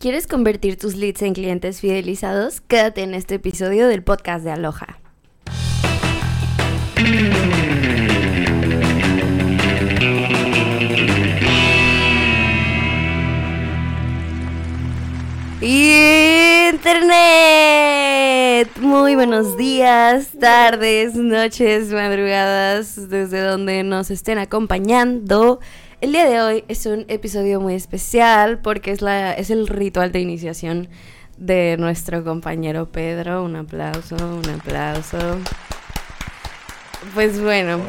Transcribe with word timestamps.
¿Quieres 0.00 0.26
convertir 0.26 0.78
tus 0.78 0.96
leads 0.96 1.20
en 1.20 1.34
clientes 1.34 1.82
fidelizados? 1.82 2.62
Quédate 2.62 3.02
en 3.02 3.12
este 3.12 3.34
episodio 3.34 3.86
del 3.86 4.02
podcast 4.02 4.42
de 4.42 4.50
Aloha. 4.50 4.98
Internet. 16.80 17.20
Muy 18.80 19.16
buenos 19.16 19.58
días, 19.58 20.30
tardes, 20.40 21.14
noches, 21.14 21.92
madrugadas, 21.92 23.10
desde 23.10 23.42
donde 23.42 23.82
nos 23.82 24.10
estén 24.10 24.38
acompañando. 24.38 25.60
El 26.00 26.12
día 26.12 26.24
de 26.24 26.40
hoy 26.40 26.64
es 26.68 26.86
un 26.86 27.04
episodio 27.08 27.60
muy 27.60 27.74
especial 27.74 28.58
porque 28.58 28.90
es, 28.90 29.02
la, 29.02 29.34
es 29.34 29.50
el 29.50 29.68
ritual 29.68 30.12
de 30.12 30.20
iniciación 30.20 30.88
de 31.36 31.76
nuestro 31.78 32.24
compañero 32.24 32.90
Pedro. 32.90 33.44
Un 33.44 33.56
aplauso, 33.56 34.16
un 34.16 34.48
aplauso. 34.48 35.18
Pues 37.12 37.38
bueno, 37.42 37.80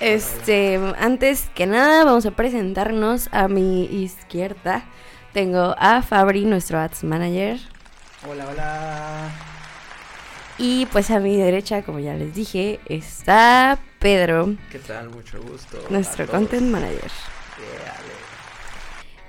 este, 0.00 0.80
antes 0.98 1.50
que 1.54 1.66
nada 1.66 2.04
vamos 2.04 2.26
a 2.26 2.32
presentarnos 2.32 3.28
a 3.30 3.46
mi 3.46 3.84
izquierda. 3.84 4.84
Tengo 5.32 5.76
a 5.78 6.02
Fabri, 6.02 6.44
nuestro 6.44 6.80
ads 6.80 7.04
manager. 7.04 7.60
Hola, 8.28 8.48
hola. 8.50 9.30
Y 10.58 10.86
pues 10.86 11.12
a 11.12 11.20
mi 11.20 11.36
derecha, 11.36 11.82
como 11.82 12.00
ya 12.00 12.14
les 12.14 12.34
dije, 12.34 12.80
está 12.86 13.78
Pedro. 14.00 14.56
¿Qué 14.72 14.80
tal? 14.80 15.10
Mucho 15.10 15.40
gusto. 15.40 15.78
Nuestro 15.90 16.26
content 16.26 16.68
manager. 16.68 17.10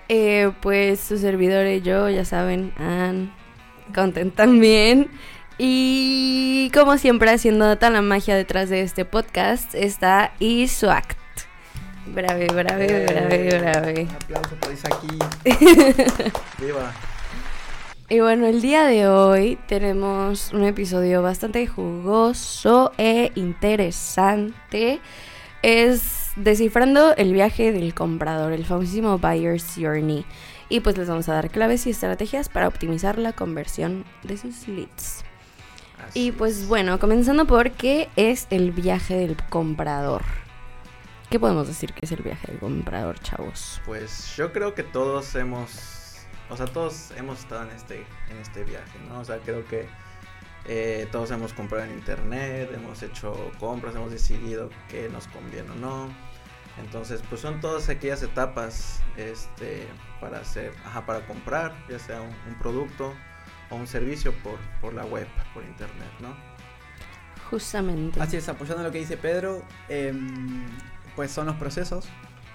Eh, 0.10 0.52
pues 0.62 1.00
su 1.00 1.18
servidor 1.18 1.66
y 1.66 1.82
yo, 1.82 2.10
ya 2.10 2.26
saben, 2.26 2.74
han 2.78 3.34
content 3.96 4.36
también. 4.36 5.10
Y 5.58 6.72
como 6.74 6.98
siempre, 6.98 7.32
haciendo 7.32 7.78
tan 7.78 7.94
la 7.94 8.02
magia 8.02 8.36
detrás 8.36 8.70
de 8.70 8.82
este 8.82 9.06
podcast, 9.06 9.74
está 9.76 10.34
Isuact. 10.40 11.18
Brave, 12.08 12.48
brave, 12.48 13.06
brave, 13.06 13.60
brave. 13.60 14.02
Un 14.04 14.16
aplauso 14.16 14.56
por 14.56 14.72
aquí. 14.72 15.20
Viva. 16.60 16.92
Y 18.10 18.20
bueno, 18.20 18.46
el 18.46 18.62
día 18.62 18.84
de 18.86 19.08
hoy 19.08 19.58
tenemos 19.68 20.52
un 20.54 20.66
episodio 20.66 21.22
bastante 21.22 21.66
jugoso 21.66 22.92
e 22.98 23.32
interesante. 23.36 25.00
Es 25.64 26.32
descifrando 26.36 27.16
el 27.16 27.34
viaje 27.34 27.72
del 27.72 27.94
comprador, 27.96 28.54
el 28.54 28.66
famosísimo 28.66 29.18
Buyer's 29.18 29.74
Journey. 29.78 30.26
Y 30.70 30.82
pues 30.82 30.98
les 30.98 31.08
vamos 31.08 31.30
a 31.30 31.34
dar 31.34 31.50
claves 31.50 31.88
y 31.88 31.92
estrategias 31.92 32.50
para 32.50 32.68
optimizar 32.68 33.18
la 33.18 33.34
conversión 33.34 34.06
de 34.24 34.38
sus 34.38 34.68
leads. 34.68 35.24
Así 36.06 36.28
Y 36.28 36.32
pues 36.32 36.64
es. 36.64 36.68
bueno, 36.68 37.00
comenzando 37.00 37.46
por 37.48 37.72
qué 37.72 38.10
es 38.16 38.48
el 38.50 38.72
viaje 38.72 39.16
del 39.16 39.38
comprador. 39.50 40.24
¿Qué 41.30 41.40
podemos 41.40 41.68
decir 41.68 41.94
que 41.94 42.06
es 42.06 42.12
el 42.12 42.22
viaje 42.24 42.48
del 42.52 42.60
comprador, 42.60 43.20
chavos? 43.20 43.82
Pues 43.86 44.36
yo 44.36 44.52
creo 44.54 44.76
que 44.76 44.84
todos 44.84 45.34
hemos, 45.36 46.18
o 46.50 46.58
sea, 46.58 46.68
todos 46.68 47.12
hemos 47.18 47.40
estado 47.40 47.64
en 47.64 47.72
este, 47.72 48.06
en 48.30 48.38
este 48.42 48.64
viaje, 48.64 49.00
¿no? 49.08 49.20
O 49.20 49.26
sea, 49.26 49.38
creo 49.40 49.66
que 49.66 49.88
eh, 50.66 51.08
todos 51.12 51.32
hemos 51.32 51.54
comprado 51.54 51.86
en 51.86 51.94
internet, 51.94 52.70
hemos 52.74 53.02
hecho 53.04 53.52
compras, 53.60 53.96
hemos 53.96 54.12
decidido 54.12 54.70
qué 54.90 55.10
nos 55.10 55.28
conviene 55.28 55.70
o 55.72 55.76
no. 55.76 56.08
Entonces, 56.84 57.22
pues 57.30 57.42
son 57.42 57.62
todas 57.62 57.90
aquellas 57.90 58.24
etapas, 58.24 59.02
este, 59.16 59.88
para 60.20 60.40
hacer, 60.40 60.74
ajá, 60.86 61.06
para 61.06 61.26
comprar, 61.28 61.76
ya 61.88 62.00
sea 62.00 62.22
un, 62.22 62.34
un 62.48 62.58
producto 62.60 63.14
o 63.70 63.76
un 63.76 63.86
servicio 63.88 64.34
por, 64.44 64.58
por 64.82 64.94
la 64.94 65.06
web, 65.06 65.28
por 65.54 65.64
internet, 65.64 66.10
¿no? 66.20 66.36
Justamente. 67.50 68.20
Así 68.20 68.38
es, 68.38 68.50
apoyando 68.50 68.82
lo 68.84 68.92
que 68.92 69.00
dice 69.00 69.18
Pedro, 69.18 69.64
em, 69.90 70.66
pues 71.16 71.30
son 71.32 71.46
los 71.46 71.56
procesos 71.58 72.08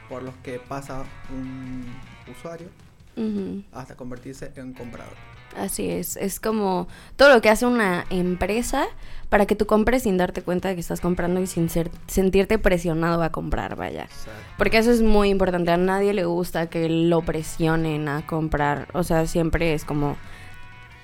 por 0.09 0.23
los 0.23 0.35
que 0.37 0.59
pasa 0.59 1.05
un 1.31 1.85
usuario 2.29 2.69
Ujú. 3.17 3.63
hasta 3.73 3.95
convertirse 3.95 4.53
en 4.57 4.73
comprador. 4.73 5.15
Así 5.57 5.91
es, 5.91 6.17
es 6.17 6.41
como 6.41 6.89
todo 7.17 7.35
lo 7.35 7.41
que 7.41 7.49
hace 7.49 7.67
una 7.67 8.05
empresa 8.11 8.87
para 9.29 9.47
que 9.47 9.55
tú 9.55 9.67
compres 9.67 10.05
sin 10.05 10.17
darte 10.17 10.43
cuenta 10.43 10.69
de 10.69 10.75
que 10.75 10.81
estás 10.81 11.01
comprando 11.01 11.41
y 11.41 11.47
sin 11.47 11.69
ser, 11.69 11.91
sentirte 12.07 12.59
presionado 12.59 13.23
a 13.23 13.31
comprar, 13.31 13.77
vaya. 13.77 14.05
Exacto. 14.05 14.31
Porque 14.57 14.79
eso 14.79 14.91
es 14.91 15.03
muy 15.03 15.29
importante, 15.29 15.71
a 15.71 15.77
nadie 15.77 16.15
le 16.15 16.25
gusta 16.25 16.69
que 16.69 16.89
lo 16.89 17.23
presionen 17.23 18.09
a 18.09 18.27
comprar, 18.27 18.89
o 18.93 19.03
sea, 19.03 19.27
siempre 19.27 19.75
es 19.75 19.85
como 19.85 20.17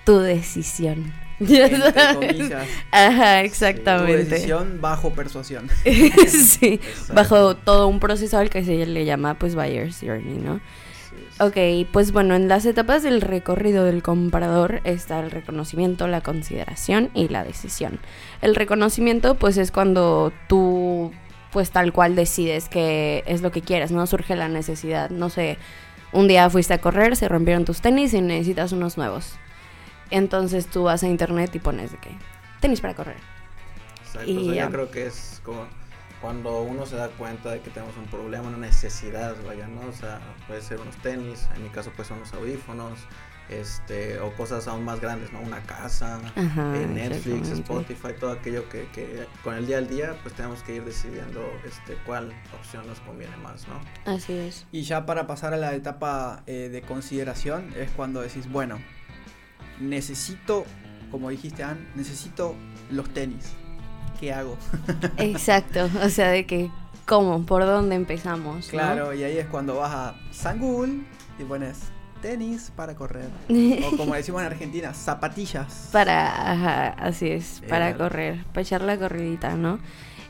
tu 0.05 0.19
decisión. 0.21 1.13
Ajá, 2.93 3.41
tu 3.41 3.47
exactamente. 3.47 4.25
decisión 4.25 4.81
bajo 4.81 5.11
persuasión. 5.11 5.69
sí, 5.85 6.81
Exacto. 6.83 7.15
bajo 7.15 7.57
todo 7.57 7.89
un 7.89 7.99
proceso 7.99 8.39
al 8.39 8.51
que 8.51 8.65
se 8.65 8.87
le 8.87 9.05
llama 9.05 9.35
pues 9.35 9.55
buyer's 9.55 9.99
journey, 10.01 10.39
¿no? 10.39 10.61
Ok, 11.41 11.57
pues 11.93 12.13
bueno, 12.13 12.37
en 12.37 12.47
las 12.47 12.65
etapas 12.65 13.03
del 13.03 13.21
recorrido 13.21 13.85
del 13.85 14.03
comprador 14.03 14.81
está 14.85 15.19
el 15.19 15.33
reconocimiento, 15.33 16.07
la 16.07 16.21
consideración 16.21 17.11
y 17.13 17.29
la 17.29 17.43
decisión. 17.43 17.99
El 18.41 18.55
reconocimiento 18.55 19.35
pues 19.35 19.57
es 19.57 19.73
cuando 19.73 20.33
tú 20.49 21.13
pues 21.51 21.71
tal 21.71 21.93
cual 21.93 22.17
decides 22.17 22.69
que 22.69 23.23
es 23.27 23.43
lo 23.43 23.51
que 23.53 23.63
quieres, 23.63 23.91
no 23.93 24.07
surge 24.07 24.35
la 24.37 24.49
necesidad, 24.49 25.11
no 25.11 25.29
sé, 25.31 25.57
un 26.13 26.29
día 26.29 26.49
fuiste 26.51 26.75
a 26.75 26.81
correr, 26.81 27.17
se 27.17 27.29
rompieron 27.29 27.65
tus 27.65 27.81
tenis 27.81 28.15
y 28.15 28.21
necesitas 28.21 28.73
unos 28.73 28.97
nuevos. 28.97 29.35
Entonces 30.11 30.67
tú 30.69 30.85
vas 30.85 31.03
a 31.03 31.09
internet 31.09 31.55
y 31.55 31.59
pones 31.59 31.91
de 31.93 31.99
que 31.99 32.11
tenis 32.61 32.81
para 32.81 32.95
correr. 32.95 33.17
Exacto, 34.05 34.31
Y 34.31 34.37
o 34.37 34.45
sea, 34.45 34.55
ya. 34.55 34.65
yo 34.65 34.71
creo 34.71 34.91
que 34.91 35.07
es 35.07 35.41
como 35.45 35.67
cuando 36.25 36.63
uno 36.63 36.87
se 36.87 36.97
da 36.97 37.09
cuenta 37.09 37.51
de 37.51 37.61
que 37.61 37.69
tenemos 37.69 37.95
un 37.99 38.07
problema, 38.07 38.49
una 38.49 38.57
necesidad, 38.57 39.37
vaya, 39.45 39.69
¿no? 39.69 39.83
O 39.83 39.93
sea, 39.93 40.23
puede 40.47 40.63
ser 40.63 40.81
unos 40.81 40.97
tenis, 41.03 41.47
en 41.55 41.65
mi 41.65 41.69
caso 41.69 41.93
pues 41.95 42.09
son 42.09 42.19
los 42.21 42.33
audífonos, 42.33 42.99
este, 43.51 44.19
o 44.21 44.33
cosas 44.33 44.67
aún 44.67 44.87
más 44.87 45.03
grandes, 45.03 45.35
¿no? 45.35 45.43
Una 45.43 45.61
casa, 45.65 46.23
Ajá, 46.35 46.77
eh, 46.79 46.87
Netflix. 46.87 47.51
Spotify, 47.51 48.15
todo 48.19 48.31
aquello 48.31 48.67
que, 48.71 48.89
que 48.95 49.27
con 49.43 49.55
el 49.55 49.67
día 49.67 49.77
al 49.77 49.87
día 49.87 50.17
pues 50.23 50.35
tenemos 50.35 50.63
que 50.63 50.77
ir 50.77 50.85
decidiendo 50.87 51.43
este, 51.67 51.93
cuál 52.07 52.33
opción 52.59 52.87
nos 52.87 53.01
conviene 53.01 53.37
más, 53.37 53.69
¿no? 53.69 53.79
Así 54.11 54.33
es. 54.33 54.67
Y 54.73 54.81
ya 54.81 55.05
para 55.05 55.27
pasar 55.27 55.53
a 55.53 55.59
la 55.59 55.75
etapa 55.75 56.43
eh, 56.47 56.71
de 56.73 56.81
consideración 56.81 57.75
es 57.77 57.91
cuando 57.91 58.23
decís, 58.23 58.51
bueno, 58.51 58.79
necesito, 59.79 60.65
como 61.11 61.29
dijiste 61.29 61.65
Ann, 61.65 61.87
necesito 61.95 62.55
los 62.91 63.13
tenis. 63.13 63.53
¿Qué 64.25 64.33
hago? 64.33 64.57
Exacto, 65.19 65.87
o 66.03 66.09
sea, 66.09 66.31
de 66.31 66.47
que, 66.47 66.71
¿cómo? 67.05 67.45
¿Por 67.45 67.67
dónde 67.67 67.95
empezamos? 67.95 68.65
no? 68.67 68.71
Claro, 68.71 69.13
y 69.13 69.23
ahí 69.23 69.37
es 69.37 69.47
cuando 69.49 69.77
vas 69.77 69.93
a 69.93 70.15
San 70.31 70.59
Google 70.59 71.01
y 71.39 71.45
pones 71.45 71.81
tenis 72.23 72.73
para 72.75 72.95
correr. 72.95 73.29
O 73.93 73.97
como 73.99 74.15
decimos 74.15 74.41
en 74.41 74.47
Argentina, 74.47 74.95
zapatillas. 74.95 75.91
Para, 75.93 76.53
ajá, 76.53 76.89
así 76.99 77.29
es, 77.29 77.61
para 77.69 77.91
Eh. 77.91 77.97
correr, 77.97 78.45
para 78.47 78.63
echar 78.63 78.81
la 78.81 78.97
corridita, 78.97 79.57
¿no? 79.57 79.79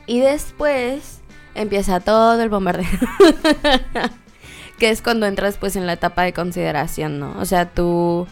Y 0.07 0.19
después 0.19 1.21
empieza 1.53 2.01
todo 2.01 2.41
el 2.41 2.49
bombardeo. 2.49 2.85
que 4.77 4.89
es 4.89 5.01
cuando 5.01 5.25
entras 5.25 5.55
pues 5.57 5.77
en 5.77 5.87
la 5.87 5.93
etapa 5.93 6.23
de 6.23 6.33
consideración, 6.33 7.17
¿no? 7.19 7.33
O 7.39 7.45
sea, 7.45 7.69
tú... 7.69 8.27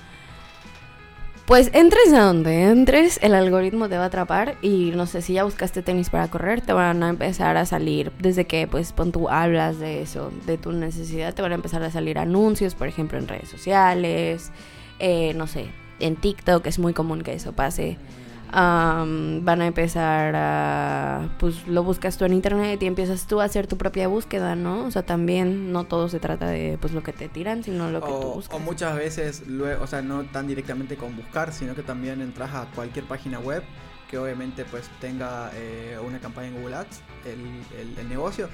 Pues 1.45 1.71
entres 1.73 2.13
a 2.13 2.21
donde 2.21 2.69
entres, 2.69 3.19
el 3.21 3.35
algoritmo 3.35 3.89
te 3.89 3.97
va 3.97 4.03
a 4.03 4.07
atrapar 4.07 4.55
y 4.61 4.93
no 4.95 5.05
sé, 5.05 5.21
si 5.21 5.33
ya 5.33 5.43
buscaste 5.43 5.81
tenis 5.81 6.09
para 6.09 6.29
correr, 6.29 6.61
te 6.61 6.71
van 6.71 7.03
a 7.03 7.09
empezar 7.09 7.57
a 7.57 7.65
salir, 7.65 8.13
desde 8.19 8.45
que 8.45 8.65
pues 8.65 8.93
pon 8.93 9.11
tú 9.11 9.27
hablas 9.27 9.77
de 9.77 10.01
eso, 10.01 10.31
de 10.45 10.57
tu 10.57 10.71
necesidad, 10.71 11.33
te 11.33 11.41
van 11.41 11.51
a 11.51 11.55
empezar 11.55 11.83
a 11.83 11.91
salir 11.91 12.17
anuncios, 12.17 12.75
por 12.75 12.87
ejemplo, 12.87 13.17
en 13.17 13.27
redes 13.27 13.49
sociales, 13.49 14.53
eh, 14.99 15.33
no 15.35 15.45
sé, 15.47 15.67
en 15.99 16.15
TikTok 16.15 16.65
es 16.65 16.79
muy 16.79 16.93
común 16.93 17.23
que 17.23 17.33
eso 17.33 17.51
pase. 17.51 17.97
Am, 18.55 19.43
van 19.43 19.61
a 19.61 19.65
empezar 19.67 20.35
a, 20.35 21.27
pues 21.39 21.67
lo 21.67 21.81
buscas 21.83 22.17
tú 22.17 22.25
en 22.25 22.33
internet 22.33 22.81
y 22.83 22.85
empiezas 22.85 23.25
tú 23.25 23.41
a 23.41 23.45
hacer 23.45 23.65
tu 23.65 23.77
propia 23.77 24.07
búsqueda, 24.07 24.55
¿no? 24.55 24.85
O 24.85 24.91
sea, 24.91 25.01
también 25.03 25.71
no 25.71 25.85
todo 25.85 26.07
se 26.07 26.19
trata 26.19 26.47
de 26.47 26.77
pues 26.79 26.93
lo 26.93 27.01
que 27.01 27.13
te 27.13 27.29
tiran, 27.29 27.63
sino 27.63 27.89
lo 27.89 27.99
que 28.01 28.07
tú 28.11 28.13
O, 28.15 28.33
buscas. 28.35 28.55
o 28.55 28.59
muchas 28.59 28.95
veces, 28.95 29.43
o 29.81 29.87
sea, 29.87 30.03
no 30.03 30.23
tan 30.25 30.47
directamente 30.47 30.97
con 30.97 31.15
buscar, 31.15 31.51
sino 31.51 31.73
que 31.73 31.81
también 31.81 32.21
entras 32.21 32.53
a 32.53 32.65
cualquier 32.75 33.05
página 33.05 33.39
web 33.39 33.63
que 34.07 34.19
obviamente 34.19 34.63
pues 34.65 34.87
tenga 35.01 35.49
eh, 35.55 35.97
una 36.05 36.19
campaña 36.19 36.49
en 36.49 36.61
Google 36.61 36.75
Ads, 36.75 37.01
el, 37.25 37.39
el- 37.79 37.97
el 37.97 38.07
negocio, 38.09 38.47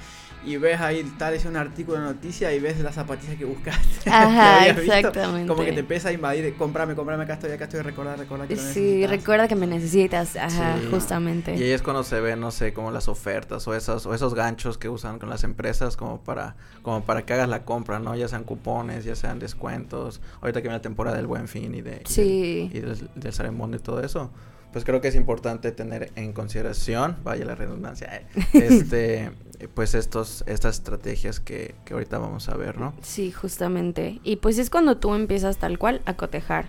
y 0.44 0.56
ves 0.56 0.80
ahí 0.80 1.02
tal 1.18 1.32
vez 1.32 1.44
un 1.44 1.56
artículo 1.56 1.98
de 1.98 2.04
noticia 2.04 2.52
y 2.52 2.60
ves 2.60 2.78
las 2.80 2.94
zapatillas 2.94 3.36
que 3.36 3.44
buscaste. 3.44 3.82
que 4.04 4.10
Ajá, 4.10 4.64
visto, 4.72 4.80
exactamente. 4.80 5.48
Como 5.48 5.64
que 5.64 5.72
te 5.72 5.80
empieza 5.80 6.08
a 6.08 6.12
invadir, 6.12 6.54
comprame, 6.56 6.94
comprame, 6.94 7.24
acá 7.24 7.34
estoy, 7.34 7.50
acá 7.52 7.64
estoy, 7.64 7.80
recordar, 7.82 8.18
recordar 8.18 8.48
que 8.48 8.56
lo 8.56 8.60
Sí, 8.62 8.68
necesitas. 8.68 9.10
recuerda 9.10 9.48
que 9.48 9.54
me 9.56 9.66
necesitas, 9.66 10.36
ajá, 10.36 10.78
Sí. 10.80 10.88
justamente. 10.90 11.54
Y 11.56 11.62
ahí 11.62 11.70
es 11.72 11.82
cuando 11.82 12.02
se 12.04 12.20
ven, 12.20 12.40
no 12.40 12.50
sé, 12.50 12.72
como 12.72 12.90
las 12.90 13.08
ofertas 13.08 13.66
o 13.68 13.74
esos, 13.74 14.06
o 14.06 14.14
esos 14.14 14.34
ganchos 14.34 14.78
que 14.78 14.88
usan 14.88 15.18
con 15.18 15.28
las 15.28 15.44
empresas 15.44 15.96
como 15.96 16.20
para, 16.22 16.56
como 16.82 17.02
para 17.04 17.26
que 17.26 17.34
hagas 17.34 17.48
la 17.48 17.64
compra, 17.64 17.98
¿no? 17.98 18.14
Ya 18.16 18.28
sean 18.28 18.44
cupones, 18.44 19.04
ya 19.04 19.16
sean 19.16 19.38
descuentos. 19.38 20.20
Ahorita 20.40 20.60
que 20.60 20.68
viene 20.68 20.76
la 20.78 20.82
temporada 20.82 21.16
del 21.16 21.26
Buen 21.26 21.48
Fin 21.48 21.74
y, 21.74 21.82
de, 21.82 22.02
y 22.04 22.08
Sí. 22.10 22.70
del, 22.72 23.08
y 23.14 23.20
del, 23.20 23.52
Monday 23.52 23.78
y 23.78 23.82
todo 23.82 24.02
eso. 24.02 24.30
Pues 24.72 24.84
creo 24.84 25.00
que 25.00 25.08
es 25.08 25.16
importante 25.16 25.72
tener 25.72 26.12
en 26.16 26.32
consideración, 26.32 27.16
vaya 27.24 27.44
la 27.44 27.54
redundancia, 27.54 28.14
eh, 28.14 28.26
este, 28.52 29.30
pues 29.74 29.94
estos, 29.94 30.44
estas 30.46 30.76
estrategias 30.76 31.40
que, 31.40 31.74
que 31.84 31.94
ahorita 31.94 32.18
vamos 32.18 32.48
a 32.48 32.56
ver, 32.56 32.78
¿no? 32.78 32.94
Sí, 33.02 33.32
justamente. 33.32 34.20
Y 34.22 34.36
pues 34.36 34.58
es 34.58 34.70
cuando 34.70 34.96
tú 34.98 35.14
empiezas 35.14 35.58
tal 35.58 35.78
cual 35.78 36.02
a 36.06 36.16
cotejar 36.16 36.68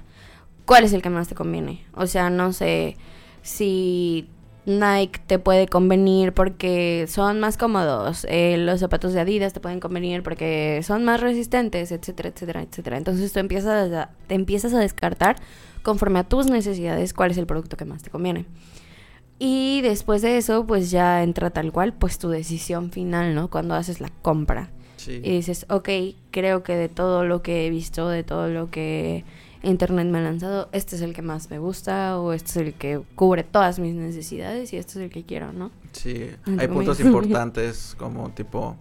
cuál 0.65 0.83
es 0.83 0.93
el 0.93 1.01
que 1.01 1.09
más 1.09 1.27
te 1.27 1.35
conviene. 1.35 1.85
O 1.93 2.07
sea, 2.07 2.29
no 2.29 2.53
sé 2.53 2.97
si 3.41 4.29
Nike 4.65 5.19
te 5.25 5.39
puede 5.39 5.67
convenir 5.67 6.33
porque 6.33 7.05
son 7.07 7.39
más 7.39 7.57
cómodos, 7.57 8.27
eh, 8.29 8.57
los 8.59 8.79
zapatos 8.79 9.13
de 9.13 9.21
Adidas 9.21 9.53
te 9.53 9.59
pueden 9.59 9.79
convenir 9.79 10.21
porque 10.21 10.81
son 10.83 11.03
más 11.03 11.19
resistentes, 11.19 11.91
etcétera, 11.91 12.29
etcétera, 12.29 12.61
etcétera. 12.61 12.97
Entonces 12.97 13.33
tú 13.33 13.39
empiezas 13.39 13.91
a, 13.91 14.09
te 14.27 14.35
empiezas 14.35 14.73
a 14.73 14.79
descartar 14.79 15.37
conforme 15.81 16.19
a 16.19 16.23
tus 16.23 16.47
necesidades 16.47 17.13
cuál 17.13 17.31
es 17.31 17.37
el 17.37 17.47
producto 17.47 17.75
que 17.75 17.85
más 17.85 18.03
te 18.03 18.11
conviene. 18.11 18.45
Y 19.39 19.81
después 19.81 20.21
de 20.21 20.37
eso, 20.37 20.67
pues 20.67 20.91
ya 20.91 21.23
entra 21.23 21.49
tal 21.49 21.71
cual, 21.71 21.93
pues 21.93 22.19
tu 22.19 22.29
decisión 22.29 22.91
final, 22.91 23.33
¿no? 23.33 23.49
Cuando 23.49 23.73
haces 23.73 23.99
la 23.99 24.09
compra. 24.21 24.69
Sí. 24.97 25.19
Y 25.23 25.31
dices, 25.31 25.65
ok, 25.67 25.89
creo 26.29 26.61
que 26.61 26.75
de 26.75 26.89
todo 26.89 27.25
lo 27.25 27.41
que 27.41 27.65
he 27.65 27.71
visto, 27.71 28.07
de 28.07 28.23
todo 28.23 28.49
lo 28.49 28.69
que 28.69 29.25
Internet 29.63 30.07
me 30.07 30.17
ha 30.17 30.21
lanzado, 30.21 30.69
este 30.71 30.95
es 30.95 31.01
el 31.01 31.13
que 31.13 31.21
más 31.21 31.49
me 31.49 31.59
gusta 31.59 32.19
o 32.19 32.33
este 32.33 32.49
es 32.51 32.57
el 32.57 32.73
que 32.73 33.01
cubre 33.15 33.43
todas 33.43 33.79
mis 33.79 33.93
necesidades 33.93 34.73
y 34.73 34.77
este 34.77 34.91
es 34.91 35.05
el 35.05 35.09
que 35.09 35.23
quiero, 35.23 35.53
¿no? 35.53 35.71
Sí, 35.91 36.29
hay 36.57 36.67
puntos 36.67 36.99
importantes 37.01 37.95
como 37.97 38.31
tipo 38.31 38.75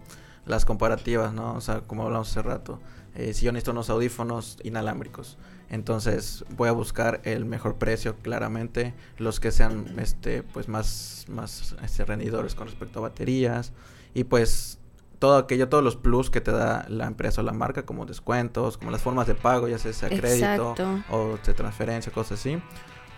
las 0.45 0.65
comparativas, 0.65 1.33
¿no? 1.33 1.53
O 1.53 1.61
sea, 1.61 1.81
como 1.81 2.03
hablamos 2.03 2.29
hace 2.29 2.41
rato, 2.41 2.79
eh, 3.15 3.33
si 3.33 3.45
yo 3.45 3.51
necesito 3.51 3.71
unos 3.71 3.89
audífonos 3.89 4.57
inalámbricos, 4.63 5.37
entonces 5.69 6.43
voy 6.57 6.67
a 6.67 6.73
buscar 6.73 7.21
el 7.23 7.45
mejor 7.45 7.75
precio, 7.75 8.17
claramente, 8.17 8.93
los 9.17 9.39
que 9.39 9.51
sean, 9.51 9.99
este, 9.99 10.43
pues 10.43 10.67
más, 10.67 11.25
más 11.29 11.75
este, 11.83 12.03
rendidores 12.05 12.55
con 12.55 12.67
respecto 12.67 12.99
a 12.99 13.03
baterías 13.03 13.71
y 14.13 14.25
pues 14.25 14.79
todo 15.21 15.37
aquello, 15.37 15.69
todos 15.69 15.83
los 15.83 15.95
plus 15.95 16.31
que 16.31 16.41
te 16.41 16.51
da 16.51 16.83
la 16.89 17.05
empresa 17.05 17.41
o 17.41 17.43
la 17.43 17.53
marca, 17.53 17.85
como 17.85 18.07
descuentos, 18.07 18.79
como 18.79 18.89
las 18.89 19.03
formas 19.03 19.27
de 19.27 19.35
pago, 19.35 19.67
ya 19.67 19.77
sea, 19.77 19.93
sea 19.93 20.09
crédito 20.09 20.71
Exacto. 20.71 21.03
o 21.11 21.37
de 21.45 21.53
transferencia, 21.53 22.11
cosas 22.11 22.39
así, 22.39 22.59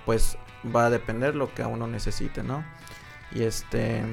pues 0.06 0.38
va 0.76 0.88
a 0.88 0.90
depender 0.90 1.34
lo 1.34 1.54
que 1.54 1.64
a 1.64 1.68
uno 1.68 1.88
necesite, 1.88 2.44
¿no? 2.44 2.62
Y 3.32 3.44
este, 3.44 4.04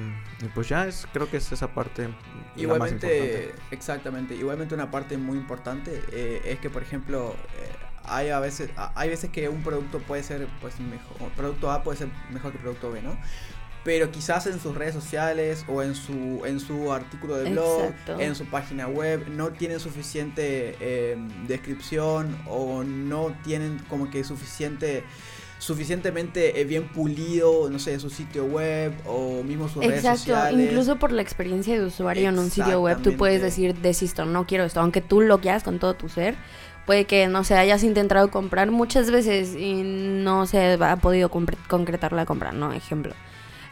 pues 0.55 0.69
ya 0.69 0.87
es, 0.87 1.05
creo 1.11 1.29
que 1.29 1.35
es 1.35 1.51
esa 1.51 1.73
parte 1.73 2.03
la 2.03 2.09
más 2.09 2.17
Igualmente, 2.55 3.17
importante. 3.17 3.75
exactamente, 3.75 4.35
igualmente 4.35 4.73
una 4.73 4.89
parte 4.89 5.17
muy 5.17 5.37
importante 5.37 6.01
eh, 6.13 6.41
es 6.45 6.59
que, 6.59 6.69
por 6.69 6.81
ejemplo, 6.83 7.35
eh, 7.59 7.69
hay 8.05 8.29
a 8.29 8.39
veces, 8.39 8.69
a- 8.77 8.93
hay 8.95 9.09
veces 9.09 9.29
que 9.31 9.49
un 9.49 9.63
producto 9.63 9.99
puede 9.99 10.23
ser, 10.23 10.47
pues, 10.61 10.79
mejor, 10.79 11.29
producto 11.35 11.69
A 11.69 11.83
puede 11.83 11.97
ser 11.97 12.07
mejor 12.31 12.53
que 12.53 12.57
producto 12.59 12.89
B, 12.89 13.01
¿no? 13.01 13.17
Pero 13.83 14.11
quizás 14.11 14.45
en 14.45 14.59
sus 14.59 14.75
redes 14.75 14.93
sociales 14.93 15.65
o 15.67 15.81
en 15.81 15.95
su, 15.95 16.43
en 16.45 16.59
su 16.59 16.93
artículo 16.93 17.37
de 17.37 17.49
blog, 17.49 17.85
Exacto. 17.85 18.19
en 18.19 18.35
su 18.35 18.45
página 18.45 18.87
web, 18.87 19.27
no 19.29 19.49
tienen 19.49 19.79
suficiente 19.79 20.75
eh, 20.79 21.17
descripción 21.47 22.37
o 22.47 22.83
no 22.83 23.35
tienen 23.43 23.79
como 23.89 24.11
que 24.11 24.23
suficiente 24.23 25.03
suficientemente 25.61 26.59
eh, 26.59 26.65
bien 26.65 26.87
pulido, 26.87 27.69
no 27.69 27.77
sé, 27.77 27.99
su 27.99 28.09
sitio 28.09 28.45
web 28.45 28.93
o 29.05 29.43
mismo 29.43 29.69
sus 29.69 29.83
redes 29.85 29.99
Exacto, 29.99 30.19
sociales. 30.19 30.69
incluso 30.69 30.97
por 30.97 31.11
la 31.11 31.21
experiencia 31.21 31.79
de 31.79 31.85
usuario 31.85 32.29
en 32.29 32.39
un 32.39 32.49
sitio 32.49 32.81
web, 32.81 32.99
tú 33.03 33.15
puedes 33.15 33.43
decir, 33.43 33.75
desisto, 33.75 34.25
no 34.25 34.47
quiero 34.47 34.63
esto, 34.63 34.79
aunque 34.79 35.01
tú 35.01 35.21
lo 35.21 35.39
quieras 35.39 35.61
con 35.61 35.77
todo 35.77 35.93
tu 35.93 36.09
ser. 36.09 36.35
Puede 36.87 37.05
que, 37.05 37.27
no 37.27 37.43
sé, 37.43 37.55
hayas 37.57 37.83
intentado 37.83 38.31
comprar 38.31 38.71
muchas 38.71 39.11
veces 39.11 39.55
y 39.55 39.83
no 39.83 40.47
se 40.47 40.73
ha 40.73 40.95
podido 40.95 41.29
concretar 41.29 42.11
la 42.11 42.25
compra, 42.25 42.51
¿no? 42.51 42.73
Ejemplo. 42.73 43.13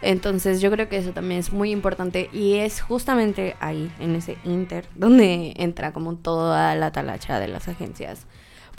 Entonces 0.02 0.62
yo 0.62 0.72
creo 0.72 0.88
que 0.88 0.98
eso 0.98 1.12
también 1.12 1.40
es 1.40 1.52
muy 1.52 1.72
importante 1.72 2.30
y 2.32 2.56
es 2.56 2.82
justamente 2.82 3.56
ahí, 3.60 3.92
en 4.00 4.16
ese 4.16 4.38
inter, 4.46 4.88
donde 4.96 5.54
entra 5.58 5.92
como 5.92 6.16
toda 6.16 6.76
la 6.76 6.92
talacha 6.92 7.40
de 7.40 7.48
las 7.48 7.68
agencias 7.68 8.26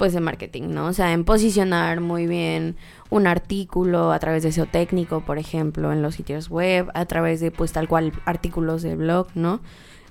pues 0.01 0.15
de 0.15 0.21
marketing, 0.21 0.71
¿no? 0.71 0.87
O 0.87 0.95
sea, 0.95 1.13
en 1.13 1.25
posicionar 1.25 2.01
muy 2.01 2.27
bien 2.27 2.77
un 3.11 3.27
artículo 3.27 4.13
a 4.13 4.19
través 4.19 4.43
de 4.43 4.51
SEO 4.51 4.65
técnico, 4.65 5.21
por 5.21 5.37
ejemplo, 5.37 5.93
en 5.93 6.01
los 6.01 6.15
sitios 6.15 6.49
web, 6.49 6.91
a 6.95 7.05
través 7.05 7.41
de 7.41 7.51
pues 7.51 7.73
tal 7.73 7.87
cual 7.87 8.15
artículos 8.25 8.81
de 8.81 8.97
blog, 8.97 9.27
¿no? 9.35 9.61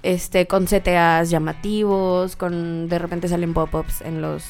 Este, 0.04 0.46
con 0.46 0.68
CTAs 0.68 1.32
llamativos, 1.32 2.36
con 2.36 2.88
de 2.88 3.00
repente 3.00 3.28
salen 3.30 3.56
pop-ups 3.56 4.02
en 4.02 4.22
los 4.22 4.46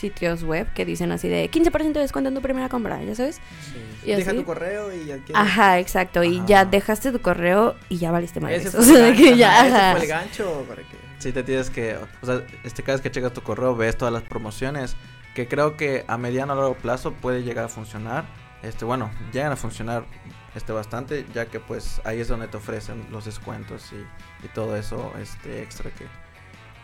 sitios 0.00 0.42
web 0.42 0.72
que 0.72 0.84
dicen 0.84 1.12
así 1.12 1.28
de 1.28 1.50
15% 1.50 1.92
de 1.92 2.00
descuento 2.00 2.28
en 2.28 2.34
tu 2.34 2.42
primera 2.42 2.68
compra, 2.68 3.02
¿ya 3.02 3.14
sabes? 3.14 3.40
Y 4.04 4.12
Deja 4.12 4.30
así. 4.30 4.38
tu 4.38 4.44
correo 4.44 4.92
y 4.94 5.10
adquiere. 5.12 5.32
Ajá, 5.40 5.78
exacto. 5.78 6.24
Y 6.24 6.38
Ajá. 6.38 6.46
ya 6.46 6.64
dejaste 6.64 7.12
tu 7.12 7.20
correo 7.20 7.76
y 7.88 7.98
ya 7.98 8.10
valiste 8.10 8.40
más. 8.40 8.52
Ese 8.52 8.68
O 8.78 8.82
fue, 8.82 8.84
sea, 8.84 9.12
que 9.14 9.22
gancho, 9.22 9.36
ya, 9.36 9.66
ese 9.66 9.92
fue 9.92 10.02
el 10.02 10.08
gancho 10.08 10.64
para 10.68 10.82
que... 10.82 10.96
Sí, 11.18 11.32
te 11.32 11.42
tienes 11.42 11.68
que, 11.70 11.96
o 12.22 12.26
sea, 12.26 12.42
este, 12.64 12.82
cada 12.82 12.96
vez 12.96 13.02
que 13.02 13.10
checas 13.10 13.32
tu 13.34 13.42
correo 13.42 13.76
ves 13.76 13.96
todas 13.96 14.12
las 14.12 14.22
promociones 14.22 14.96
que 15.34 15.46
creo 15.46 15.76
que 15.76 16.04
a 16.08 16.16
mediano 16.16 16.54
o 16.54 16.56
largo 16.56 16.74
plazo 16.74 17.12
puede 17.12 17.42
llegar 17.42 17.66
a 17.66 17.68
funcionar. 17.68 18.24
Este, 18.62 18.84
bueno, 18.84 19.10
llegan 19.32 19.52
a 19.52 19.56
funcionar 19.56 20.04
este 20.54 20.72
bastante, 20.72 21.24
ya 21.34 21.46
que 21.46 21.60
pues 21.60 22.00
ahí 22.04 22.20
es 22.20 22.28
donde 22.28 22.48
te 22.48 22.56
ofrecen 22.56 23.06
los 23.10 23.24
descuentos 23.26 23.92
y, 23.92 24.44
y 24.44 24.48
todo 24.48 24.76
eso 24.76 25.12
este 25.20 25.62
extra 25.62 25.90
que, 25.90 26.06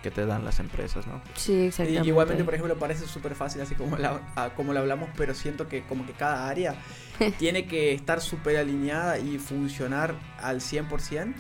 que 0.06 0.12
te 0.12 0.24
dan 0.24 0.44
las 0.44 0.60
empresas, 0.60 1.04
¿no? 1.08 1.20
Sí, 1.34 1.52
Y 1.52 1.66
exactamente. 1.66 2.06
igualmente, 2.06 2.44
por 2.44 2.54
ejemplo, 2.54 2.78
parece 2.78 3.06
súper 3.08 3.34
fácil 3.34 3.60
así 3.62 3.74
como 3.74 3.96
la, 3.96 4.20
como 4.54 4.72
lo 4.72 4.78
hablamos, 4.78 5.10
pero 5.16 5.34
siento 5.34 5.66
que 5.66 5.82
como 5.82 6.06
que 6.06 6.12
cada 6.12 6.48
área 6.48 6.76
tiene 7.38 7.66
que 7.66 7.92
estar 7.92 8.20
súper 8.20 8.56
alineada 8.58 9.18
y 9.18 9.38
funcionar 9.38 10.14
al 10.40 10.60
100%. 10.60 11.34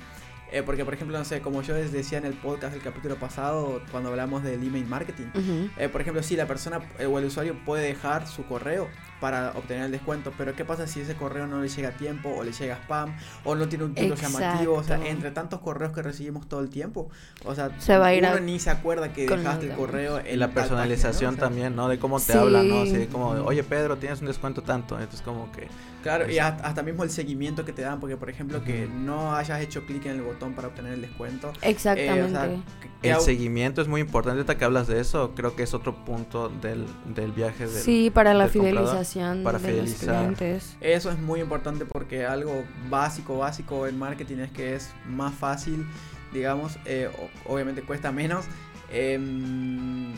Eh, 0.50 0.62
porque, 0.64 0.84
por 0.84 0.94
ejemplo, 0.94 1.16
no 1.16 1.24
sé, 1.24 1.40
como 1.40 1.62
yo 1.62 1.74
les 1.74 1.92
decía 1.92 2.18
en 2.18 2.24
el 2.24 2.34
podcast 2.34 2.72
del 2.72 2.82
capítulo 2.82 3.14
pasado, 3.16 3.82
cuando 3.92 4.10
hablamos 4.10 4.42
del 4.42 4.62
email 4.64 4.86
marketing, 4.86 5.26
Ujú. 5.34 5.70
Eh, 5.76 5.88
por 5.88 6.00
ejemplo, 6.00 6.22
sí, 6.24 6.34
la 6.34 6.46
persona 6.46 6.80
eh, 6.98 7.06
o 7.06 7.18
el 7.20 7.24
usuario 7.26 7.56
puede 7.64 7.84
dejar 7.86 8.26
su 8.26 8.44
correo 8.46 8.88
para 9.20 9.50
obtener 9.52 9.84
el 9.86 9.92
descuento, 9.92 10.32
pero 10.36 10.54
¿qué 10.54 10.64
pasa 10.64 10.86
si 10.86 11.00
ese 11.00 11.14
correo 11.14 11.46
no 11.46 11.60
le 11.62 11.68
llega 11.68 11.88
a 11.88 11.92
tiempo 11.92 12.28
o 12.36 12.44
le 12.44 12.52
llega 12.52 12.76
spam 12.76 13.14
o 13.44 13.54
no 13.54 13.66
tiene 13.68 13.84
un 13.84 13.94
título 13.94 14.14
llamativo? 14.14 14.74
O 14.74 14.82
sea, 14.84 14.96
entre 15.06 15.30
tantos 15.30 15.60
correos 15.60 15.92
que 15.92 16.02
recibimos 16.02 16.48
todo 16.48 16.60
el 16.60 16.68
tiempo, 16.68 17.08
o 17.44 17.54
sea, 17.54 17.70
Se 17.78 17.96
va 17.96 18.06
a 18.08 18.14
ir 18.14 18.22
uno 18.24 18.34
a- 18.34 18.40
ni 18.40 18.58
se 18.58 18.70
acuerda 18.70 19.12
que 19.12 19.26
dejaste 19.26 19.66
el 19.70 19.72
correo 19.72 20.18
en 20.18 20.26
Y 20.26 20.36
la 20.36 20.46
tal 20.48 20.54
página, 20.54 20.76
¿no? 20.76 20.82
personalización 20.82 21.34
O 21.34 21.36
sea, 21.38 21.44
también, 21.46 21.74
¿no? 21.76 21.88
De 21.88 21.98
cómo 21.98 22.18
te 22.20 22.32
Sí. 22.32 22.38
hablan, 22.38 22.68
¿no? 22.68 22.82
Así 22.82 22.96
de 22.98 23.06
como, 23.08 23.28
oye 23.30 23.62
Pedro, 23.64 23.96
tienes 23.96 24.20
un 24.20 24.26
descuento 24.26 24.62
tanto. 24.62 24.96
Entonces 24.96 25.22
como 25.22 25.50
que... 25.52 25.68
Claro, 26.06 26.30
y 26.30 26.38
hasta, 26.38 26.64
hasta 26.66 26.82
mismo 26.84 27.02
el 27.02 27.10
seguimiento 27.10 27.64
que 27.64 27.72
te 27.72 27.82
dan, 27.82 27.98
porque 27.98 28.16
por 28.16 28.30
ejemplo 28.30 28.62
que 28.62 28.86
no 28.86 29.34
hayas 29.34 29.60
hecho 29.60 29.84
clic 29.86 30.06
en 30.06 30.12
el 30.12 30.22
botón 30.22 30.54
para 30.54 30.68
obtener 30.68 30.92
el 30.92 31.00
descuento. 31.00 31.48
eh, 31.48 31.66
o 31.66 31.68
Exactamente. 31.68 32.30
sea, 32.30 32.48
que- 32.80 32.88
que 33.02 33.10
El 33.10 33.20
seguimiento 33.20 33.82
es 33.82 33.88
muy 33.88 34.00
importante. 34.00 34.38
Ahorita 34.38 34.56
que 34.56 34.64
hablas 34.64 34.86
de 34.86 35.00
eso, 35.00 35.32
creo 35.34 35.54
que 35.56 35.64
es 35.64 35.74
otro 35.74 36.04
punto 36.04 36.48
del, 36.48 36.86
del 37.14 37.32
viaje 37.32 37.66
del, 37.66 37.82
sí, 37.82 38.10
para 38.14 38.34
la 38.34 38.46
fidelización 38.48 39.42
para 39.42 39.58
de 39.58 39.64
los 39.68 39.72
fidelizar. 39.72 40.16
clientes. 40.34 40.76
Eso 40.80 41.10
es 41.10 41.18
muy 41.18 41.40
importante 41.40 41.84
porque 41.86 42.24
algo 42.24 42.64
básico, 42.88 43.38
básico 43.38 43.86
en 43.86 43.98
marketing 43.98 44.38
es 44.38 44.50
que 44.52 44.74
es 44.76 44.90
más 45.08 45.34
fácil, 45.34 45.86
digamos, 46.32 46.78
eh, 46.84 47.10
obviamente 47.46 47.82
cuesta 47.82 48.12
menos. 48.12 48.44
em, 48.92 50.12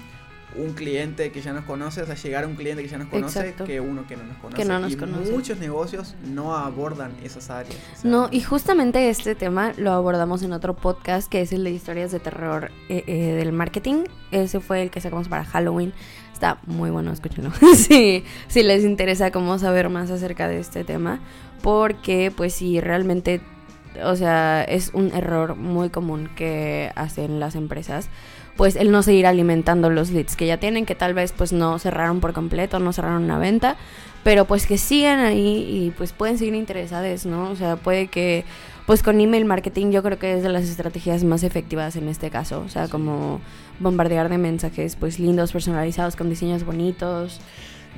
un 0.57 0.73
cliente 0.73 1.31
que 1.31 1.41
ya 1.41 1.53
nos 1.53 1.65
conoce, 1.65 2.03
o 2.03 2.07
sea, 2.07 2.15
llegar 2.15 2.45
a 2.45 2.47
un 2.47 2.55
cliente 2.55 2.83
que 2.83 2.89
ya 2.89 2.99
nos 2.99 3.09
conoce 3.09 3.41
Exacto. 3.41 3.65
que 3.65 3.81
uno 3.81 4.07
que 4.07 4.17
no 4.17 4.25
nos 4.25 4.37
conoce. 4.39 4.65
no 4.65 4.79
nos 4.81 4.93
y 4.93 4.97
conoce. 4.97 5.33
muchos 5.33 5.59
negocios 5.59 6.15
no 6.25 6.57
abordan 6.57 7.13
esas 7.23 7.51
áreas. 7.51 7.77
o 7.97 8.01
sea, 8.01 8.11
No, 8.11 8.29
y 8.31 8.41
justamente 8.41 9.09
este 9.11 9.35
tema 9.35 9.73
lo 9.77 9.93
abordamos 9.93 10.43
en 10.43 10.53
otro 10.53 10.75
podcast 10.75 11.31
que 11.31 11.43
es 11.43 11.53
el 11.53 11.65
de 11.65 11.71
historias 11.71 12.13
de 12.13 12.21
terror 12.21 12.71
eh, 12.89 13.05
eh, 13.07 13.35
del 13.35 13.53
marketing. 13.53 14.05
Ese 14.31 14.61
fue 14.61 14.83
el 14.83 14.91
que 14.91 15.01
sacamos 15.01 15.29
para 15.29 15.45
Halloween. 15.45 15.93
Está 16.33 16.59
muy 16.67 16.91
bueno, 16.91 17.13
escúchenlo. 17.13 17.51
sí, 17.77 18.25
si 18.47 18.63
les 18.63 18.85
interesa 18.85 19.31
cómo 19.31 19.59
saber 19.59 19.89
más 19.89 20.11
acerca 20.11 20.49
de 20.49 20.61
este 20.61 20.85
tema. 20.85 21.21
Porque, 21.63 22.33
pues 22.35 22.55
sí, 22.55 22.81
realmente 22.81 23.41
o 24.05 24.17
sea, 24.17 24.65
es 24.65 24.91
un 24.95 25.13
error 25.13 25.57
muy 25.57 25.91
común 25.91 26.29
que 26.37 26.93
hacen 26.95 27.41
las 27.41 27.55
empresas, 27.55 28.09
pues 28.59 28.75
el 28.75 28.91
no 28.91 29.05
seguir 29.05 29.25
alimentando 29.29 29.89
los 29.89 30.11
leads 30.11 30.35
que 30.35 30.45
ya 30.45 30.59
tienen, 30.59 30.85
que 30.85 30.97
tal 30.97 31.15
vez 31.15 31.31
pues 31.31 31.53
no 31.53 31.79
cerraron 31.79 32.21
por 32.21 32.33
completo, 32.33 32.81
no 32.81 32.93
cerraron 32.93 33.23
una 33.23 33.39
venta, 33.39 33.77
pero 34.25 34.47
pues 34.47 34.67
que 34.67 34.79
siguen 34.79 35.21
ahí 35.21 35.65
y 35.71 35.93
pues 35.97 36.13
pueden 36.13 36.39
seguir 36.39 36.57
interesados, 36.57 37.25
¿no? 37.25 37.53
O 37.53 37.55
sea, 37.55 37.77
puede 37.77 38.09
que 38.09 38.45
pues 38.85 39.05
con 39.05 39.21
email 39.21 39.45
marketing 39.45 39.93
yo 39.93 40.03
creo 40.03 40.19
que 40.19 40.35
es 40.35 40.43
de 40.43 40.49
las 40.49 40.65
estrategias 40.65 41.23
más 41.23 41.45
efectivas 41.45 41.95
en 41.95 42.09
este 42.09 42.31
caso, 42.31 42.61
o 42.67 42.69
sea, 42.69 42.89
como 42.89 43.41
bombardear 43.79 44.29
de 44.29 44.39
mensajes 44.39 44.97
pues 44.97 45.21
lindos, 45.21 45.53
personalizados, 45.53 46.17
con 46.17 46.29
diseños 46.29 46.65
bonitos. 46.65 47.41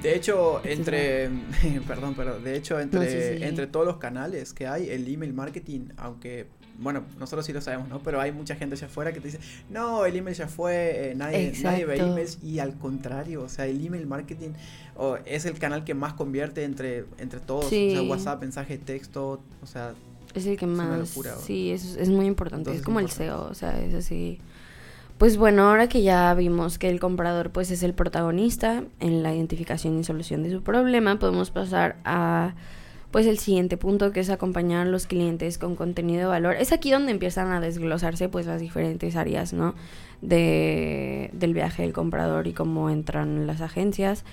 De 0.03 0.15
hecho, 0.15 0.61
entre, 0.65 1.31
perdón, 1.89 2.13
pero 2.15 2.39
de 2.39 2.55
hecho 2.55 2.79
entre, 2.79 3.49
entre 3.49 3.67
todos 3.67 3.87
los 3.87 3.97
canales 3.97 4.53
que 4.53 4.67
hay, 4.67 4.91
el 4.91 5.11
email 5.11 5.33
marketing, 5.33 5.89
aunque 5.97 6.49
bueno, 6.81 7.05
nosotros 7.19 7.45
sí 7.45 7.53
lo 7.53 7.61
sabemos, 7.61 7.89
¿no? 7.89 8.03
Pero 8.03 8.21
hay 8.21 8.33
mucha 8.33 8.57
gente 8.57 8.75
allá 8.75 8.87
afuera 8.87 9.13
que 9.13 9.21
te 9.21 9.29
dice, 9.29 9.41
no, 9.69 10.07
el 10.07 10.17
email 10.17 10.35
ya 10.35 10.49
fue, 10.49 11.11
eh, 11.11 11.15
nadie, 11.15 11.53
nadie, 11.63 11.85
ve 11.85 11.99
emails 11.99 12.39
y 12.43 12.59
al 12.59 12.77
contrario, 12.79 13.43
o 13.43 13.49
sea, 13.49 13.67
el 13.67 13.85
email 13.85 14.07
marketing 14.07 14.51
es 15.27 15.45
el 15.45 15.59
canal 15.59 15.85
que 15.85 15.95
más 15.95 16.15
convierte 16.15 16.65
entre, 16.65 17.05
entre 17.19 17.41
todos, 17.41 17.67
o 17.67 17.69
sea, 17.69 18.03
WhatsApp, 18.03 18.41
mensaje, 18.41 18.79
texto, 18.79 19.41
o 19.63 19.67
sea... 19.67 19.95
Es 20.35 20.47
el 20.47 20.57
que 20.57 20.67
más... 20.67 21.19
sí, 21.45 21.71
es, 21.71 21.97
es 21.97 22.09
muy 22.09 22.27
importante, 22.27 22.75
es 22.75 22.83
como 22.83 23.01
el 23.01 23.11
SEO, 23.11 23.49
o 23.51 23.55
sea, 23.55 23.81
es 23.81 23.95
así... 23.95 24.41
Pues 25.19 25.37
bueno, 25.37 25.69
ahora 25.69 25.87
que 25.87 26.01
ya 26.01 26.33
vimos 26.33 26.79
que 26.79 26.89
el 26.89 26.99
comprador 26.99 27.51
pues 27.51 27.71
es 27.71 27.83
el 27.83 27.93
protagonista 27.93 28.85
en 29.01 29.23
la 29.23 29.35
identificación 29.35 29.99
y 29.99 30.05
solución 30.05 30.43
de 30.43 30.51
su 30.51 30.63
problema, 30.63 31.19
podemos 31.19 31.51
pasar 31.51 31.99
a 32.07 32.55
pues 33.11 33.27
el 33.27 33.39
siguiente 33.39 33.77
punto 33.77 34.13
que 34.13 34.21
es 34.21 34.31
acompañar 34.31 34.87
a 34.87 34.91
los 34.91 35.07
clientes 35.07 35.59
con 35.59 35.77
contenido 35.77 36.21
de 36.21 36.27
valor. 36.27 36.55
Es 36.55 36.73
aquí 36.73 36.91
donde 36.91 37.13
empiezan 37.13 37.51
a 37.53 37.61
desglosarse 37.61 38.29
pues 38.29 38.47
las 38.47 38.61
diferentes 38.61 39.17
áreas, 39.17 39.53
¿no? 39.53 39.75
De, 40.23 41.31
del 41.33 41.55
viaje 41.55 41.83
del 41.83 41.93
comprador 41.93 42.47
y 42.47 42.53
cómo 42.53 42.91
entran 42.91 43.47
las 43.47 43.61
agencias 43.61 44.25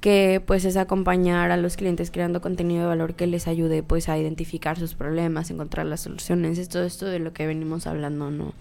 que 0.00 0.42
pues 0.44 0.64
es 0.64 0.76
acompañar 0.76 1.50
a 1.50 1.56
los 1.56 1.76
clientes 1.76 2.10
creando 2.10 2.40
contenido 2.40 2.82
de 2.82 2.88
valor 2.88 3.14
que 3.14 3.26
les 3.26 3.46
ayude 3.46 3.82
pues 3.82 4.08
a 4.08 4.18
identificar 4.18 4.78
sus 4.78 4.94
problemas, 4.94 5.50
encontrar 5.50 5.86
las 5.86 6.00
soluciones, 6.00 6.58
es 6.58 6.68
todo 6.68 6.84
esto 6.84 7.06
de 7.06 7.18
lo 7.18 7.32
que 7.32 7.46
venimos 7.46 7.86
hablando, 7.86 8.30
¿no? 8.30 8.54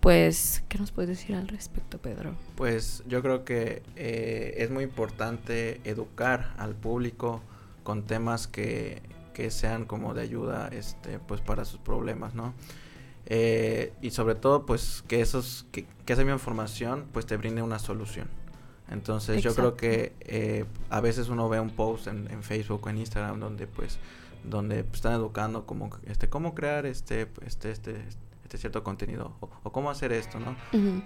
Pues, 0.00 0.62
¿qué 0.70 0.78
nos 0.78 0.92
puedes 0.92 1.10
decir 1.10 1.36
al 1.36 1.46
respecto, 1.48 1.98
Pedro? 1.98 2.34
Pues 2.54 3.02
yo 3.06 3.20
creo 3.20 3.44
que 3.44 3.82
eh, 3.96 4.54
es 4.56 4.70
muy 4.70 4.84
importante 4.84 5.82
educar 5.84 6.54
al 6.56 6.74
público 6.74 7.42
con 7.90 8.04
temas 8.04 8.46
que, 8.46 9.02
que 9.34 9.50
sean 9.50 9.84
como 9.84 10.14
de 10.14 10.22
ayuda 10.22 10.68
este 10.68 11.18
pues 11.18 11.40
para 11.40 11.64
sus 11.64 11.80
problemas 11.80 12.36
no 12.36 12.54
eh, 13.26 13.92
y 14.00 14.10
sobre 14.10 14.36
todo 14.36 14.64
pues 14.64 15.02
que 15.08 15.20
esos 15.20 15.66
que, 15.72 15.86
que, 16.06 16.12
esa 16.12 16.22
misma 16.22 16.34
información 16.34 17.06
pues 17.12 17.26
te 17.26 17.36
brinde 17.36 17.62
una 17.62 17.80
solución. 17.80 18.28
Entonces 18.88 19.42
yo 19.42 19.52
creo 19.56 19.76
que 19.76 20.12
eh, 20.20 20.66
a 20.88 21.00
veces 21.00 21.30
uno 21.30 21.48
ve 21.48 21.58
un 21.58 21.70
post 21.70 22.06
en, 22.06 22.30
en, 22.30 22.44
Facebook 22.44 22.86
o 22.86 22.90
en 22.90 22.98
Instagram 22.98 23.40
donde 23.40 23.66
pues 23.66 23.98
donde 24.44 24.84
están 24.92 25.14
educando 25.14 25.66
como 25.66 25.90
este 26.06 26.28
cómo 26.28 26.54
crear 26.54 26.86
este 26.86 27.26
este 27.44 27.72
este 27.72 28.04
este 28.50 28.58
cierto 28.58 28.82
contenido 28.82 29.32
o, 29.38 29.70
cómo 29.70 29.90
hacer 29.90 30.10
esto, 30.10 30.40
¿no? 30.40 30.56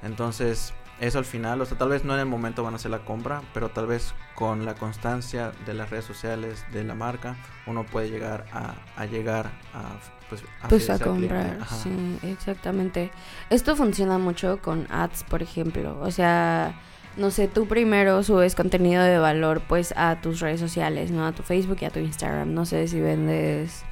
Entonces, 0.02 0.72
eso 0.98 1.18
al 1.18 1.26
final, 1.26 1.60
o 1.60 1.66
sea, 1.66 1.76
tal 1.76 1.90
vez 1.90 2.02
no 2.02 2.14
en 2.14 2.20
el 2.20 2.26
momento 2.26 2.62
van 2.62 2.72
a 2.72 2.76
hacer 2.76 2.90
la 2.90 3.04
compra, 3.04 3.42
pero 3.52 3.68
tal 3.68 3.86
vez 3.86 4.14
con 4.34 4.64
la 4.64 4.74
constancia 4.76 5.52
de 5.66 5.74
las 5.74 5.90
redes 5.90 6.06
sociales, 6.06 6.64
de 6.72 6.84
la 6.84 6.94
marca, 6.94 7.36
uno 7.66 7.84
puede 7.84 8.08
llegar 8.08 8.46
a, 8.50 9.04
llegar 9.04 9.50
a 9.74 9.98
pues 10.30 10.42
a, 10.62 10.68
pues 10.68 10.88
a 10.88 10.98
comprar, 10.98 11.58
sí, 11.68 12.18
exactamente. 12.22 13.10
Esto 13.50 13.76
funciona 13.76 14.16
mucho 14.16 14.62
con 14.62 14.86
ads, 14.90 15.24
por 15.24 15.42
ejemplo. 15.42 16.00
O 16.00 16.10
sea, 16.10 16.80
no 17.18 17.30
sé, 17.30 17.46
tú 17.46 17.68
primero 17.68 18.22
subes 18.22 18.54
contenido 18.54 19.02
de 19.02 19.18
valor 19.18 19.60
pues 19.68 19.92
a 19.98 20.18
tus 20.22 20.40
redes 20.40 20.60
sociales, 20.60 21.10
¿no? 21.10 21.26
A 21.26 21.32
tu 21.32 21.42
Facebook 21.42 21.76
y 21.82 21.84
a 21.84 21.90
tu 21.90 21.98
Instagram. 21.98 22.54
No 22.54 22.64
sé 22.64 22.88
si 22.88 23.02
vendes 23.02 23.84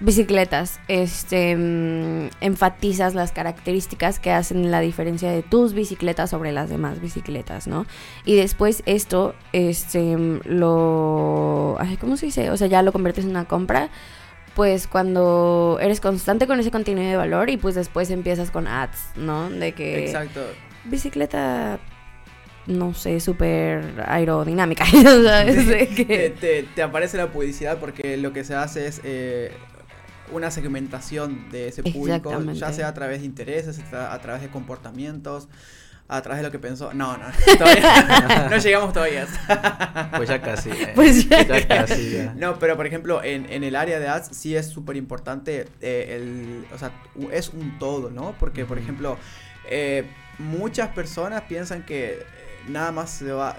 bicicletas, 0.00 0.78
este, 0.86 1.56
mm, 1.56 2.30
enfatizas 2.40 3.14
las 3.14 3.32
características 3.32 4.20
que 4.20 4.30
hacen 4.30 4.70
la 4.70 4.80
diferencia 4.80 5.30
de 5.30 5.42
tus 5.42 5.74
bicicletas 5.74 6.30
sobre 6.30 6.52
las 6.52 6.70
demás 6.70 7.00
bicicletas, 7.00 7.66
¿no? 7.66 7.86
Y 8.24 8.36
después 8.36 8.82
esto, 8.86 9.34
este, 9.52 10.16
mm, 10.16 10.40
lo, 10.44 11.76
ay, 11.80 11.96
¿cómo 11.96 12.16
se 12.16 12.26
dice? 12.26 12.50
O 12.50 12.56
sea, 12.56 12.68
ya 12.68 12.82
lo 12.82 12.92
conviertes 12.92 13.24
en 13.24 13.30
una 13.30 13.46
compra, 13.46 13.90
pues 14.54 14.86
cuando 14.86 15.78
eres 15.80 16.00
constante 16.00 16.46
con 16.46 16.60
ese 16.60 16.70
contenido 16.70 17.08
de 17.08 17.16
valor 17.16 17.50
y 17.50 17.56
pues 17.56 17.74
después 17.74 18.10
empiezas 18.10 18.50
con 18.50 18.66
ads, 18.66 19.16
¿no? 19.16 19.50
De 19.50 19.72
que... 19.72 20.04
Exacto. 20.04 20.40
Bicicleta 20.84 21.80
no 22.66 22.92
sé, 22.92 23.18
súper 23.18 23.82
aerodinámica. 24.06 24.84
te, 24.92 26.34
te, 26.38 26.62
te, 26.62 26.82
aparece 26.82 27.16
la 27.16 27.28
publicidad 27.28 27.78
porque 27.78 28.16
lo 28.16 28.32
que 28.32 28.44
se 28.44 28.54
hace 28.54 28.86
es 28.86 29.00
eh, 29.04 29.52
una 30.32 30.50
segmentación 30.50 31.50
de 31.50 31.68
ese 31.68 31.82
público, 31.82 32.42
ya 32.52 32.72
sea 32.72 32.88
a 32.88 32.94
través 32.94 33.20
de 33.20 33.26
intereses, 33.26 33.80
a 33.92 34.18
través 34.20 34.42
de 34.42 34.48
comportamientos, 34.48 35.48
a 36.08 36.22
través 36.22 36.38
de 36.38 36.48
lo 36.48 36.50
que 36.50 36.58
pensó. 36.58 36.92
No, 36.94 37.16
no, 37.16 37.24
todavía, 37.58 38.48
no 38.50 38.56
llegamos 38.56 38.92
todavía. 38.92 39.26
Pues 40.16 40.28
ya 40.28 40.40
casi. 40.40 40.70
Eh. 40.70 40.92
Pues 40.94 41.28
ya, 41.28 41.46
casi. 41.68 42.28
No, 42.36 42.58
pero 42.58 42.76
por 42.76 42.86
ejemplo, 42.86 43.22
en, 43.22 43.50
en 43.52 43.62
el 43.62 43.76
área 43.76 44.00
de 44.00 44.08
ads 44.08 44.36
sí 44.36 44.56
es 44.56 44.66
súper 44.66 44.96
importante, 44.96 45.68
eh, 45.80 46.16
el, 46.16 46.66
o 46.74 46.78
sea, 46.78 46.92
es 47.30 47.50
un 47.50 47.78
todo, 47.78 48.10
¿no? 48.10 48.34
Porque, 48.40 48.64
por 48.64 48.78
ejemplo, 48.78 49.18
eh, 49.68 50.06
muchas 50.38 50.88
personas 50.88 51.42
piensan 51.42 51.84
que 51.84 52.24
nada 52.68 52.92
más 52.92 53.10
se 53.10 53.32
va, 53.32 53.56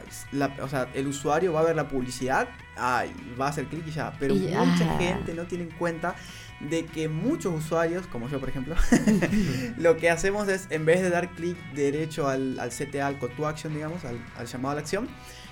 o 0.62 0.68
sea, 0.68 0.90
el 0.94 1.08
usuario 1.08 1.54
va 1.54 1.62
a 1.62 1.64
ver 1.64 1.76
la 1.76 1.88
publicidad, 1.88 2.50
ay, 2.78 3.14
va 3.40 3.48
a 3.48 3.50
hacer 3.50 3.66
clic 3.66 3.88
y 3.88 3.92
ya, 3.92 4.14
pero 4.20 4.36
mucha 4.36 4.98
gente 4.98 5.34
no 5.34 5.46
tiene 5.46 5.66
en 5.66 5.72
cuenta 5.72 6.16
de 6.60 6.86
que 6.86 7.08
muchos 7.08 7.54
usuarios, 7.54 8.08
como 8.08 8.28
yo 8.30 8.40
por 8.40 8.50
ejemplo, 8.50 8.76
lo 9.78 9.98
que 9.98 10.10
hacemos 10.10 10.48
es, 10.48 10.68
en 10.70 10.86
vez 10.86 11.02
de 11.02 11.10
dar 11.10 11.30
clic 11.32 11.58
derecho 11.74 12.28
al, 12.28 12.60
al, 12.60 12.70
CTA, 12.70 13.08
al 13.08 13.20
call 13.20 13.32
to 13.36 13.48
action, 13.48 13.74
digamos, 13.74 14.04
al, 14.06 14.20
al 14.38 14.48
llamado 14.48 14.72
a 14.72 14.76
la 14.76 14.82
acción, 14.82 15.08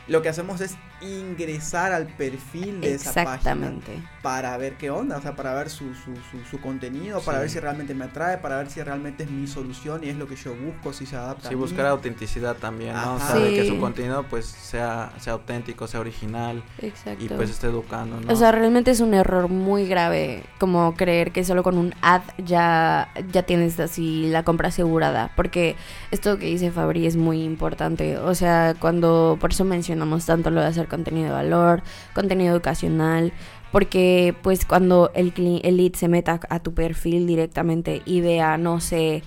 lo 0.08 0.22
que 0.22 0.30
hacemos 0.30 0.62
es 0.62 0.78
ingresar 1.02 1.92
al 1.92 2.08
perfil 2.08 2.82
de 2.82 2.96
esa 2.96 3.24
página 3.24 3.74
para 4.22 4.58
ver 4.58 4.76
qué 4.76 4.90
onda, 4.90 5.18
o 5.18 5.22
sea, 5.22 5.36
para 5.36 5.54
ver 5.54 5.70
su, 5.70 5.94
su, 5.96 6.14
su, 6.50 6.60
contenido, 6.60 7.22
para 7.22 7.40
ver 7.40 7.50
si 7.50 7.60
realmente 7.60 7.94
me 7.94 8.06
atrae, 8.06 8.38
para 8.38 8.58
ver 8.58 8.70
si 8.70 8.82
realmente 8.82 9.24
es 9.24 9.32
mi 9.32 9.48
solución 9.48 10.04
y 10.04 10.10
es 10.10 10.18
lo 10.18 10.28
que 10.28 10.36
yo 10.36 10.54
busco, 10.56 10.92
si 10.92 11.06
se 11.06 11.16
adapta. 11.16 11.48
Sí, 11.48 11.56
buscar 11.56 11.86
autenticidad 11.86 12.58
también, 12.58 12.94
¿no? 12.94 13.16
O 13.16 13.20
sea, 13.20 13.36
que 13.36 13.68
su 13.68 13.80
contenido 13.80 14.24
pues 14.24 14.46
sea, 14.46 15.14
sea 15.20 15.34
auténtico, 15.34 15.88
sea 15.88 16.00
original 16.00 16.64
Exacto. 16.82 17.24
y 17.24 17.30
pues 17.30 17.50
esté 17.50 17.68
educando, 17.68 18.20
¿no? 18.20 18.34
O 18.34 18.36
sea, 18.36 18.52
realmente 18.52 18.92
es 18.92 19.00
un 19.00 19.14
error 19.14 19.50
muy 19.50 19.88
grave 19.88 20.44
como 20.60 20.96
creer 20.96 21.32
que 21.32 21.44
solo 21.44 21.64
con 21.64 21.78
un 21.78 21.94
ad 22.02 22.24
ya, 22.38 23.10
ya 23.32 23.44
tienes 23.44 23.80
así 23.80 24.28
la 24.30 24.44
compra 24.44 24.70
asegurada, 24.70 25.32
porque 25.36 25.76
esto 26.12 26.38
que 26.38 26.48
dice 26.48 26.72
Fabri 26.72 27.06
es 27.06 27.16
muy 27.16 27.44
importante, 27.44 28.18
o 28.18 28.36
sea, 28.36 28.76
cuando, 28.80 29.38
por 29.40 29.52
eso 29.52 29.64
mencionamos 29.64 30.26
tanto 30.26 30.50
lo 30.50 30.62
de 30.62 30.68
hacer 30.68 30.87
contenido 30.88 31.28
de 31.28 31.34
valor, 31.34 31.84
contenido 32.14 32.54
educacional, 32.54 33.34
porque 33.72 34.36
pues 34.42 34.66
cuando 34.66 35.12
el, 35.14 35.34
el 35.64 35.78
lead 35.78 35.94
se 35.94 36.08
meta 36.08 36.40
a 36.50 36.60
tu 36.60 36.74
perfil 36.74 37.28
directamente 37.28 38.02
y 38.06 38.22
vea, 38.22 38.58
no 38.58 38.80
sé, 38.80 39.24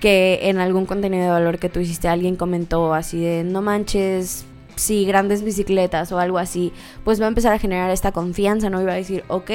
que 0.00 0.40
en 0.42 0.58
algún 0.58 0.86
contenido 0.86 1.24
de 1.24 1.30
valor 1.30 1.58
que 1.58 1.68
tú 1.68 1.80
hiciste 1.80 2.08
alguien 2.08 2.36
comentó 2.36 2.92
así 2.94 3.20
de 3.20 3.44
no 3.44 3.62
manches, 3.62 4.44
sí, 4.76 5.06
grandes 5.06 5.42
bicicletas 5.42 6.12
o 6.12 6.18
algo 6.18 6.38
así, 6.38 6.72
pues 7.04 7.20
va 7.20 7.24
a 7.24 7.28
empezar 7.28 7.52
a 7.52 7.58
generar 7.58 7.90
esta 7.90 8.12
confianza, 8.12 8.70
¿no? 8.70 8.80
Y 8.80 8.84
va 8.84 8.92
a 8.92 8.96
decir, 8.96 9.24
ok, 9.28 9.50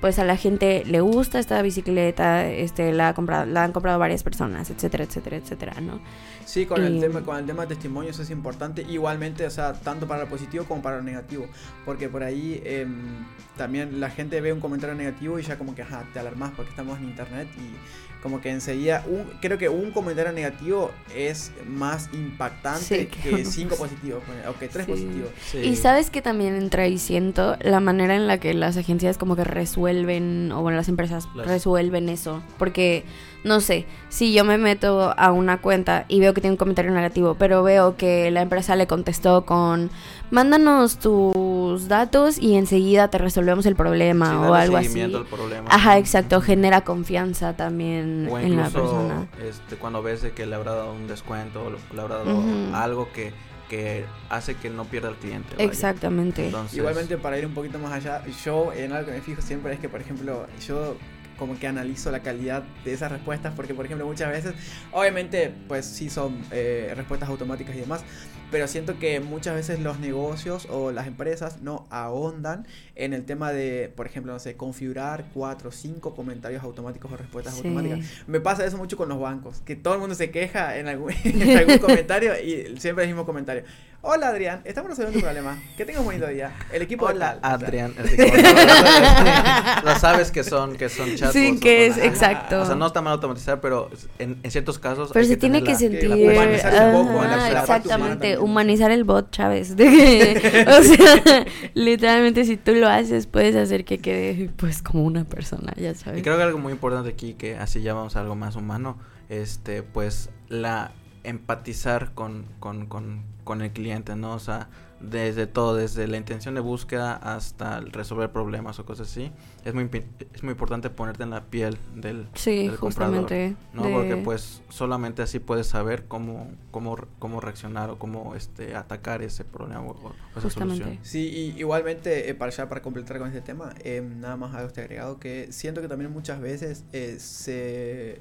pues 0.00 0.18
a 0.18 0.24
la 0.24 0.36
gente 0.36 0.84
le 0.86 1.00
gusta 1.00 1.38
esta 1.38 1.60
bicicleta, 1.62 2.48
este, 2.48 2.92
la, 2.92 3.08
ha 3.08 3.14
comprado, 3.14 3.46
la 3.46 3.64
han 3.64 3.72
comprado 3.72 3.98
varias 3.98 4.22
personas, 4.22 4.70
etcétera, 4.70 5.04
etcétera, 5.04 5.36
etcétera, 5.36 5.80
¿no? 5.80 6.00
Sí, 6.44 6.66
con, 6.66 6.82
el 6.82 7.00
tema, 7.00 7.22
con 7.22 7.36
el 7.38 7.46
tema 7.46 7.62
de 7.62 7.74
testimonios 7.74 8.18
es 8.18 8.30
importante, 8.30 8.82
igualmente, 8.88 9.46
o 9.46 9.50
sea, 9.50 9.72
tanto 9.72 10.06
para 10.06 10.24
lo 10.24 10.28
positivo 10.28 10.64
como 10.64 10.82
para 10.82 10.96
lo 10.96 11.02
negativo, 11.02 11.46
porque 11.84 12.08
por 12.08 12.22
ahí 12.22 12.62
em, 12.64 13.24
también 13.56 14.00
la 14.00 14.10
gente 14.10 14.40
ve 14.40 14.52
un 14.52 14.60
comentario 14.60 14.94
negativo 14.94 15.38
y 15.38 15.42
ya 15.42 15.58
como 15.58 15.74
que, 15.74 15.82
ajá, 15.82 16.04
te 16.12 16.18
alarmas 16.18 16.52
porque 16.56 16.70
estamos 16.70 16.98
en 16.98 17.04
internet 17.04 17.48
y 17.56 18.22
como 18.22 18.40
que 18.40 18.50
enseguida, 18.50 19.04
un, 19.08 19.24
creo 19.40 19.58
que 19.58 19.68
un 19.68 19.90
comentario 19.90 20.30
negativo 20.30 20.92
es 21.12 21.50
más 21.66 22.08
impactante 22.12 23.08
que 23.08 23.44
cinco 23.44 23.74
positivos, 23.74 24.22
ok, 24.48 24.70
tres 24.70 24.86
positivos. 24.86 25.30
Y 25.60 25.74
sabes 25.74 26.08
que 26.08 26.22
también 26.22 26.54
entra 26.54 26.84
ahí 26.84 26.98
siento 26.98 27.56
la 27.60 27.80
manera 27.80 28.14
en 28.14 28.28
la 28.28 28.38
que 28.38 28.54
las 28.54 28.76
agencias 28.76 29.18
como 29.18 29.34
que 29.34 29.42
resuelven 29.42 29.72
resuelven, 29.72 30.52
o 30.52 30.62
bueno, 30.62 30.76
las 30.76 30.88
empresas 30.88 31.28
Las- 31.34 31.46
resuelven 31.46 32.08
eso. 32.08 32.42
Porque, 32.58 33.04
no 33.44 33.60
sé, 33.60 33.86
si 34.08 34.32
yo 34.32 34.44
me 34.44 34.58
meto 34.58 35.14
a 35.16 35.32
una 35.32 35.60
cuenta 35.60 36.04
y 36.08 36.20
veo 36.20 36.31
que 36.34 36.40
tiene 36.40 36.52
un 36.52 36.58
comentario 36.58 36.90
negativo, 36.92 37.34
pero 37.38 37.62
veo 37.62 37.96
que 37.96 38.30
la 38.30 38.42
empresa 38.42 38.76
le 38.76 38.86
contestó 38.86 39.44
con, 39.44 39.90
mándanos 40.30 40.98
tus 40.98 41.88
datos 41.88 42.38
y 42.38 42.54
enseguida 42.56 43.08
te 43.08 43.18
resolvemos 43.18 43.66
el 43.66 43.76
problema 43.76 44.30
Sí, 44.30 44.36
o 44.36 44.54
algo 44.54 44.76
así. 44.76 44.86
seguimiento 44.88 45.18
al 45.18 45.26
problema. 45.26 45.68
Ajá, 45.70 45.98
exacto, 45.98 46.40
genera 46.40 46.82
confianza 46.82 47.54
también 47.56 48.28
O 48.30 48.38
en 48.38 48.56
la 48.56 48.68
incluso 48.68 48.72
persona. 48.72 49.26
este, 49.46 49.76
cuando 49.76 50.02
ves 50.02 50.22
de 50.22 50.32
que 50.32 50.46
le 50.46 50.54
habrá 50.54 50.72
dado 50.74 50.92
un 50.92 51.06
descuento 51.06 51.64
o 51.64 51.94
le 51.94 52.00
habrá 52.00 52.16
dado 52.18 52.42
algo 52.74 53.08
que, 53.12 53.32
que 53.68 54.04
hace 54.30 54.54
que 54.54 54.70
no 54.70 54.84
pierda 54.84 55.08
el 55.10 55.16
cliente. 55.16 55.54
Exactamente. 55.62 56.46
Entonces, 56.46 56.76
Igualmente 56.76 57.16
para 57.18 57.38
ir 57.38 57.46
un 57.46 57.54
poquito 57.54 57.78
más 57.78 57.92
allá, 57.92 58.22
yo 58.44 58.72
en 58.72 58.92
algo 58.92 59.06
que 59.06 59.12
me 59.16 59.20
fijo 59.22 59.42
siempre 59.42 59.72
es 59.74 59.80
que, 59.80 59.88
por 59.88 60.00
ejemplo, 60.00 60.46
yo 60.66 60.96
como 61.38 61.58
que 61.58 61.66
analizo 61.66 62.10
la 62.10 62.20
calidad 62.20 62.62
de 62.84 62.92
esas 62.92 63.10
respuestas 63.12 63.52
porque, 63.54 63.74
por 63.74 63.84
ejemplo, 63.86 64.06
muchas 64.06 64.30
veces, 64.30 64.54
obviamente, 64.92 65.52
pues 65.68 65.84
sí 65.86 66.10
son 66.10 66.40
eh, 66.50 66.92
respuestas 66.96 67.28
automáticas 67.28 67.74
y 67.76 67.80
demás, 67.80 68.04
pero 68.50 68.68
siento 68.68 68.98
que 68.98 69.18
muchas 69.20 69.54
veces 69.54 69.80
los 69.80 69.98
negocios 69.98 70.66
o 70.70 70.92
las 70.92 71.06
empresas 71.06 71.62
no 71.62 71.86
ahondan 71.90 72.66
en 72.96 73.14
el 73.14 73.24
tema 73.24 73.50
de, 73.50 73.90
por 73.96 74.06
ejemplo, 74.06 74.32
no 74.32 74.38
sé, 74.38 74.56
configurar 74.56 75.24
cuatro 75.32 75.70
o 75.70 75.72
cinco 75.72 76.14
comentarios 76.14 76.62
automáticos 76.62 77.10
o 77.10 77.16
respuestas 77.16 77.54
Sí. 77.54 77.60
automáticas. 77.66 78.00
Me 78.26 78.40
pasa 78.40 78.66
eso 78.66 78.76
mucho 78.76 78.96
con 78.98 79.08
los 79.08 79.18
bancos, 79.18 79.62
que 79.64 79.74
todo 79.74 79.94
el 79.94 80.00
mundo 80.00 80.14
se 80.14 80.30
queja 80.30 80.76
en 80.76 80.86
algún, 80.88 81.12
en 81.24 81.56
algún 81.56 81.78
comentario 81.78 82.34
y 82.38 82.76
siempre 82.78 83.04
el 83.04 83.10
mismo 83.10 83.24
comentario. 83.24 83.64
Hola 84.04 84.28
Adrián, 84.30 84.62
estamos 84.64 84.90
resolviendo 84.90 85.18
un 85.20 85.22
problema. 85.22 85.62
Que 85.76 85.84
tengas 85.84 86.00
un 86.00 86.06
bonito 86.06 86.26
día. 86.26 86.52
El 86.72 86.82
equipo 86.82 87.06
de 87.06 87.14
Hola, 87.14 87.38
tal", 87.40 87.54
o 87.54 87.58
sea, 87.60 87.66
Adrián. 87.68 87.94
no 89.84 89.96
sabes 90.00 90.32
que 90.32 90.42
son, 90.42 90.76
que 90.76 90.88
son 90.88 91.14
chatbots. 91.14 91.32
Sí, 91.32 91.54
o 91.56 91.60
que 91.60 91.86
es 91.86 91.98
exacto. 91.98 92.62
O 92.62 92.66
sea, 92.66 92.74
no 92.74 92.84
está 92.88 93.00
mal 93.00 93.12
automatizar, 93.12 93.60
pero 93.60 93.90
en, 94.18 94.40
en 94.42 94.50
ciertos 94.50 94.80
casos. 94.80 95.10
Pero 95.12 95.24
se 95.24 95.36
tiene 95.36 95.62
que 95.62 95.70
la- 95.74 95.78
sentir. 95.78 96.10
humanizar 96.10 96.94
un 96.96 97.06
poco, 97.06 97.22
la- 97.22 97.60
exactamente, 97.60 98.38
humanizar 98.38 98.90
el 98.90 99.04
bot, 99.04 99.30
Chávez. 99.30 99.76
De 99.76 99.84
que, 99.84 100.66
o 100.68 100.82
sea, 100.82 101.46
literalmente, 101.74 102.44
si 102.44 102.56
tú 102.56 102.74
lo 102.74 102.88
haces, 102.88 103.28
puedes 103.28 103.54
hacer 103.54 103.84
que 103.84 103.98
quede, 103.98 104.50
pues, 104.56 104.82
como 104.82 105.04
una 105.04 105.22
persona, 105.22 105.74
ya 105.76 105.94
sabes. 105.94 106.18
Y 106.18 106.22
creo 106.22 106.36
que 106.36 106.42
algo 106.42 106.58
muy 106.58 106.72
importante 106.72 107.08
aquí, 107.10 107.34
que 107.34 107.54
así 107.56 107.82
ya 107.82 107.94
vamos 107.94 108.16
a 108.16 108.20
algo 108.22 108.34
más 108.34 108.56
humano, 108.56 108.98
este, 109.28 109.84
pues 109.84 110.28
la 110.48 110.90
empatizar 111.24 112.12
con, 112.14 112.44
con, 112.60 112.86
con, 112.86 113.22
con 113.44 113.62
el 113.62 113.70
cliente, 113.72 114.16
¿no? 114.16 114.34
O 114.34 114.38
sea, 114.38 114.68
desde 115.00 115.48
todo, 115.48 115.74
desde 115.74 116.06
la 116.06 116.16
intención 116.16 116.54
de 116.54 116.60
búsqueda 116.60 117.14
hasta 117.16 117.78
el 117.78 117.90
resolver 117.90 118.30
problemas 118.30 118.78
o 118.78 118.84
cosas 118.86 119.08
así, 119.10 119.32
es 119.64 119.74
muy, 119.74 119.90
es 120.32 120.42
muy 120.44 120.52
importante 120.52 120.90
ponerte 120.90 121.24
en 121.24 121.30
la 121.30 121.44
piel 121.46 121.76
del, 121.96 122.28
Sí, 122.34 122.68
del 122.68 122.76
comprador, 122.78 123.22
justamente. 123.22 123.56
¿no? 123.72 123.82
de- 123.82 123.90
Porque 123.92 124.16
pues 124.18 124.62
solamente 124.68 125.20
así 125.22 125.40
puedes 125.40 125.66
saber 125.66 126.04
cómo, 126.06 126.52
cómo, 126.70 126.96
cómo 127.18 127.40
reaccionar 127.40 127.90
o 127.90 127.98
cómo 127.98 128.36
este, 128.36 128.76
atacar 128.76 129.22
ese 129.22 129.44
problema 129.44 129.80
o, 129.80 129.90
o 129.90 130.12
esa 130.32 130.40
Justamente. 130.42 130.84
solución. 130.84 131.04
Sí, 131.04 131.28
y 131.54 131.58
igualmente, 131.58 132.30
eh, 132.30 132.34
para 132.36 132.52
ya 132.52 132.68
para 132.68 132.80
completar 132.80 133.18
con 133.18 133.26
este 133.26 133.40
tema, 133.40 133.74
eh, 133.82 134.02
nada 134.02 134.36
más 134.36 134.54
hago 134.54 134.68
este 134.68 134.82
agregado 134.82 135.18
que 135.18 135.48
siento 135.50 135.80
que 135.80 135.88
también 135.88 136.12
muchas 136.12 136.40
veces 136.40 136.84
eh, 136.92 137.16
se, 137.18 138.20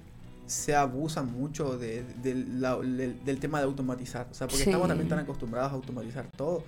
se 0.51 0.75
abusa 0.75 1.23
mucho 1.23 1.77
de, 1.77 2.03
de 2.21 2.35
la- 2.35 2.77
del, 2.77 3.23
del 3.23 3.39
tema 3.39 3.59
de 3.59 3.65
automatizar. 3.65 4.27
O 4.29 4.33
sea, 4.33 4.47
porque 4.47 4.63
Sí. 4.63 4.69
estamos 4.69 4.87
también 4.87 5.07
tan 5.09 5.19
acostumbrados 5.19 5.71
a 5.71 5.75
automatizar 5.75 6.27
todo 6.35 6.63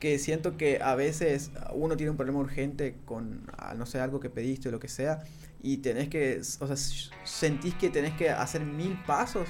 que 0.00 0.18
siento 0.18 0.56
que 0.58 0.80
a 0.82 0.94
veces 0.94 1.50
uno 1.72 1.96
tiene 1.96 2.10
un 2.10 2.16
problema 2.18 2.38
urgente 2.38 2.96
con, 3.06 3.42
ah, 3.56 3.74
no 3.76 3.86
sé, 3.86 3.98
algo 3.98 4.20
que 4.20 4.28
pediste 4.28 4.68
o 4.68 4.72
lo 4.72 4.78
que 4.78 4.88
sea, 4.88 5.22
y 5.62 5.78
tenés 5.78 6.08
que, 6.10 6.42
o 6.60 6.66
sea, 6.66 6.76
sentís 7.24 7.74
que 7.74 7.88
tenés 7.88 8.12
que 8.14 8.28
hacer 8.28 8.62
mil 8.62 9.02
pasos 9.06 9.48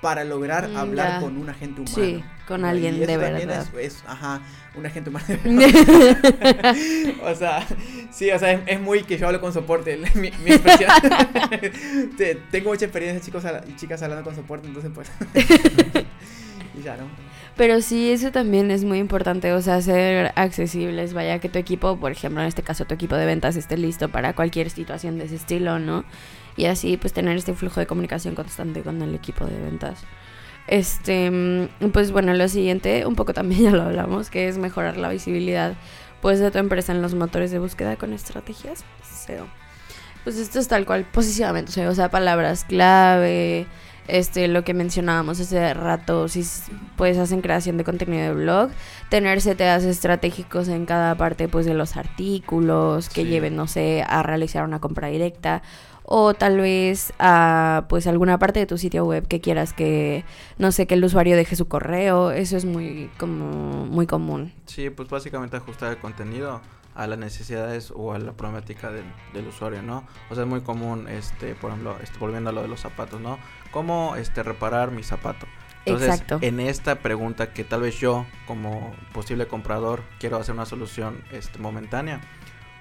para 0.00 0.24
lograr 0.24 0.68
Mm, 0.68 0.76
hablar 0.76 1.08
ya. 1.14 1.20
con 1.20 1.36
un 1.36 1.48
agente 1.48 1.80
humano. 1.80 1.94
Sí, 1.96 2.24
con 2.46 2.64
alguien 2.64 2.94
Y 2.94 2.98
de 2.98 3.04
eso 3.12 3.18
verdad. 3.20 3.66
Es, 3.80 3.96
es, 3.96 4.04
ajá, 4.06 4.40
un 4.74 4.86
agente 4.86 5.10
humano. 5.10 5.26
de 5.28 5.36
verdad. 6.40 6.76
o 7.24 7.34
sea, 7.34 7.66
sí, 8.10 8.30
o 8.30 8.38
sea, 8.38 8.52
es, 8.52 8.60
es 8.66 8.80
muy 8.80 9.02
que 9.02 9.18
yo 9.18 9.26
hablo 9.26 9.40
con 9.40 9.52
soporte, 9.52 9.96
mi, 10.14 10.30
mi 10.44 10.50
expresión. 10.52 10.90
Tengo 12.50 12.70
mucha 12.70 12.84
experiencia 12.84 13.20
chicos 13.24 13.44
y 13.68 13.76
chicas 13.76 14.02
hablando 14.02 14.24
con 14.24 14.34
soporte, 14.36 14.68
entonces 14.68 14.90
pues... 14.94 15.10
y 16.78 16.82
ya, 16.82 16.96
¿no? 16.96 17.27
Pero 17.58 17.80
sí, 17.80 18.12
eso 18.12 18.30
también 18.30 18.70
es 18.70 18.84
muy 18.84 18.98
importante, 18.98 19.52
o 19.52 19.60
sea, 19.60 19.82
ser 19.82 20.30
accesibles, 20.36 21.12
vaya 21.12 21.40
que 21.40 21.48
tu 21.48 21.58
equipo, 21.58 21.96
por 21.96 22.12
ejemplo, 22.12 22.40
en 22.40 22.46
este 22.46 22.62
caso 22.62 22.84
tu 22.84 22.94
equipo 22.94 23.16
de 23.16 23.26
ventas 23.26 23.56
esté 23.56 23.76
listo 23.76 24.08
para 24.08 24.32
cualquier 24.32 24.70
situación 24.70 25.18
de 25.18 25.24
ese 25.24 25.34
estilo, 25.34 25.80
¿no? 25.80 26.04
Y 26.56 26.66
así 26.66 26.96
pues 26.96 27.12
tener 27.12 27.36
este 27.36 27.54
flujo 27.54 27.80
de 27.80 27.86
comunicación 27.88 28.36
constante 28.36 28.82
con 28.82 29.02
el 29.02 29.12
equipo 29.12 29.44
de 29.44 29.58
ventas. 29.60 30.04
Este, 30.68 31.32
mm, 31.32 31.90
pues 31.92 32.12
bueno, 32.12 32.32
lo 32.32 32.46
siguiente, 32.46 33.04
un 33.06 33.16
poco 33.16 33.34
también 33.34 33.62
ya 33.64 33.70
lo 33.72 33.82
hablamos, 33.82 34.30
que 34.30 34.46
es 34.46 34.56
mejorar 34.56 34.96
la 34.96 35.08
visibilidad 35.08 35.74
pues 36.22 36.38
de 36.38 36.52
tu 36.52 36.58
empresa 36.58 36.92
en 36.92 37.02
los 37.02 37.14
motores 37.14 37.50
de 37.50 37.58
búsqueda 37.58 37.96
con 37.96 38.12
estrategias 38.12 38.84
SEO. 39.02 39.48
Pues 40.22 40.36
esto 40.36 40.60
es 40.60 40.68
tal 40.68 40.86
cual, 40.86 41.04
posicionamiento 41.06 41.72
o 41.88 41.94
sea, 41.94 42.08
palabras 42.08 42.64
clave, 42.64 43.66
este, 44.08 44.48
lo 44.48 44.64
que 44.64 44.74
mencionábamos 44.74 45.38
hace 45.40 45.72
rato, 45.74 46.28
si 46.28 46.44
pues 46.96 47.16
hacen 47.18 47.40
creación 47.42 47.76
de 47.76 47.84
contenido 47.84 48.22
de 48.22 48.32
blog, 48.34 48.70
tener 49.10 49.40
CTAs 49.40 49.84
estratégicos 49.84 50.68
en 50.68 50.86
cada 50.86 51.14
parte 51.14 51.48
pues 51.48 51.66
de 51.66 51.74
los 51.74 51.96
artículos 51.96 53.08
que 53.08 53.22
Sí. 53.22 53.28
lleven, 53.28 53.56
no 53.56 53.66
sé, 53.66 54.02
a 54.06 54.22
realizar 54.22 54.64
una 54.64 54.80
compra 54.80 55.08
directa 55.08 55.62
o 56.10 56.32
tal 56.32 56.56
vez 56.56 57.12
a 57.18 57.84
pues 57.90 58.06
alguna 58.06 58.38
parte 58.38 58.60
de 58.60 58.66
tu 58.66 58.78
sitio 58.78 59.04
web 59.04 59.28
que 59.28 59.40
quieras 59.42 59.74
que 59.74 60.24
no 60.56 60.72
sé 60.72 60.86
que 60.86 60.94
el 60.94 61.04
usuario 61.04 61.36
deje 61.36 61.54
su 61.54 61.68
correo, 61.68 62.30
eso 62.30 62.56
es 62.56 62.64
muy 62.64 63.10
como 63.18 63.84
muy 63.86 64.06
común. 64.06 64.52
Sí, 64.66 64.88
pues 64.90 65.08
básicamente 65.10 65.58
ajustar 65.58 65.90
el 65.90 65.98
contenido 65.98 66.62
a 66.98 67.06
las 67.06 67.18
necesidades 67.18 67.92
o 67.94 68.12
a 68.12 68.18
la 68.18 68.32
problemática 68.32 68.90
del, 68.90 69.04
del 69.32 69.46
usuario, 69.46 69.82
¿no? 69.82 70.04
O 70.30 70.34
sea, 70.34 70.42
es 70.42 70.50
muy 70.50 70.62
común, 70.62 71.06
este, 71.08 71.54
por 71.54 71.70
ejemplo, 71.70 71.96
este, 72.02 72.18
volviendo 72.18 72.50
a 72.50 72.52
lo 72.52 72.60
de 72.60 72.68
los 72.68 72.80
zapatos, 72.80 73.20
¿no? 73.20 73.38
¿Cómo 73.70 74.16
este, 74.16 74.42
reparar 74.42 74.90
mi 74.90 75.04
zapato? 75.04 75.46
Entonces, 75.84 76.08
Exacto. 76.08 76.38
en 76.42 76.58
esta 76.58 76.96
pregunta 76.96 77.52
que 77.52 77.62
tal 77.62 77.82
vez 77.82 77.98
yo, 78.00 78.26
como 78.46 78.92
posible 79.12 79.46
comprador, 79.46 80.02
quiero 80.18 80.38
hacer 80.38 80.54
una 80.54 80.66
solución 80.66 81.22
este, 81.30 81.60
momentánea, 81.60 82.20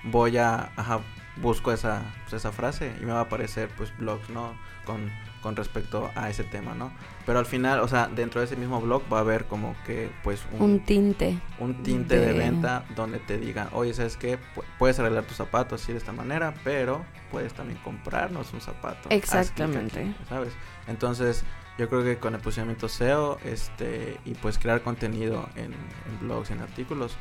voy 0.04 0.38
a, 0.38 0.72
ajá, 0.76 1.02
busco 1.38 1.72
esa, 1.72 2.02
pues, 2.24 2.34
esa 2.34 2.52
frase 2.52 2.96
y 3.00 3.06
me 3.06 3.12
va 3.12 3.20
a 3.20 3.24
aparecer, 3.24 3.70
pues, 3.78 3.96
blogs, 4.00 4.30
¿no? 4.32 4.58
Con, 4.84 5.12
con 5.48 5.56
respecto 5.56 6.12
a 6.14 6.30
ese 6.30 6.44
tema, 6.44 6.74
¿no? 6.76 6.92
Pero 7.26 7.40
al 7.40 7.46
final, 7.46 7.80
o 7.80 7.88
sea, 7.88 8.10
dentro 8.10 8.42
de 8.42 8.48
ese 8.48 8.58
mismo 8.58 8.82
blog 8.82 9.02
va 9.12 9.20
a 9.20 9.22
haber 9.22 9.46
como 9.46 9.78
que, 9.86 10.12
pues, 10.22 10.46
Un 10.60 10.82
tinte. 10.82 11.40
un 11.58 11.84
tinte 11.84 12.20
de... 12.20 12.34
de- 12.34 12.34
venta 12.34 12.84
donde 12.98 13.20
te 13.20 13.38
digan, 13.38 13.70
oye, 13.72 13.94
¿sabes 13.94 14.18
qué? 14.18 14.38
Pu- 14.38 14.64
puedes 14.78 15.00
arreglar 15.00 15.24
tus 15.24 15.38
zapatos 15.38 15.82
así 15.82 15.94
de 15.94 16.00
esta 16.00 16.12
manera, 16.12 16.54
pero 16.66 17.06
puedes 17.32 17.54
también 17.54 17.80
comprarnos 17.82 18.52
un 18.52 18.60
zapato. 18.60 19.08
Exactamente. 19.10 20.02
aquí", 20.02 20.16
¿Sabes? 20.28 20.52
Entonces, 20.88 21.46
yo 21.78 21.88
creo 21.88 22.04
que 22.04 22.18
con 22.18 22.36
el 22.36 22.42
posicionamiento 22.42 22.90
SEO 22.90 23.38
este, 23.46 24.18
y 24.26 24.34
pues 24.34 24.58
crear 24.60 24.82
contenido 24.82 25.48
en, 25.56 25.72
en 25.72 26.20
blogs, 26.20 26.52
en 26.52 26.60
artículos, 26.60 27.16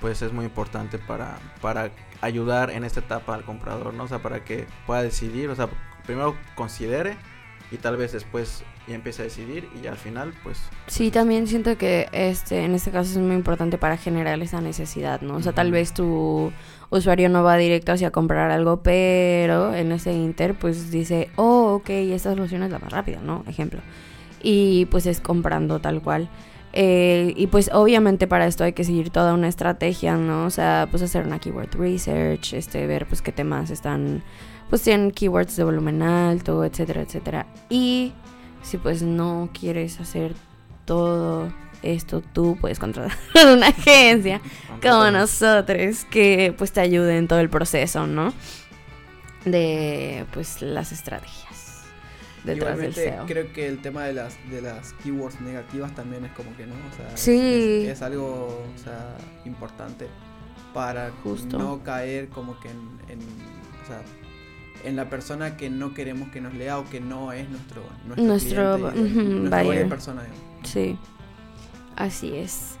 pues 0.00 0.22
es 0.22 0.32
muy 0.32 0.44
importante 0.44 0.98
para, 0.98 1.36
para 1.60 1.90
ayudar 2.20 2.70
en 2.70 2.84
esta 2.84 3.00
etapa 3.00 3.34
al 3.34 3.42
comprador, 3.44 3.92
¿no? 3.92 4.04
O 4.04 4.08
sea, 4.08 4.22
para 4.22 4.44
que 4.44 4.68
pueda 4.86 5.02
decidir, 5.02 5.48
o 5.50 5.56
sea, 5.56 5.68
primero 6.06 6.36
considere 6.54 7.16
y 7.72 7.78
tal 7.78 7.96
vez 7.96 8.12
después 8.12 8.64
ya 8.86 8.94
empiece 8.94 9.22
a 9.22 9.24
decidir 9.24 9.68
y 9.82 9.86
al 9.86 9.96
final, 9.96 10.34
pues... 10.42 10.60
Sí, 10.88 11.10
también 11.10 11.46
siento 11.46 11.78
que 11.78 12.08
este 12.12 12.64
en 12.64 12.74
este 12.74 12.90
caso 12.90 13.10
es 13.12 13.16
muy 13.18 13.34
importante 13.34 13.78
para 13.78 13.96
generar 13.96 14.40
esa 14.42 14.60
necesidad, 14.60 15.22
¿no? 15.22 15.36
O 15.36 15.42
sea, 15.42 15.52
tal 15.52 15.68
Ujú. 15.68 15.74
vez 15.74 15.94
tu 15.94 16.52
usuario 16.90 17.28
no 17.30 17.42
va 17.42 17.56
directo 17.56 17.92
hacia 17.92 18.10
comprar 18.10 18.50
algo, 18.50 18.82
pero 18.82 19.74
en 19.74 19.90
ese 19.92 20.12
inter 20.12 20.54
pues 20.54 20.90
dice, 20.90 21.30
"Oh, 21.36 21.74
ok, 21.80 21.88
esta 21.90 22.30
solución 22.30 22.62
es 22.62 22.70
la 22.70 22.78
más 22.78 22.92
rápida", 22.92 23.20
¿no? 23.22 23.42
Ejemplo. 23.48 23.80
Y 24.42 24.86
pues 24.86 25.06
es 25.06 25.20
comprando 25.20 25.80
tal 25.80 26.02
cual. 26.02 26.28
Eh, 26.74 27.34
y 27.36 27.46
pues 27.48 27.70
obviamente 27.72 28.26
para 28.26 28.46
esto 28.46 28.64
hay 28.64 28.72
que 28.72 28.84
seguir 28.84 29.10
toda 29.10 29.34
una 29.34 29.48
estrategia, 29.48 30.16
¿no? 30.16 30.46
O 30.46 30.50
sea, 30.50 30.88
pues 30.90 31.02
hacer 31.02 31.26
una 31.26 31.38
keyword 31.38 31.74
research, 31.74 32.54
este, 32.54 32.86
ver 32.86 33.06
pues 33.06 33.20
qué 33.22 33.30
temas 33.32 33.70
están, 33.70 34.22
pues 34.70 34.82
tienen 34.82 35.10
keywords 35.10 35.56
de 35.56 35.64
volumen 35.64 36.02
alto, 36.02 36.64
etcétera, 36.64 37.02
etcétera. 37.02 37.46
Y 37.68 38.12
si 38.62 38.78
pues 38.78 39.02
no 39.02 39.50
quieres 39.58 40.00
hacer 40.00 40.34
todo 40.84 41.52
esto, 41.82 42.22
tú 42.32 42.56
puedes 42.60 42.78
contratar 42.78 43.16
una 43.52 43.68
agencia 43.68 44.40
como 44.82 45.10
nosotros 45.10 46.04
que 46.10 46.54
pues 46.56 46.72
te 46.72 46.80
ayude 46.80 47.16
en 47.18 47.28
todo 47.28 47.40
el 47.40 47.50
proceso, 47.50 48.06
¿no? 48.06 48.32
De 49.44 50.24
pues 50.32 50.62
las 50.62 50.92
estrategias 50.92 51.82
detrás 52.44 52.78
del 52.78 52.94
SEO. 52.94 53.26
creo 53.26 53.52
que 53.52 53.66
el 53.68 53.80
tema 53.82 54.04
de 54.04 54.12
las 54.12 54.36
de 54.50 54.62
las 54.62 54.92
keywords 55.02 55.40
negativas 55.40 55.94
también 55.94 56.24
es 56.24 56.32
como 56.32 56.56
que 56.56 56.66
no, 56.66 56.74
o 56.74 56.96
sea, 56.96 57.16
Sí. 57.16 57.84
es, 57.86 57.96
es 57.96 58.02
algo, 58.02 58.64
o 58.74 58.78
sea, 58.78 59.16
importante 59.44 60.06
para 60.74 61.10
Justo. 61.22 61.58
no 61.58 61.82
caer 61.82 62.28
como 62.28 62.58
que 62.60 62.68
en, 62.68 62.78
en 63.08 63.18
o 63.20 63.86
sea, 63.86 64.00
en 64.84 64.96
la 64.96 65.08
persona 65.08 65.56
que 65.56 65.70
no 65.70 65.94
queremos 65.94 66.28
que 66.30 66.40
nos 66.40 66.54
lea 66.54 66.78
o 66.78 66.88
que 66.88 67.00
no 67.00 67.32
es 67.32 67.48
nuestro 67.48 67.82
nuestro, 68.06 68.24
Nuestro, 68.26 68.90
cliente, 68.92 69.20
ujú, 69.20 69.28
nuestra 69.38 69.62
buyer. 69.62 69.88
persona. 69.88 70.22
digamos. 70.22 70.68
Sí, 70.68 70.96
así 71.96 72.34
es. 72.36 72.76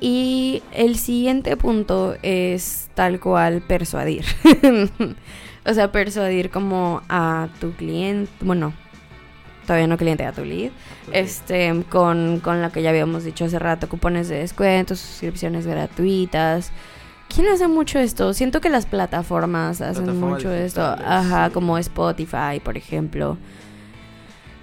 Y 0.00 0.62
el 0.72 0.96
siguiente 0.96 1.56
punto 1.56 2.16
es 2.22 2.90
tal 2.94 3.18
cual 3.20 3.62
persuadir. 3.62 4.24
o 5.64 5.74
sea, 5.74 5.90
persuadir 5.92 6.50
como 6.50 7.00
a 7.08 7.48
tu 7.60 7.72
cliente, 7.72 8.30
bueno, 8.40 8.74
todavía 9.66 9.86
no 9.86 9.96
cliente, 9.96 10.24
a 10.26 10.32
tu 10.32 10.44
lead, 10.44 10.70
este, 11.12 11.82
con, 11.88 12.40
con 12.40 12.60
lo 12.62 12.70
que 12.72 12.82
ya 12.82 12.90
habíamos 12.90 13.24
dicho 13.24 13.46
hace 13.46 13.58
rato, 13.58 13.88
cupones 13.88 14.28
de 14.28 14.36
descuento, 14.38 14.94
suscripciones 14.96 15.66
gratuitas. 15.66 16.72
¿Quién 17.28 17.48
hace 17.48 17.68
mucho 17.68 17.98
esto? 17.98 18.32
Siento 18.32 18.60
que 18.60 18.68
las 18.68 18.86
plataformas 18.86 19.80
hacen 19.80 20.04
Plataformas 20.04 20.38
mucho 20.38 20.52
esto. 20.52 20.82
Ajá, 20.82 21.48
sí. 21.48 21.52
como 21.52 21.78
Spotify, 21.78 22.60
por 22.62 22.76
ejemplo. 22.76 23.36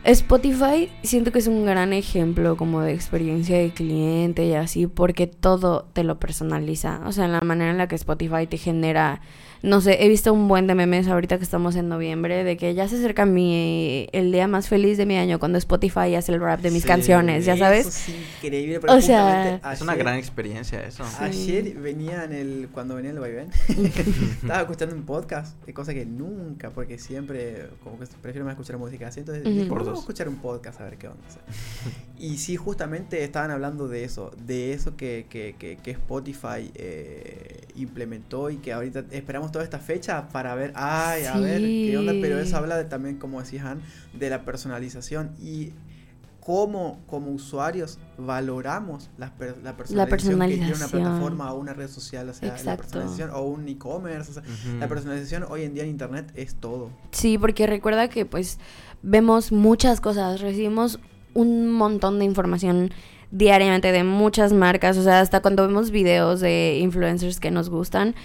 Spotify 0.04 0.91
siento 1.02 1.32
que 1.32 1.39
es 1.39 1.47
un 1.47 1.65
gran 1.65 1.93
ejemplo 1.93 2.58
como 2.58 2.82
de 2.82 2.93
experiencia 2.93 3.58
de 3.58 3.71
cliente 3.71 4.45
y 4.45 4.54
así 4.54 4.86
porque 4.86 5.28
todo 5.28 5.88
te 5.93 6.04
lo 6.04 6.19
personaliza. 6.19 7.02
O 7.06 7.13
sea, 7.13 7.26
en 7.26 7.32
la 7.32 7.41
manera 7.41 7.71
en 7.71 7.78
la 7.78 7.88
que 7.88 7.95
Spotify 7.95 8.45
te 8.45 8.58
genera, 8.58 9.21
no 9.63 9.82
sé, 9.82 10.06
he 10.06 10.10
visto 10.10 10.32
un 10.34 10.47
buen 10.47 10.67
de 10.67 10.76
memes 10.76 11.08
ahorita 11.08 11.38
que 11.38 11.43
estamos 11.43 11.76
en 11.76 11.88
noviembre 11.89 12.43
de 12.43 12.58
que 12.58 12.73
ya 12.76 12.88
se 12.88 12.97
acerca 12.97 13.26
mi 13.26 14.08
el 14.12 14.32
día 14.32 14.47
más 14.47 14.67
feliz 14.67 14.97
de 14.97 15.06
mi 15.06 15.15
año 15.17 15.39
cuando 15.39 15.58
Spotify 15.58 16.13
hace 16.15 16.34
el 16.34 16.39
rap 16.41 16.60
de 16.62 16.69
mis 16.69 16.82
Sí, 16.84 16.88
canciones, 16.88 17.45
ya 17.45 17.54
Eso 17.54 17.63
sabes. 17.63 17.88
es 17.88 18.10
increíble. 18.10 18.78
O 18.78 18.82
porque 18.82 19.02
sea, 19.02 19.21
justamente 19.23 19.73
Es 19.73 19.82
una 19.82 19.91
ayer- 19.93 20.04
gran 20.04 20.17
experiencia 20.17 20.84
eso. 20.86 21.04
Sí. 21.06 21.15
Ayer 21.19 21.73
venía 21.76 22.26
en 22.26 22.34
el. 22.34 22.69
Cuando 22.73 22.95
venía 22.95 23.12
en 23.12 23.15
el 23.17 23.21
vaivén, 23.21 23.49
estaba 24.41 24.62
escuchando 24.62 24.95
un 24.95 25.04
podcast, 25.06 25.56
de 25.65 25.73
cosa 25.73 25.93
que 25.93 26.06
nunca, 26.06 26.69
porque 26.69 26.97
siempre, 26.97 27.67
como 27.84 27.97
que 27.99 28.06
prefiero 28.21 28.45
más 28.45 28.54
escuchar 28.54 28.78
música 28.78 29.08
así. 29.08 29.21
Entonces 29.21 29.45
Ujú. 29.45 29.54
dije, 29.54 29.65
Por 29.69 29.78
vamos 29.80 29.88
a 29.88 29.91
dos. 29.91 29.99
escuchar 30.02 30.28
un 30.28 30.36
podcast 30.38 30.82
a 30.82 30.84
ver 30.84 30.97
qué 30.97 31.08
onda. 31.08 31.23
o 31.28 31.32
sea. 31.32 31.41
Y 32.19 32.38
sí, 32.38 32.56
justamente 32.58 33.23
estaban 33.23 33.49
hablando 33.52 33.88
de 33.88 34.04
eso, 34.04 34.32
de 34.45 34.73
eso 34.73 34.95
que, 34.97 35.26
que, 35.30 35.56
que, 35.58 35.78
que 35.78 35.91
Spotify 35.91 36.69
eh, 36.76 37.62
implementó 37.76 38.49
y 38.49 38.58
que 38.58 38.73
ahorita 38.73 39.06
esperamos 39.12 39.52
toda 39.53 39.63
esta 39.63 39.79
fecha 39.79 40.27
para 40.27 40.53
ver, 40.55 40.73
ay, 40.75 41.23
a 41.23 41.39
ver 41.39 41.61
qué 41.61 41.97
onda. 41.97 42.13
Pero 42.19 42.37
eso 42.39 42.57
habla 42.57 42.75
de, 42.75 42.83
también, 42.83 43.17
como 43.17 43.39
decía 43.39 43.71
Han, 43.71 43.81
de 44.11 44.29
la 44.29 44.43
personalización 44.43 45.31
y 45.41 45.71
cómo 46.41 46.99
como 47.07 47.31
usuarios 47.31 47.99
valoramos 48.17 49.09
la, 49.17 49.31
per- 49.33 49.55
la 49.63 49.77
personalización, 49.77 50.39
que 50.41 50.47
tiene 50.47 50.63
una 50.63 50.71
personalización. 50.71 51.01
plataforma 51.03 51.53
o 51.53 51.57
una 51.59 51.73
red 51.73 51.87
social, 51.87 52.27
o 52.27 52.33
sea, 52.33 52.49
la 52.49 52.55
Exacto. 52.55 52.81
personalización 52.83 53.29
o 53.29 53.43
un 53.43 53.65
e-commerce, 53.69 54.31
o 54.31 54.33
sea, 54.33 54.43
la 54.77 54.89
personalización 54.89 55.45
hoy 55.49 55.63
en 55.63 55.73
día 55.73 55.83
en 55.83 55.89
internet 55.89 56.33
es 56.35 56.55
todo. 56.55 56.89
Sí, 57.11 57.37
porque 57.37 57.65
recuerda 57.65 58.09
que 58.09 58.25
pues 58.25 58.59
vemos 59.03 59.53
muchas 59.53 60.01
cosas, 60.01 60.41
recibimos 60.41 60.99
un 61.33 61.71
montón 61.71 62.19
de 62.19 62.25
información 62.25 62.91
diariamente 63.31 63.91
de 63.93 64.03
muchas 64.03 64.51
marcas, 64.51 64.97
o 64.97 65.03
sea, 65.03 65.21
hasta 65.21 65.41
cuando 65.41 65.65
vemos 65.65 65.91
videos 65.91 66.41
de 66.41 66.77
influencers 66.81 67.39
que 67.39 67.51
nos 67.51 67.69
gustan, 67.69 68.15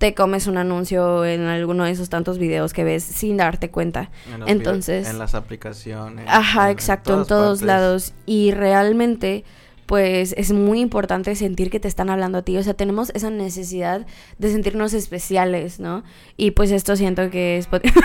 te 0.00 0.14
comes 0.14 0.46
un 0.46 0.56
anuncio 0.56 1.26
en 1.26 1.42
alguno 1.42 1.84
de 1.84 1.90
esos 1.90 2.08
tantos 2.08 2.38
videos 2.38 2.72
que 2.72 2.84
ves 2.84 3.04
sin 3.04 3.36
darte 3.36 3.70
cuenta. 3.70 4.10
En 4.34 4.48
entonces- 4.48 5.06
en 5.06 5.18
las 5.18 5.34
aplicaciones. 5.34 6.24
Ajá, 6.26 6.64
en- 6.64 6.72
exacto, 6.72 7.20
en 7.20 7.26
todos 7.26 7.58
partes. 7.60 7.66
lados. 7.66 8.12
Y 8.24 8.50
realmente, 8.52 9.44
pues 9.84 10.34
es 10.38 10.52
muy 10.52 10.80
importante 10.80 11.34
sentir 11.36 11.68
que 11.68 11.80
te 11.80 11.88
están 11.88 12.08
hablando 12.08 12.38
a 12.38 12.42
ti. 12.42 12.56
O 12.56 12.62
sea, 12.62 12.72
tenemos 12.72 13.10
esa 13.14 13.28
necesidad 13.28 14.06
de 14.38 14.50
sentirnos 14.50 14.94
especiales, 14.94 15.80
¿no? 15.80 16.02
Y 16.38 16.52
pues 16.52 16.70
esto 16.70 16.96
siento 16.96 17.28
que 17.28 17.58
Spotify, 17.58 17.98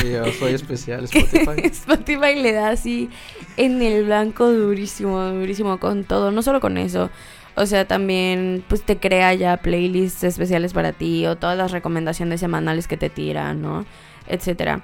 Sí, 0.00 0.12
yo 0.12 0.24
soy 0.38 0.52
especial 0.54 1.04
Spotify. 1.12 1.66
Spotify 1.72 2.34
le 2.40 2.52
da 2.52 2.68
así 2.68 3.10
en 3.56 3.82
el 3.82 4.04
blanco 4.04 4.48
durísimo, 4.48 5.20
durísimo 5.30 5.80
con 5.80 6.04
todo. 6.04 6.30
No 6.30 6.42
solo 6.42 6.60
con 6.60 6.78
eso. 6.78 7.10
O 7.56 7.66
sea, 7.66 7.86
también 7.86 8.64
pues 8.68 8.82
te 8.82 8.98
crea 8.98 9.34
ya 9.34 9.56
playlists 9.56 10.24
especiales 10.24 10.72
para 10.72 10.92
ti 10.92 11.26
o 11.26 11.36
todas 11.36 11.58
las 11.58 11.72
recomendaciones 11.72 12.40
semanales 12.40 12.86
que 12.88 12.96
te 12.96 13.10
tiran, 13.10 13.60
¿no? 13.60 13.84
Etcétera. 14.28 14.82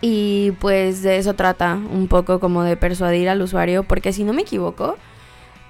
Y 0.00 0.52
pues 0.60 1.02
de 1.02 1.18
eso 1.18 1.34
trata 1.34 1.74
un 1.74 2.08
poco 2.08 2.40
como 2.40 2.62
de 2.62 2.76
persuadir 2.76 3.28
al 3.28 3.40
usuario, 3.40 3.84
porque 3.84 4.12
si 4.12 4.24
no 4.24 4.32
me 4.32 4.42
equivoco, 4.42 4.96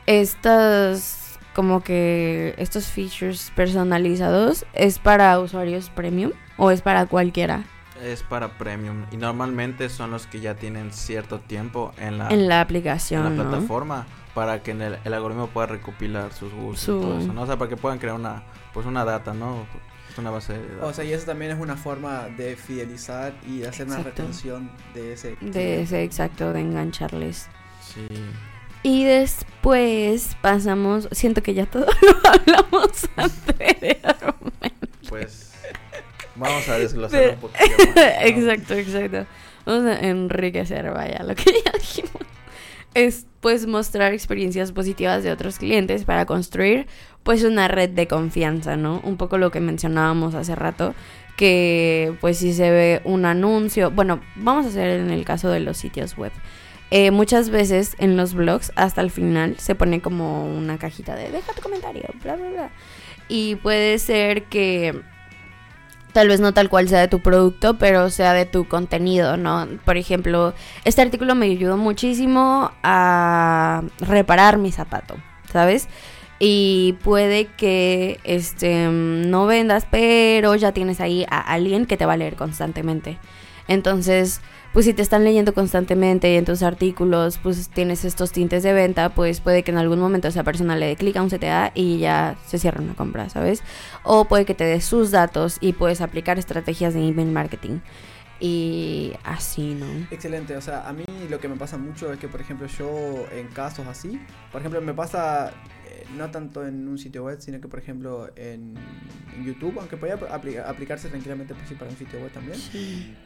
estas 0.06 1.38
como 1.54 1.82
que 1.82 2.54
estos 2.58 2.86
features 2.86 3.52
personalizados 3.54 4.66
es 4.72 4.98
para 4.98 5.38
usuarios 5.38 5.88
premium 5.90 6.32
o 6.56 6.72
es 6.72 6.82
para 6.82 7.06
cualquiera 7.06 7.62
Es 8.02 8.24
para 8.24 8.58
premium 8.58 9.04
y 9.12 9.16
normalmente 9.16 9.88
son 9.88 10.10
los 10.10 10.26
que 10.26 10.40
ya 10.40 10.56
tienen 10.56 10.92
cierto 10.92 11.38
tiempo 11.38 11.92
en 11.96 12.18
la, 12.18 12.28
en 12.30 12.48
la 12.48 12.56
en 12.56 12.60
aplicación, 12.60 13.22
la 13.22 13.30
¿no? 13.30 13.50
plataforma 13.50 14.04
para 14.34 14.62
que 14.62 14.72
en 14.72 14.82
el, 14.82 14.98
el 15.04 15.14
algoritmo 15.14 15.46
pueda 15.48 15.66
recopilar 15.68 16.32
sus 16.32 16.52
gustos 16.52 16.80
Su- 16.84 16.98
y 16.98 17.00
todo 17.02 17.18
eso, 17.20 17.32
¿no? 17.32 17.42
O 17.42 17.46
sea, 17.46 17.56
para 17.56 17.68
que 17.68 17.76
puedan 17.76 17.98
crear 17.98 18.14
una 18.16 18.42
pues 18.72 18.86
una 18.86 19.04
data, 19.04 19.32
¿no? 19.34 19.66
Una 20.16 20.30
base 20.30 20.52
de 20.52 20.68
datos. 20.76 20.90
O 20.90 20.92
sea, 20.92 21.04
y 21.04 21.12
eso 21.12 21.26
también 21.26 21.50
es 21.52 21.58
una 21.58 21.76
forma 21.76 22.28
de 22.36 22.56
fidelizar 22.56 23.32
y 23.48 23.60
de 23.60 23.68
hacer 23.68 23.86
una 23.86 23.98
retención 23.98 24.70
de 24.94 25.12
ese. 25.14 25.36
De 25.40 25.82
ese 25.82 26.02
exacto, 26.02 26.52
de 26.52 26.60
engancharles. 26.60 27.48
sí. 27.80 28.06
Y 28.86 29.04
después 29.04 30.36
pasamos, 30.42 31.08
siento 31.10 31.42
que 31.42 31.54
ya 31.54 31.64
todo 31.64 31.86
lo 32.02 32.30
hablamos 32.30 33.08
anteriormente. 33.16 33.98
Pues 35.08 35.52
vamos 36.34 36.68
a 36.68 36.78
desglosar 36.78 37.30
un 37.30 37.36
poquito 37.36 37.64
más. 37.64 37.96
¿no? 37.96 38.02
Exacto, 38.26 38.74
exacto. 38.74 39.26
Vamos 39.64 39.86
a 39.86 40.00
enriquecer, 40.00 40.90
vaya, 40.90 41.22
lo 41.22 41.34
que 41.34 41.44
ya 41.64 41.72
dijimos. 41.72 42.12
Es 42.94 43.26
pues 43.40 43.66
mostrar 43.66 44.14
experiencias 44.14 44.72
positivas 44.72 45.22
de 45.22 45.30
otros 45.30 45.58
clientes 45.58 46.04
para 46.04 46.24
construir 46.24 46.86
pues 47.22 47.44
una 47.44 47.68
red 47.68 47.90
de 47.90 48.06
confianza, 48.06 48.76
¿no? 48.76 49.00
Un 49.04 49.16
poco 49.16 49.36
lo 49.36 49.50
que 49.50 49.60
mencionábamos 49.60 50.34
hace 50.34 50.54
rato, 50.54 50.94
que 51.36 52.16
pues 52.20 52.38
si 52.38 52.54
se 52.54 52.70
ve 52.70 53.02
un 53.04 53.24
anuncio, 53.24 53.90
bueno, 53.90 54.20
vamos 54.36 54.66
a 54.66 54.68
hacer 54.68 55.00
en 55.00 55.10
el 55.10 55.24
caso 55.24 55.50
de 55.50 55.60
los 55.60 55.76
sitios 55.76 56.16
web. 56.16 56.32
Eh, 56.90 57.10
muchas 57.10 57.50
veces 57.50 57.96
en 57.98 58.16
los 58.16 58.34
blogs 58.34 58.72
hasta 58.76 59.00
el 59.00 59.10
final 59.10 59.58
se 59.58 59.74
pone 59.74 60.00
como 60.00 60.46
una 60.46 60.78
cajita 60.78 61.16
de 61.16 61.30
deja 61.30 61.52
tu 61.52 61.62
comentario, 61.62 62.04
bla, 62.22 62.36
bla, 62.36 62.48
bla. 62.50 62.70
Y 63.28 63.56
puede 63.56 63.98
ser 63.98 64.44
que 64.44 65.02
tal 66.14 66.28
vez 66.28 66.40
no 66.40 66.54
tal 66.54 66.70
cual 66.70 66.88
sea 66.88 67.00
de 67.00 67.08
tu 67.08 67.18
producto, 67.20 67.76
pero 67.76 68.08
sea 68.08 68.32
de 68.32 68.46
tu 68.46 68.66
contenido, 68.66 69.36
¿no? 69.36 69.66
Por 69.84 69.98
ejemplo, 69.98 70.54
este 70.84 71.02
artículo 71.02 71.34
me 71.34 71.46
ayudó 71.46 71.76
muchísimo 71.76 72.70
a 72.82 73.82
reparar 73.98 74.56
mi 74.56 74.70
zapato, 74.70 75.16
¿sabes? 75.52 75.88
Y 76.38 76.96
puede 77.02 77.46
que 77.46 78.20
este 78.22 78.86
no 78.88 79.46
vendas, 79.46 79.86
pero 79.90 80.54
ya 80.54 80.72
tienes 80.72 81.00
ahí 81.00 81.26
a 81.28 81.40
alguien 81.40 81.84
que 81.84 81.96
te 81.96 82.06
va 82.06 82.12
a 82.12 82.16
leer 82.16 82.36
constantemente. 82.36 83.18
Entonces, 83.66 84.40
pues 84.74 84.86
si 84.86 84.92
te 84.92 85.02
están 85.02 85.22
leyendo 85.22 85.54
constantemente 85.54 86.32
y 86.32 86.36
en 86.36 86.44
tus 86.44 86.64
artículos 86.64 87.38
pues 87.38 87.68
tienes 87.68 88.04
estos 88.04 88.32
tintes 88.32 88.64
de 88.64 88.72
venta, 88.72 89.08
pues 89.10 89.40
puede 89.40 89.62
que 89.62 89.70
en 89.70 89.78
algún 89.78 90.00
momento 90.00 90.26
esa 90.26 90.42
persona 90.42 90.74
le 90.74 90.86
dé 90.86 90.96
clic 90.96 91.16
a 91.16 91.22
un 91.22 91.30
CTA 91.30 91.70
y 91.76 91.98
ya 91.98 92.36
se 92.44 92.58
cierra 92.58 92.82
una 92.82 92.94
compra, 92.94 93.28
¿sabes? 93.28 93.62
O 94.02 94.24
puede 94.24 94.44
que 94.44 94.54
te 94.54 94.64
dé 94.64 94.80
sus 94.80 95.12
datos 95.12 95.58
y 95.60 95.74
puedes 95.74 96.00
aplicar 96.00 96.40
estrategias 96.40 96.92
de 96.92 97.06
email 97.06 97.30
marketing. 97.30 97.78
Y 98.40 99.12
así, 99.22 99.74
¿no? 99.74 99.86
Excelente, 100.10 100.56
o 100.56 100.60
sea, 100.60 100.88
a 100.88 100.92
mí 100.92 101.04
lo 101.30 101.38
que 101.38 101.48
me 101.48 101.54
pasa 101.54 101.78
mucho 101.78 102.12
es 102.12 102.18
que, 102.18 102.26
por 102.26 102.40
ejemplo, 102.40 102.66
yo 102.66 103.26
en 103.30 103.46
casos 103.46 103.86
así, 103.86 104.20
por 104.50 104.60
ejemplo, 104.60 104.80
me 104.80 104.92
pasa 104.92 105.52
no 106.16 106.30
tanto 106.30 106.66
en 106.66 106.86
un 106.88 106.98
sitio 106.98 107.24
web, 107.24 107.40
sino 107.40 107.60
que, 107.60 107.68
por 107.68 107.78
ejemplo, 107.78 108.28
en, 108.36 108.74
en 109.36 109.44
YouTube, 109.44 109.78
aunque 109.78 109.96
apli- 109.98 110.62
aplicarse 110.64 111.08
tranquilamente 111.08 111.54
pues, 111.54 111.68
sí, 111.68 111.74
para 111.74 111.90
un 111.90 111.96
sitio 111.96 112.20
web 112.20 112.32
también, 112.32 112.58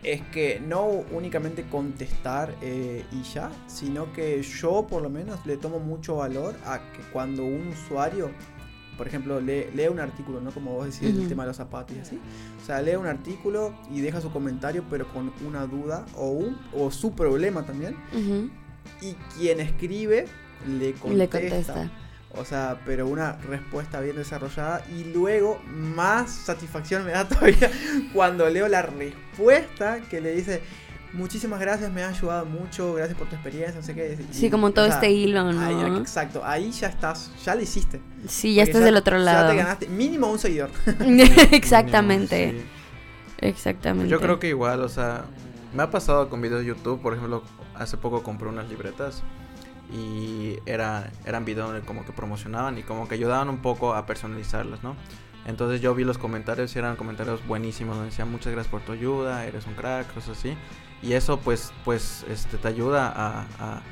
es 0.02 0.22
que 0.32 0.60
no 0.66 0.86
únicamente 0.86 1.64
contestar 1.64 2.54
eh, 2.62 3.04
y 3.12 3.22
ya, 3.22 3.50
sino 3.66 4.12
que 4.12 4.42
yo 4.42 4.86
por 4.86 5.02
lo 5.02 5.10
menos 5.10 5.44
le 5.46 5.56
tomo 5.56 5.78
mucho 5.80 6.16
valor 6.16 6.54
a 6.64 6.78
que 6.92 7.00
cuando 7.12 7.44
un 7.44 7.68
usuario, 7.68 8.30
por 8.96 9.06
ejemplo, 9.06 9.40
lee, 9.40 9.66
lee 9.74 9.86
un 9.88 10.00
artículo, 10.00 10.40
¿no? 10.40 10.50
Como 10.50 10.72
vos 10.74 10.86
decís, 10.86 11.02
el 11.22 11.28
tema 11.28 11.44
de 11.44 11.48
los 11.48 11.56
zapatos 11.56 11.96
y 11.96 12.00
así. 12.00 12.18
O 12.60 12.66
sea, 12.66 12.82
lee 12.82 12.96
un 12.96 13.06
artículo 13.06 13.72
y 13.92 14.00
deja 14.00 14.20
su 14.20 14.30
comentario, 14.32 14.84
pero 14.90 15.06
con 15.12 15.32
una 15.46 15.66
duda 15.66 16.04
o, 16.16 16.30
un, 16.30 16.58
o 16.74 16.90
su 16.90 17.12
problema 17.12 17.64
también. 17.64 17.94
Y 19.00 19.14
quien 19.36 19.60
escribe 19.60 20.26
le 20.66 20.94
contesta. 20.94 21.38
Le 21.38 21.48
contesta. 21.74 22.07
O 22.36 22.44
sea, 22.44 22.78
pero 22.84 23.06
una 23.06 23.32
respuesta 23.48 24.00
bien 24.00 24.16
desarrollada. 24.16 24.84
Y 24.94 25.04
luego, 25.12 25.60
más 25.66 26.30
satisfacción 26.30 27.04
me 27.04 27.12
da 27.12 27.26
todavía 27.28 27.70
cuando 28.12 28.48
leo 28.50 28.68
la 28.68 28.82
respuesta 28.82 30.00
que 30.10 30.20
le 30.20 30.32
dice: 30.34 30.62
Muchísimas 31.14 31.58
gracias, 31.58 31.90
me 31.90 32.02
ha 32.02 32.08
ayudado 32.10 32.44
mucho, 32.44 32.92
gracias 32.94 33.16
por 33.18 33.28
tu 33.28 33.34
experiencia, 33.34 33.80
no 33.80 33.82
sé 33.86 33.94
qué. 33.94 34.18
Y- 34.30 34.34
Sí, 34.34 34.50
como 34.50 34.66
o 34.66 34.70
todo 34.72 34.84
sea, 34.86 34.96
este 34.96 35.10
hilo, 35.10 35.50
¿no? 35.52 35.60
ahí, 35.60 35.96
exacto, 35.98 36.42
ahí 36.44 36.70
ya 36.70 36.88
estás, 36.88 37.32
ya 37.44 37.54
lo 37.54 37.62
hiciste. 37.62 38.00
Sí, 38.28 38.54
ya 38.54 38.62
Porque 38.62 38.70
estás 38.72 38.84
del 38.84 38.96
otro 38.96 39.16
Ya 39.16 39.24
lado. 39.24 39.50
te 39.50 39.56
ganaste 39.56 39.88
mínimo 39.88 40.30
un 40.30 40.38
seguidor. 40.38 40.70
Exactamente. 41.52 42.50
Sí. 42.52 42.64
Exactamente. 43.40 44.10
Yo 44.10 44.20
creo 44.20 44.38
que 44.38 44.48
igual, 44.48 44.80
o 44.82 44.88
sea, 44.88 45.24
me 45.74 45.82
ha 45.82 45.90
pasado 45.90 46.28
con 46.28 46.40
videos 46.42 46.60
de 46.60 46.66
YouTube, 46.66 47.00
por 47.00 47.14
ejemplo, 47.14 47.42
hace 47.74 47.96
poco 47.96 48.22
compré 48.22 48.48
unas 48.48 48.68
libretas 48.68 49.22
y 49.90 50.58
era, 50.66 51.10
eran 51.24 51.44
videos 51.44 51.68
donde 51.68 51.86
como 51.86 52.04
que 52.04 52.12
promocionaban 52.12 52.78
y 52.78 52.82
como 52.82 53.08
que 53.08 53.14
ayudaban 53.14 53.48
un 53.48 53.58
poco 53.58 53.94
a 53.94 54.06
personalizarlas, 54.06 54.82
¿no? 54.82 54.96
Entonces 55.46 55.80
yo 55.80 55.94
vi 55.94 56.04
los 56.04 56.18
comentarios 56.18 56.74
y 56.76 56.78
eran 56.78 56.96
comentarios 56.96 57.46
buenísimos 57.46 57.96
donde 57.96 58.10
decían 58.10 58.30
muchas 58.30 58.52
gracias 58.52 58.70
por 58.70 58.82
tu 58.82 58.92
ayuda, 58.92 59.46
eres 59.46 59.66
un 59.66 59.74
crack, 59.74 60.12
cosas 60.12 60.38
así. 60.38 60.54
Y 61.02 61.12
eso 61.12 61.38
pues, 61.38 61.72
pues 61.84 62.24
este, 62.28 62.58
te 62.58 62.68
ayuda 62.68 63.08
a, 63.08 63.46
a, 63.58 63.82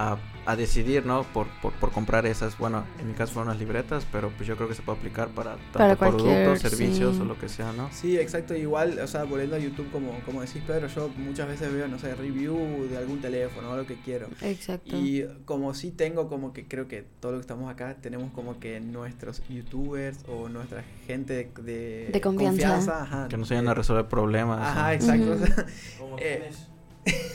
a, 0.00 0.16
a 0.46 0.56
decidir, 0.56 1.04
¿no? 1.04 1.24
Por, 1.24 1.46
por, 1.60 1.72
por, 1.74 1.92
comprar 1.92 2.24
esas, 2.26 2.56
bueno, 2.56 2.84
en 2.98 3.08
mi 3.08 3.14
caso 3.14 3.34
fueron 3.34 3.48
unas 3.48 3.60
libretas, 3.60 4.06
pero 4.10 4.30
pues 4.30 4.48
yo 4.48 4.56
creo 4.56 4.68
que 4.68 4.74
se 4.74 4.82
puede 4.82 4.98
aplicar 4.98 5.28
para 5.28 5.56
tanto 5.72 5.78
para 5.78 5.96
productos, 5.96 6.60
servicios 6.60 7.16
sí. 7.16 7.22
o 7.22 7.24
lo 7.24 7.38
que 7.38 7.48
sea, 7.48 7.72
¿no? 7.72 7.90
Sí, 7.92 8.18
exacto, 8.18 8.54
igual, 8.54 8.98
o 8.98 9.06
sea, 9.06 9.24
volviendo 9.24 9.56
a 9.56 9.58
YouTube, 9.58 9.90
como, 9.92 10.18
como 10.24 10.40
decís 10.40 10.62
Pedro, 10.66 10.88
yo 10.88 11.08
muchas 11.18 11.48
veces 11.48 11.72
veo, 11.72 11.86
no 11.88 11.98
sé, 11.98 12.14
review 12.14 12.88
de 12.88 12.96
algún 12.96 13.20
teléfono 13.20 13.72
o 13.72 13.76
lo 13.76 13.86
que 13.86 13.96
quiero. 13.96 14.28
Exacto. 14.40 14.96
Y 14.96 15.26
como 15.44 15.74
sí 15.74 15.90
tengo 15.90 16.28
como 16.28 16.52
que 16.52 16.66
creo 16.66 16.88
que 16.88 17.04
todo 17.20 17.32
lo 17.32 17.38
que 17.38 17.42
estamos 17.42 17.70
acá 17.70 17.96
tenemos 18.00 18.32
como 18.32 18.58
que 18.58 18.80
nuestros 18.80 19.42
youtubers 19.48 20.24
o 20.28 20.48
nuestra 20.48 20.82
gente 21.06 21.50
de, 21.62 22.08
de 22.12 22.20
confianza, 22.20 23.02
ajá, 23.02 23.28
que 23.28 23.36
nos 23.36 23.50
ayudan 23.50 23.68
a 23.68 23.74
resolver 23.74 24.06
problemas. 24.06 24.60
Ajá, 24.60 24.94
exacto. 24.94 25.32
Ujú. 25.32 25.42
o 25.42 25.46
sea, 25.46 25.66
Como 25.98 26.18
eh, 26.18 26.50
tienes. 27.04 27.30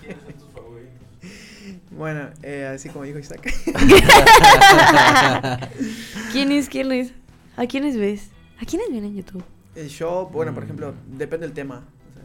¿Quiénes 0.00 0.22
son 0.24 0.32
tus 0.34 0.50
favoritos? 0.50 0.92
Bueno, 2.02 2.30
eh, 2.42 2.66
así 2.66 2.88
como 2.88 3.04
dijo 3.04 3.20
Isaac. 3.20 3.40
¿Quién 6.32 6.50
es? 6.50 6.68
¿Quién 6.68 6.90
es? 6.90 7.12
¿A 7.56 7.64
quiénes 7.66 7.96
ves? 7.96 8.30
¿A 8.60 8.64
quiénes 8.64 8.90
ven 8.90 9.04
en 9.04 9.14
YouTube? 9.14 9.44
Eh, 9.76 9.86
Yo, 9.86 10.28
bueno, 10.32 10.52
por 10.52 10.64
ejemplo, 10.64 10.94
depende 11.06 11.46
del 11.46 11.54
tema. 11.54 11.76
o 11.76 12.14
sea, 12.14 12.24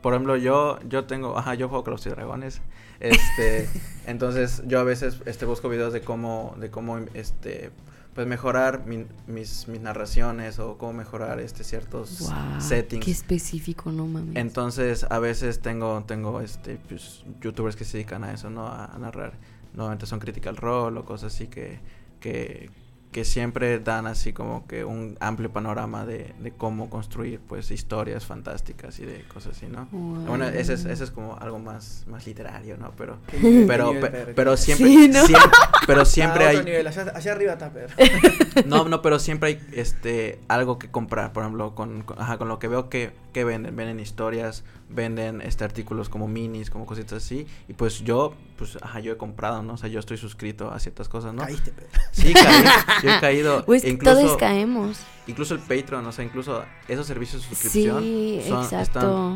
Por 0.00 0.14
ejemplo, 0.14 0.36
yo, 0.36 0.78
yo 0.88 1.06
tengo, 1.06 1.36
ajá, 1.36 1.54
yo 1.54 1.68
juego 1.68 1.82
Calabozos 1.82 2.06
y 2.06 2.10
Dragones. 2.10 2.60
Este, 3.00 3.68
entonces 4.06 4.62
yo 4.68 4.78
a 4.78 4.84
veces 4.84 5.16
este, 5.26 5.44
busco 5.44 5.68
videos 5.68 5.92
de 5.92 6.02
cómo, 6.02 6.54
de 6.60 6.70
cómo, 6.70 6.98
este, 7.14 7.72
pues 8.16 8.26
mejorar 8.26 8.86
mi- 8.86 9.06
mis, 9.28 9.68
mis 9.68 9.80
narraciones 9.80 10.58
o 10.58 10.78
cómo 10.78 10.94
mejorar 10.94 11.38
este 11.38 11.62
ciertos 11.62 12.20
Wow, 12.22 12.60
settings. 12.60 13.04
Qué 13.04 13.10
específico, 13.12 13.92
no 13.92 14.06
mames. 14.06 14.34
Entonces, 14.36 15.06
a 15.10 15.18
veces 15.18 15.60
tengo, 15.60 16.02
tengo 16.06 16.40
este, 16.40 16.78
pues, 16.88 17.22
youtubers 17.42 17.76
que 17.76 17.84
se 17.84 17.98
dedican 17.98 18.24
a 18.24 18.32
eso, 18.32 18.48
¿no? 18.50 18.66
A, 18.66 18.86
a 18.86 18.98
narrar. 18.98 19.34
Normalmente 19.74 20.06
son 20.06 20.18
Critical 20.18 20.56
Role 20.56 20.98
o 20.98 21.04
cosas 21.04 21.34
así 21.34 21.46
que, 21.46 21.78
que, 22.18 22.70
que 23.16 23.24
siempre 23.24 23.78
dan 23.78 24.06
así 24.06 24.34
como 24.34 24.66
que 24.66 24.84
un 24.84 25.16
amplio 25.20 25.50
panorama 25.50 26.04
de, 26.04 26.34
de 26.38 26.50
cómo 26.50 26.90
construir, 26.90 27.40
pues, 27.40 27.70
historias 27.70 28.26
fantásticas 28.26 28.98
y 28.98 29.06
de 29.06 29.22
cosas 29.26 29.56
así, 29.56 29.68
¿no? 29.68 29.88
Wow. 29.90 30.26
Bueno, 30.26 30.44
ese 30.48 30.74
es, 30.74 30.84
ese 30.84 31.04
es 31.04 31.10
como 31.10 31.34
algo 31.38 31.58
más, 31.58 32.04
más 32.08 32.26
literario, 32.26 32.76
¿no? 32.76 32.92
Pero, 32.94 33.16
pero, 33.66 33.92
pe- 33.98 34.34
pero 34.36 34.54
siempre, 34.58 34.86
Sí, 34.86 35.08
¿no? 35.08 35.24
siempre, 35.24 35.50
pero 35.86 36.04
siempre 36.04 36.44
hay, 36.46 36.58
nivel, 36.62 36.86
allá, 36.86 37.10
allá 37.14 37.32
arriba 37.32 37.52
está 37.54 37.70
Pedro. 37.70 37.94
no, 38.66 38.86
no, 38.86 39.00
pero 39.00 39.18
siempre 39.18 39.48
hay 39.48 39.66
este 39.72 40.38
algo 40.48 40.78
que 40.78 40.90
comprar, 40.90 41.32
por 41.32 41.44
ejemplo, 41.44 41.74
con, 41.74 42.02
con- 42.02 42.20
ajá, 42.20 42.36
con 42.36 42.48
lo 42.48 42.58
que 42.58 42.68
veo 42.68 42.90
que, 42.90 43.14
que 43.32 43.44
venden, 43.44 43.74
venden 43.74 43.98
historias, 43.98 44.62
venden 44.88 45.40
este 45.40 45.64
artículos 45.64 46.08
como 46.08 46.28
minis, 46.28 46.70
como 46.70 46.86
cositas 46.86 47.24
así, 47.24 47.46
y 47.68 47.72
pues 47.72 48.00
yo, 48.04 48.34
pues 48.56 48.78
ajá, 48.82 49.00
yo 49.00 49.12
he 49.12 49.16
comprado, 49.16 49.62
¿no? 49.62 49.74
O 49.74 49.76
sea, 49.76 49.88
yo 49.88 49.98
estoy 49.98 50.16
suscrito 50.16 50.70
a 50.70 50.78
ciertas 50.78 51.08
cosas, 51.08 51.34
¿no? 51.34 51.42
Caíste, 51.42 51.72
Pedro. 51.72 51.88
Sí, 52.12 52.32
caí, 52.32 52.64
yo 53.02 53.10
he 53.10 53.20
caído, 53.20 53.64
Pues 53.66 53.84
e 53.84 53.96
todos 53.96 54.36
caemos. 54.36 54.98
incluso 55.26 55.54
el 55.54 55.60
Patreon, 55.60 56.06
o 56.06 56.12
sea, 56.12 56.24
incluso 56.24 56.64
esos 56.88 57.06
servicios 57.06 57.42
de 57.42 57.48
suscripción 57.48 58.02
Sí, 58.02 58.40
son, 58.48 58.62
exacto. 58.62 58.80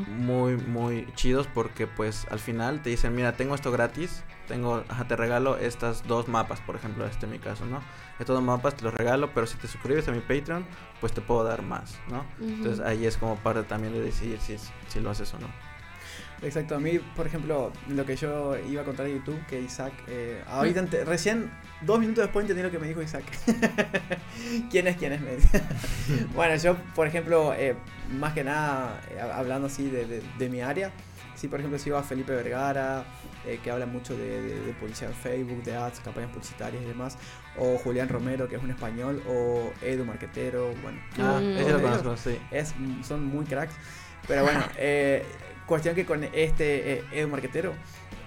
están 0.05 0.25
muy, 0.25 0.57
muy 0.57 1.07
chidos 1.15 1.47
porque 1.53 1.87
pues 1.87 2.27
al 2.31 2.39
final 2.39 2.81
te 2.83 2.91
dicen, 2.91 3.15
mira, 3.15 3.33
tengo 3.37 3.55
esto 3.55 3.73
gratis, 3.73 4.23
tengo, 4.51 4.85
ajá, 4.89 5.05
te 5.07 5.17
regalo 5.17 5.57
estas 5.57 6.07
dos 6.07 6.29
mapas, 6.29 6.61
por 6.61 6.77
ejemplo, 6.77 7.07
este 7.07 7.25
en 7.27 7.33
mi 7.33 7.39
caso, 7.39 7.65
¿no? 7.65 7.81
Estos 8.19 8.35
dos 8.35 8.43
mapas 8.43 8.75
te 8.77 8.85
los 8.85 8.93
regalo, 8.93 9.31
pero 9.33 9.47
si 9.47 9.57
te 9.57 9.67
suscribes 9.69 10.07
a 10.09 10.13
mi 10.13 10.21
Patreon, 10.21 10.67
pues 11.01 11.13
te 11.15 11.21
puedo 11.23 11.43
dar 11.45 11.63
más, 11.63 11.97
¿no? 12.11 12.25
Entonces 12.41 12.85
ahí 12.85 13.07
es 13.07 13.17
como 13.17 13.37
parte 13.37 13.63
también 13.63 13.93
de 13.95 14.01
decidir 14.03 14.39
si, 14.41 14.57
si 14.89 15.01
lo 15.01 15.11
haces 15.11 15.33
o 15.35 15.39
no. 15.39 15.47
Exacto, 16.43 16.75
a 16.75 16.81
mí, 16.81 16.99
por 17.17 17.27
ejemplo, 17.27 17.71
lo 17.89 18.05
que 18.07 18.17
yo 18.17 18.57
iba 18.59 18.81
a 18.83 18.85
contar 18.85 19.07
en 19.07 19.19
YouTube, 19.19 19.39
que 19.47 19.61
Isaac, 19.61 19.93
eh, 20.09 20.43
ahorita 20.49 20.85
recién, 21.05 21.51
dos 21.83 21.99
minutos 22.01 22.25
después 22.25 22.45
entendí 22.45 22.63
lo 22.63 22.71
que 22.71 22.79
me 22.79 22.89
dijo 22.89 23.03
Isaac. 23.03 23.25
¿Quién 24.71 24.87
es 24.87 24.97
quién 24.97 25.13
es? 25.13 25.21
Me 25.21 25.37
dice. 25.37 25.63
bueno, 26.35 26.57
yo, 26.57 26.77
por 26.95 27.07
ejemplo, 27.07 27.53
eh, 27.55 27.77
más 28.19 28.33
que 28.33 28.43
nada, 28.45 29.01
eh, 29.11 29.21
hablando 29.21 29.67
así 29.67 29.89
de, 29.91 30.07
de- 30.07 30.23
de 30.39 30.49
mi 30.49 30.61
área, 30.63 30.91
sí, 31.35 31.47
por 31.49 31.61
ejemplo, 31.61 31.79
sigo 31.79 31.97
a 31.99 32.03
Felipe 32.03 32.33
Vergara, 32.35 33.05
eh, 33.47 33.59
que 33.63 33.71
habla 33.71 33.87
mucho 33.87 34.17
de, 34.17 34.41
de, 34.43 34.61
de 34.61 34.73
publicidad 34.75 35.11
en 35.11 35.17
Facebook, 35.17 35.63
de 35.65 35.75
ads, 35.77 36.01
campañas 36.01 36.31
publicitarias 36.31 36.83
y 36.83 36.87
demás, 36.87 37.17
o 37.59 37.79
Julián 37.79 38.09
Romero, 38.09 38.49
que 38.49 38.57
es 38.57 38.63
un 38.63 38.71
español, 38.71 39.23
o 39.29 39.73
Edu 39.83 40.05
Marquetero, 40.05 40.73
bueno. 40.83 41.01
Ah, 41.19 41.41
Mm. 41.43 41.57
ese 41.59 41.73
lo 41.73 41.83
conozco, 41.83 42.17
sí. 42.17 42.39
Es, 42.51 42.75
son 43.03 43.25
muy 43.25 43.45
cracks. 43.45 43.75
Pero 44.29 44.43
bueno, 44.45 44.63
eh, 44.79 45.25
cuestión 45.67 45.95
que 45.95 46.05
con 46.05 46.23
este 46.25 46.93
eh, 46.99 47.05
Edu 47.13 47.29
Marquetero, 47.29 47.73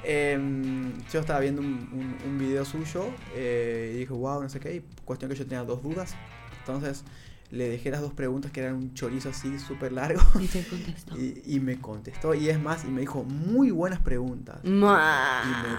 yo 0.05 1.19
estaba 1.19 1.39
viendo 1.39 1.61
un, 1.61 1.89
un, 1.93 2.17
un 2.29 2.37
video 2.37 2.65
suyo 2.65 3.05
eh, 3.35 3.91
y 3.95 3.97
dije, 3.99 4.11
wow, 4.13 4.41
no 4.41 4.49
sé 4.49 4.59
qué. 4.59 4.75
y 4.75 4.83
cuestión 5.05 5.29
que 5.31 5.37
yo 5.37 5.45
tenía 5.45 5.63
dos 5.63 5.81
dudas. 5.81 6.15
Entonces 6.59 7.03
le 7.53 7.69
dejé 7.69 7.91
las 7.91 8.01
dos 8.01 8.13
preguntas 8.13 8.51
que 8.51 8.61
eran 8.61 8.73
un 8.75 8.93
chorizo 8.95 9.29
así 9.29 9.59
súper 9.59 9.91
largo 9.91 10.21
Y 10.39 10.47
te 10.47 10.63
contesto. 10.63 11.15
y, 11.17 11.41
y 11.45 11.59
me 11.59 11.79
contestó. 11.79 12.33
Y 12.33 12.49
es 12.49 12.59
más, 12.59 12.83
y 12.83 12.87
me 12.87 13.01
dijo, 13.01 13.23
muy 13.23 13.69
buenas 13.69 13.99
preguntas. 13.99 14.57
Ma- 14.63 15.43
Y 15.45 15.49
me 15.61 15.77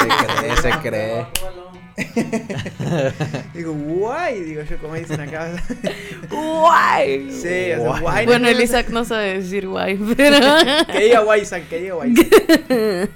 Se 0.00 0.26
cree, 0.26 0.56
se 0.56 0.70
cree. 0.80 1.26
Digo, 3.54 3.72
guay, 3.72 4.40
digo 4.40 4.62
yo, 4.62 4.78
como 4.78 4.94
dicen 4.94 5.20
acá. 5.20 5.52
Guay. 6.30 7.30
sí, 7.30 7.36
o 7.36 7.40
sea, 7.40 7.78
Guay. 7.78 8.00
guay. 8.00 8.26
Bueno, 8.26 8.40
no- 8.46 8.48
el 8.48 8.60
Isaac 8.60 8.88
no 8.88 9.04
sabe 9.04 9.34
decir 9.40 9.68
guay, 9.68 9.96
pero... 10.16 10.38
Que 10.90 11.04
diga 11.04 11.20
guay, 11.20 11.42
Isaac, 11.42 11.68
que 11.68 11.80
diga 11.80 11.94
guay. 11.94 12.12
Isaac. 12.12 13.10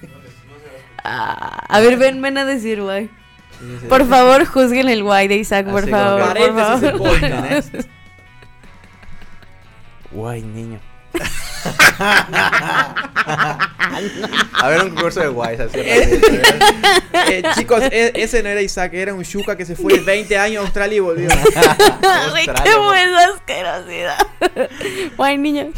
Ah, 1.02 1.64
a 1.68 1.80
ver, 1.80 1.96
ven, 1.96 2.20
ven 2.22 2.38
a 2.38 2.44
decir 2.44 2.80
guay. 2.82 3.10
Sí, 3.60 3.76
sí. 3.80 3.86
Por 3.88 4.06
favor, 4.08 4.44
juzguen 4.46 4.88
el 4.88 5.02
guay 5.02 5.26
de 5.28 5.36
Isaac, 5.36 5.66
por 5.66 5.82
Así 5.82 5.90
favor. 5.90 6.32
que- 6.34 6.40
por 6.48 6.54
favor. 6.56 6.98
podcast, 6.98 7.74
¿eh? 7.74 7.84
Guay, 10.12 10.42
niño. 10.42 10.80
A 14.60 14.68
ver, 14.68 14.82
un 14.82 14.90
concurso 14.90 15.20
de 15.20 15.28
guays 15.28 15.60
así. 15.60 15.76
rapidito, 15.76 16.28
Eh, 17.30 17.42
chicos, 17.56 17.82
e- 17.90 18.12
ese 18.14 18.42
no 18.42 18.48
era 18.48 18.60
Isaac, 18.62 18.92
era 18.94 19.12
un 19.14 19.22
Yuka 19.22 19.56
que 19.56 19.64
se 19.66 19.76
fue 19.76 19.98
20 20.00 20.38
años 20.38 20.62
a 20.62 20.64
Australia 20.66 20.96
y 20.96 21.00
volvió. 21.00 21.28
Ay, 21.56 22.44
qué 22.44 22.50
Australia, 22.50 22.78
buena 22.78 23.24
asquerosidad. 23.34 24.18
Guay, 25.16 25.38
niño. 25.38 25.70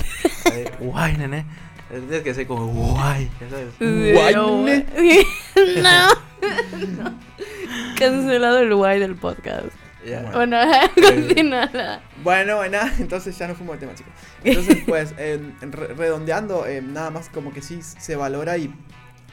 Eh, 0.52 0.70
Guay, 0.80 1.16
nene. 1.16 1.44
Tienes 1.88 2.22
que 2.22 2.34
ser 2.34 2.46
como 2.46 2.66
guay. 2.68 3.28
sabes. 3.50 3.74
Guay, 3.80 4.34
ne- 4.64 4.86
güey. 4.94 5.26
No. 5.82 6.08
Cancelado 8.00 8.58
el 8.58 8.74
guay 8.74 8.98
del 8.98 9.14
podcast. 9.14 9.66
Ya. 10.06 10.22
Bueno, 10.32 10.56
continúa. 10.94 12.00
Bueno, 12.24 12.56
bueno, 12.56 12.78
entonces 12.98 13.36
ya 13.36 13.46
no 13.46 13.54
fuimos 13.54 13.74
el 13.74 13.80
tema, 13.80 13.94
chicos. 13.94 14.12
Entonces, 14.42 14.78
pues, 14.86 15.14
eh, 15.18 15.38
re- 15.60 15.88
redondeando, 15.94 16.66
eh, 16.66 16.80
nada 16.82 17.10
más 17.10 17.28
como 17.28 17.52
que 17.52 17.60
sí 17.62 17.80
se 17.82 18.16
valora 18.16 18.56
y 18.56 18.74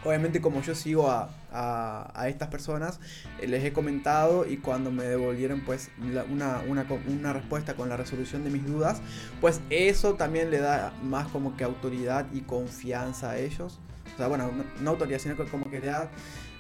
obviamente 0.04 0.42
como 0.42 0.62
yo 0.62 0.76
sigo 0.76 1.10
a, 1.10 1.30
a- 1.54 2.12
a 2.14 2.28
estas 2.28 2.50
personas, 2.50 3.00
eh, 3.40 3.48
les 3.48 3.64
he 3.64 3.72
comentado 3.72 4.46
y 4.46 4.58
cuando 4.58 4.92
me 4.92 5.04
devolvieron 5.06 5.62
pues 5.62 5.90
la- 6.12 6.26
una, 6.26 6.60
una, 6.68 6.86
una 7.08 7.32
respuesta 7.34 7.74
con 7.76 7.88
la 7.88 7.96
resolución 7.96 8.44
de 8.44 8.50
mis 8.50 8.66
dudas, 8.66 9.02
pues 9.40 9.62
eso 9.70 10.16
también 10.16 10.52
le 10.52 10.60
da 10.60 10.92
más 11.02 11.28
como 11.30 11.56
que 11.56 11.64
autoridad 11.64 12.26
y 12.34 12.42
confianza 12.42 13.32
a 13.32 13.38
ellos. 13.38 13.80
O 14.14 14.18
sea, 14.18 14.28
bueno, 14.28 14.52
no, 14.52 14.64
no 14.82 14.90
autoridad, 14.92 15.20
sino 15.20 15.36
como 15.50 15.70
que 15.72 15.80
le 15.80 15.88
da... 15.88 16.10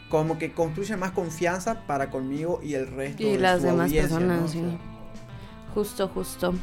Como 0.09 0.37
que 0.37 0.51
construye 0.53 0.95
más 0.97 1.11
confianza 1.11 1.81
para 1.85 2.09
conmigo 2.09 2.59
y 2.63 2.75
el 2.75 2.87
resto 2.87 3.23
Y 3.23 3.31
de 3.33 3.39
las 3.39 3.59
su 3.61 3.67
demás 3.67 3.91
¿no? 3.91 3.97
personas, 3.97 4.41
O 4.43 4.47
sí. 4.47 4.59
sea, 4.59 4.77
Justo, 5.73 6.07
justo. 6.07 6.53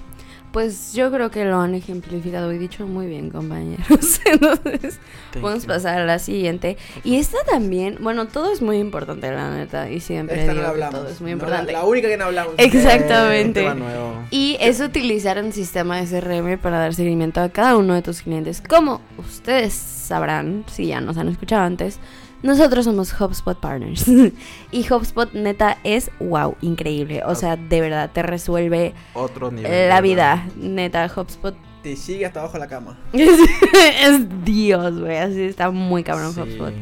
Pues 0.50 0.92
yo 0.92 1.10
creo 1.10 1.32
que 1.32 1.44
lo 1.44 1.60
han 1.60 1.74
ejemplificado 1.74 2.52
y 2.52 2.58
dicho 2.58 2.86
muy 2.86 3.06
bien, 3.08 3.30
compañeros. 3.30 3.86
Entonces, 4.24 5.00
Thank 5.32 5.42
vamos 5.42 5.64
a 5.64 5.66
pasar 5.66 6.00
a 6.00 6.04
la 6.04 6.20
siguiente. 6.20 6.76
Y 7.02 7.16
esta 7.16 7.38
también, 7.44 7.98
bueno, 8.00 8.28
todo 8.28 8.52
es 8.52 8.62
muy 8.62 8.78
importante, 8.78 9.30
la 9.32 9.50
neta. 9.56 9.90
Y 9.90 9.98
siempre 9.98 10.40
Esta 10.42 10.52
no 10.54 10.60
digo 10.60 10.64
que 10.64 10.70
hablamos. 10.70 11.00
todo 11.00 11.08
es 11.08 11.20
muy 11.20 11.30
No, 11.32 11.36
importante. 11.38 11.72
la, 11.72 11.80
la 11.80 11.84
única 11.84 12.06
que 12.08 12.16
no 12.16 12.26
hablamos. 12.26 12.54
Exactamente. 12.58 13.60
Eh, 13.62 13.64
un 13.68 13.74
tema 13.74 13.74
nuevo. 13.74 14.12
Y 14.30 14.56
es 14.60 14.80
utilizar 14.80 15.42
un 15.42 15.52
sistema 15.52 16.00
de 16.00 16.06
CRM 16.20 16.58
para 16.58 16.78
dar 16.78 16.94
seguimiento 16.94 17.40
a 17.40 17.48
cada 17.48 17.76
uno 17.76 17.94
de 17.94 18.02
tus 18.02 18.22
clientes. 18.22 18.62
Como 18.66 19.00
ustedes 19.18 19.72
sabrán, 19.74 20.64
si 20.72 20.86
ya 20.86 21.00
nos 21.00 21.16
han 21.18 21.28
escuchado 21.28 21.64
antes, 21.64 21.98
Nosotros 22.44 22.84
somos 22.84 23.18
HubSpot 23.18 23.58
Partners. 23.58 24.04
y 24.70 24.86
HubSpot 24.92 25.32
neta 25.32 25.78
es 25.82 26.10
wow, 26.20 26.56
increíble. 26.60 27.22
O 27.24 27.34
sea, 27.34 27.56
de 27.56 27.80
verdad, 27.80 28.10
te 28.12 28.22
resuelve 28.22 28.94
Otro 29.14 29.50
nivel. 29.50 29.70
la 29.88 30.00
¿verdad? 30.00 30.02
vida. 30.02 30.46
Neta, 30.56 31.06
HubSpot 31.14 31.56
Te 31.82 31.96
sigue 31.96 32.26
hasta 32.26 32.40
abajo 32.40 32.52
de 32.54 32.58
la 32.60 32.68
cama. 32.68 32.98
es 33.12 34.44
Dios, 34.44 35.00
güey. 35.00 35.16
Así 35.16 35.42
está 35.42 35.70
muy 35.70 36.04
cabrón 36.04 36.32
Sí. 36.34 36.40
HubSpot. 36.40 36.72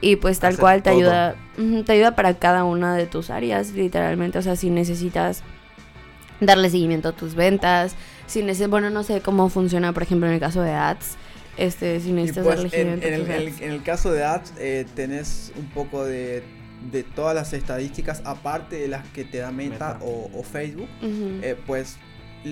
Y 0.00 0.16
pues 0.16 0.40
tal 0.40 0.52
Hace 0.54 0.60
cual 0.60 0.82
te 0.82 0.90
todo. 0.90 0.98
ayuda, 0.98 1.36
te 1.86 1.92
ayuda 1.92 2.14
para 2.16 2.34
cada 2.34 2.64
una 2.64 2.94
de 2.96 3.06
tus 3.06 3.30
áreas, 3.30 3.72
literalmente. 3.72 4.38
O 4.38 4.42
sea, 4.42 4.54
si 4.56 4.70
necesitas 4.70 5.42
darle 6.40 6.68
seguimiento 6.68 7.08
a 7.10 7.12
tus 7.12 7.34
ventas, 7.34 7.94
si 8.26 8.42
necesitas, 8.42 8.70
bueno, 8.70 8.90
no 8.90 9.02
sé 9.04 9.20
cómo 9.22 9.48
funciona, 9.48 9.92
por 9.92 10.02
ejemplo, 10.02 10.26
en 10.26 10.34
el 10.34 10.40
caso 10.40 10.60
de 10.62 10.72
ads, 10.72 11.16
este, 11.56 12.00
si 12.00 12.12
necesitas 12.12 12.44
pues 12.44 12.56
darle 12.62 12.80
en, 12.80 12.88
en 12.88 13.02
a 13.02 13.06
el, 13.16 13.22
en 13.22 13.30
el- 13.30 13.48
ads. 13.48 13.60
en 13.60 13.70
el 13.72 13.82
caso 13.82 14.12
de 14.12 14.24
ads 14.24 14.52
eh, 14.58 14.86
tenés 14.94 15.52
un 15.56 15.66
poco 15.66 16.04
de, 16.04 16.42
de 16.90 17.02
todas 17.02 17.34
las 17.34 17.52
estadísticas 17.52 18.22
aparte 18.24 18.76
de 18.76 18.88
las 18.88 19.06
que 19.08 19.24
te 19.24 19.38
da 19.38 19.50
Meta, 19.50 19.94
Meta. 19.94 19.98
O, 20.02 20.30
o 20.34 20.42
Facebook. 20.42 20.88
Eh, 21.02 21.56
pues 21.66 21.96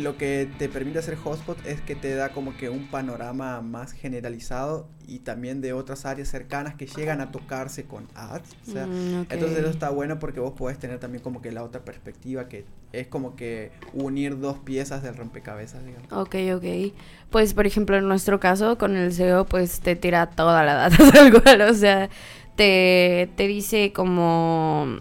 lo 0.02 0.16
que 0.18 0.48
te 0.58 0.68
permite 0.68 0.98
hacer 0.98 1.16
Hotspot 1.16 1.64
es 1.66 1.80
que 1.80 1.94
te 1.94 2.14
da 2.14 2.30
como 2.30 2.56
que 2.56 2.68
un 2.68 2.88
panorama 2.90 3.60
más 3.60 3.92
generalizado 3.92 4.88
y 5.06 5.20
también 5.20 5.60
de 5.60 5.72
otras 5.72 6.04
áreas 6.04 6.28
cercanas 6.28 6.74
que 6.74 6.86
llegan 6.86 7.20
a 7.20 7.30
tocarse 7.30 7.84
con 7.84 8.08
ads. 8.14 8.56
O 8.66 8.72
sea, 8.72 8.86
Mm, 8.86 9.26
entonces 9.30 9.58
eso 9.58 9.68
está 9.68 9.90
bueno 9.90 10.18
porque 10.18 10.40
vos 10.40 10.52
podés 10.52 10.78
tener 10.78 10.98
también 10.98 11.22
como 11.22 11.40
que 11.40 11.52
la 11.52 11.62
otra 11.62 11.84
perspectiva 11.84 12.48
que 12.48 12.64
es 12.92 13.06
como 13.06 13.36
que 13.36 13.70
unir 13.92 14.38
dos 14.40 14.58
piezas 14.58 15.02
del 15.02 15.16
rompecabezas, 15.16 15.84
digamos. 15.84 16.12
Ok, 16.12 16.36
ok. 16.56 16.92
Pues, 17.30 17.54
por 17.54 17.66
ejemplo, 17.66 17.96
en 17.96 18.08
nuestro 18.08 18.40
caso, 18.40 18.78
con 18.78 18.96
el 18.96 19.12
SEO, 19.12 19.46
pues 19.46 19.80
te 19.80 19.96
tira 19.96 20.26
toda 20.30 20.62
la 20.64 20.74
data 20.74 20.96
tal 21.12 21.42
cual. 21.42 21.60
O 21.62 21.74
sea, 21.74 22.08
te, 22.56 23.30
te 23.36 23.46
dice 23.46 23.92
como 23.92 25.00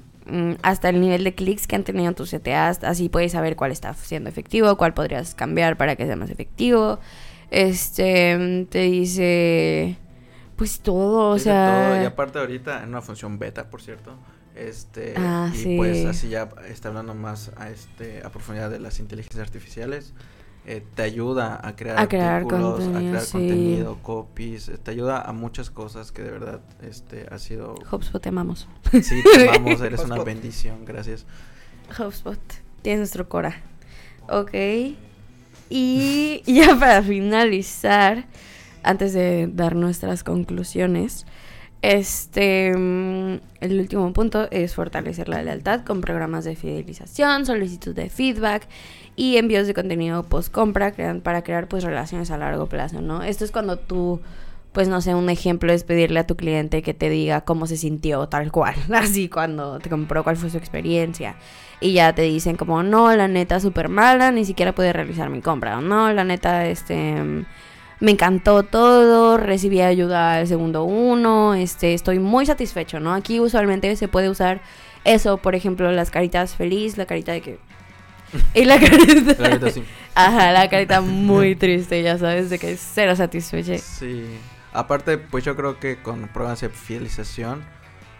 hasta 0.61 0.89
el 0.89 1.01
nivel 1.01 1.23
de 1.23 1.35
clics 1.35 1.67
que 1.67 1.75
han 1.75 1.83
tenido 1.83 2.11
tus 2.13 2.31
CTAs. 2.31 2.83
Así 2.83 3.09
puedes 3.09 3.31
saber 3.33 3.55
cuál 3.55 3.71
está 3.71 3.93
siendo 3.93 4.29
efectivo, 4.29 4.77
cuál 4.77 4.93
podrías 4.93 5.35
cambiar 5.35 5.77
para 5.77 5.95
que 5.95 6.05
sea 6.05 6.15
más 6.15 6.29
efectivo. 6.29 6.99
Este, 7.51 8.37
mm, 8.37 8.65
te 8.65 8.79
dice, 8.79 9.97
pues 10.55 10.79
todo, 10.79 11.29
o 11.29 11.39
sea... 11.39 11.89
todo, 11.89 12.01
y 12.01 12.05
aparte 12.05 12.39
ahorita 12.39 12.83
en 12.83 12.89
una 12.89 13.01
función 13.01 13.37
beta, 13.39 13.69
por 13.69 13.81
cierto. 13.81 14.15
Este, 14.55 15.13
Ah, 15.17 15.49
y 15.53 15.57
sí. 15.57 15.77
pues 15.77 16.05
así 16.05 16.29
ya 16.29 16.49
está 16.67 16.89
hablando 16.89 17.15
más 17.15 17.51
a 17.57 17.69
este 17.69 18.21
a 18.23 18.29
profundidad 18.29 18.69
de 18.69 18.79
las 18.79 18.99
inteligencias 18.99 19.41
artificiales. 19.47 20.13
Eh, 20.65 20.81
te 20.95 21.01
ayuda 21.01 21.59
a 21.61 21.75
crear 21.75 21.99
A 21.99 22.07
crear 22.07 22.35
artículos, 22.35 22.79
contenido, 22.79 22.97
a 22.97 23.01
crear 23.09 23.21
sí. 23.25 23.31
contenido, 23.33 23.97
copies, 24.01 24.69
eh, 24.69 24.77
te 24.77 24.91
ayuda 24.91 25.21
a 25.21 25.33
muchas 25.33 25.69
cosas 25.69 26.11
que 26.11 26.21
de 26.21 26.31
verdad 26.31 26.61
este 26.81 27.27
ha 27.29 27.37
sido 27.39 27.75
HubSpot, 27.91 28.21
te 28.21 28.29
amamos. 28.29 28.67
sí, 28.91 29.21
te 29.35 29.49
amamos, 29.49 29.81
eres 29.81 30.01
una 30.01 30.23
bendición, 30.23 30.85
gracias. 30.85 31.25
HubSpot. 31.97 32.39
Tienes 32.81 32.99
nuestro 32.99 33.27
Cora. 33.29 33.61
Ok. 34.29 34.53
Y 35.69 36.43
ya 36.45 36.77
para 36.79 37.01
finalizar, 37.01 38.25
antes 38.83 39.13
de 39.13 39.49
dar 39.51 39.75
nuestras 39.75 40.23
conclusiones, 40.23 41.25
este 41.83 42.73
mm, 42.75 43.39
el 43.59 43.79
último 43.79 44.11
punto 44.13 44.47
es 44.51 44.73
fortalecer 44.73 45.27
la 45.27 45.43
lealtad 45.43 45.81
con 45.81 45.99
programas 45.99 46.45
de 46.45 46.55
fidelización, 46.55 47.45
solicitud 47.45 47.93
de 47.93 48.09
feedback 48.09 48.67
y 49.17 49.35
envíos 49.35 49.67
de 49.67 49.73
contenido 49.73 50.23
post 50.23 50.51
compra 50.51 50.93
para 51.21 51.43
crear 51.43 51.67
pues 51.67 51.83
relaciones 51.83 52.31
a 52.31 52.37
largo 52.37 52.67
plazo, 52.67 53.01
¿no? 53.01 53.21
Esto 53.21 53.43
es 53.43 53.51
cuando 53.51 53.77
tú 53.77 54.21
pues 54.71 54.87
no 54.87 55.01
sé, 55.01 55.13
un 55.13 55.29
ejemplo 55.29 55.71
es 55.71 55.83
pedirle 55.83 56.19
a 56.19 56.25
tu 56.25 56.35
cliente 56.35 56.81
que 56.81 56.93
te 56.95 57.09
diga 57.09 57.41
cómo 57.41 57.67
se 57.67 57.77
sintió 57.77 58.27
tal 58.27 58.51
cual, 58.51 58.75
así 58.93 59.29
cuando 59.29 59.79
te 59.79 59.89
compró, 59.89 60.23
cuál 60.23 60.35
fue 60.35 60.49
su 60.49 60.57
experiencia. 60.57 61.35
Y 61.79 61.93
ya 61.93 62.13
te 62.15 62.23
dicen 62.23 62.55
como, 62.55 62.81
no, 62.81 63.13
la 63.15 63.27
neta 63.27 63.59
súper 63.59 63.89
mala, 63.89 64.31
ni 64.31 64.45
siquiera 64.45 64.73
pude 64.73 64.93
realizar 64.93 65.29
mi 65.29 65.41
compra. 65.41 65.77
O 65.77 65.81
no, 65.81 66.11
la 66.13 66.23
neta, 66.23 66.65
este, 66.65 67.21
mm, 67.21 67.45
me 67.99 68.11
encantó 68.11 68.63
todo, 68.63 69.37
recibí 69.37 69.81
ayuda 69.81 70.35
al 70.35 70.47
segundo 70.47 70.83
uno, 70.83 71.53
este, 71.53 71.93
estoy 71.93 72.19
muy 72.19 72.45
satisfecho, 72.45 72.99
¿no? 72.99 73.13
Aquí 73.13 73.39
usualmente 73.39 73.95
se 73.95 74.07
puede 74.07 74.29
usar 74.29 74.61
eso, 75.03 75.37
por 75.37 75.55
ejemplo, 75.55 75.91
las 75.91 76.11
caritas 76.11 76.55
feliz, 76.55 76.97
la 76.97 77.05
carita 77.05 77.31
de 77.31 77.41
que... 77.41 77.59
Y 78.53 78.65
la 78.65 78.79
carita... 78.79 79.35
La 79.41 79.49
verdad, 79.49 79.71
sí. 79.73 79.83
Ajá, 80.15 80.51
la 80.51 80.69
carita 80.69 81.01
muy 81.01 81.55
triste, 81.55 82.01
ya 82.01 82.17
sabes, 82.17 82.49
de 82.49 82.59
que 82.59 82.77
cero 82.77 83.15
satisfecha. 83.15 83.77
Sí. 83.77 84.25
Aparte, 84.71 85.17
pues 85.17 85.43
yo 85.43 85.55
creo 85.55 85.79
que 85.79 86.01
con 86.01 86.27
programas 86.29 86.61
de 86.61 86.69
fidelización 86.69 87.63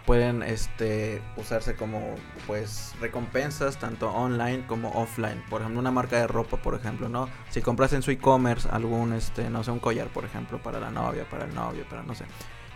pueden 0.06 0.42
este 0.42 1.22
usarse 1.36 1.74
como 1.76 2.14
pues 2.46 2.94
recompensas 3.00 3.78
tanto 3.78 4.10
online 4.10 4.66
como 4.66 4.90
offline. 4.90 5.42
Por 5.48 5.60
ejemplo, 5.60 5.80
una 5.80 5.90
marca 5.90 6.16
de 6.16 6.26
ropa, 6.26 6.58
por 6.58 6.74
ejemplo, 6.74 7.08
¿no? 7.08 7.28
Si 7.50 7.62
compras 7.62 7.92
en 7.92 8.02
su 8.02 8.10
e-commerce 8.10 8.68
algún 8.70 9.12
este, 9.12 9.48
no 9.50 9.64
sé, 9.64 9.70
un 9.70 9.80
collar, 9.80 10.08
por 10.08 10.24
ejemplo, 10.24 10.62
para 10.62 10.80
la 10.80 10.90
novia, 10.90 11.28
para 11.28 11.44
el 11.44 11.54
novio, 11.54 11.84
para 11.88 12.02
no 12.02 12.14
sé. 12.14 12.24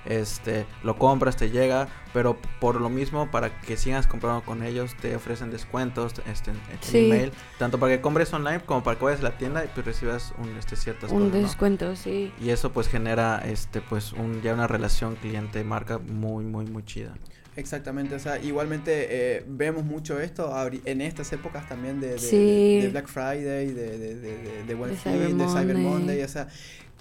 Este, 0.08 0.64
lo 0.82 0.96
compras, 0.96 1.36
te 1.36 1.50
llega, 1.50 1.86
pero 2.14 2.38
por 2.60 2.80
lo 2.80 2.88
mismo, 2.88 3.30
para 3.30 3.60
que 3.60 3.76
sigas 3.76 4.06
comprando 4.06 4.42
con 4.42 4.62
ellos, 4.62 4.94
te 5.00 5.14
ofrecen 5.14 5.50
descuentos 5.50 6.14
este, 6.26 6.50
en, 6.52 6.56
Sí. 6.80 7.06
email, 7.06 7.30
tanto 7.58 7.78
para 7.78 7.94
que 7.94 8.00
compres 8.00 8.32
online 8.32 8.60
como 8.64 8.82
para 8.82 8.98
que 8.98 9.04
vayas 9.04 9.20
a 9.20 9.24
la 9.24 9.36
tienda 9.36 9.64
y 9.64 9.68
pues 9.74 9.84
recibas 9.84 10.32
un, 10.38 10.56
este, 10.56 10.76
ciertas 10.76 11.12
Un 11.12 11.24
cosas, 11.26 11.34
¿no? 11.34 11.40
descuento, 11.46 11.94
sí. 11.96 12.32
Y 12.40 12.48
eso 12.50 12.72
pues 12.72 12.88
genera 12.88 13.42
este 13.44 13.82
pues 13.82 14.12
un 14.14 14.40
ya 14.40 14.54
una 14.54 14.66
relación 14.66 15.14
cliente 15.16 15.62
marca 15.62 15.98
muy 15.98 16.44
muy 16.44 16.64
muy 16.64 16.84
chida. 16.84 17.12
Exactamente, 17.56 18.14
o 18.14 18.18
sea, 18.20 18.38
igualmente 18.40 19.08
eh, 19.38 19.44
vemos 19.48 19.84
mucho 19.84 20.20
esto 20.20 20.50
en 20.84 21.00
estas 21.00 21.32
épocas 21.32 21.68
también 21.68 22.00
de, 22.00 22.10
de- 22.12 22.18
Sí. 22.18 22.80
de 22.80 22.88
Black 22.90 23.08
Friday, 23.08 23.66
de, 23.72 23.98
de, 23.98 24.14
de, 24.14 24.38
de- 24.38 24.62
de 24.64 24.74
Buen 24.74 24.92
De 24.92 24.96
Fin, 24.96 25.12
Cyber 25.12 25.34
de 25.34 25.46
Cyber 25.48 25.76
Monday. 25.76 25.82
Monday, 25.84 26.22
o 26.22 26.28
sea, 26.28 26.46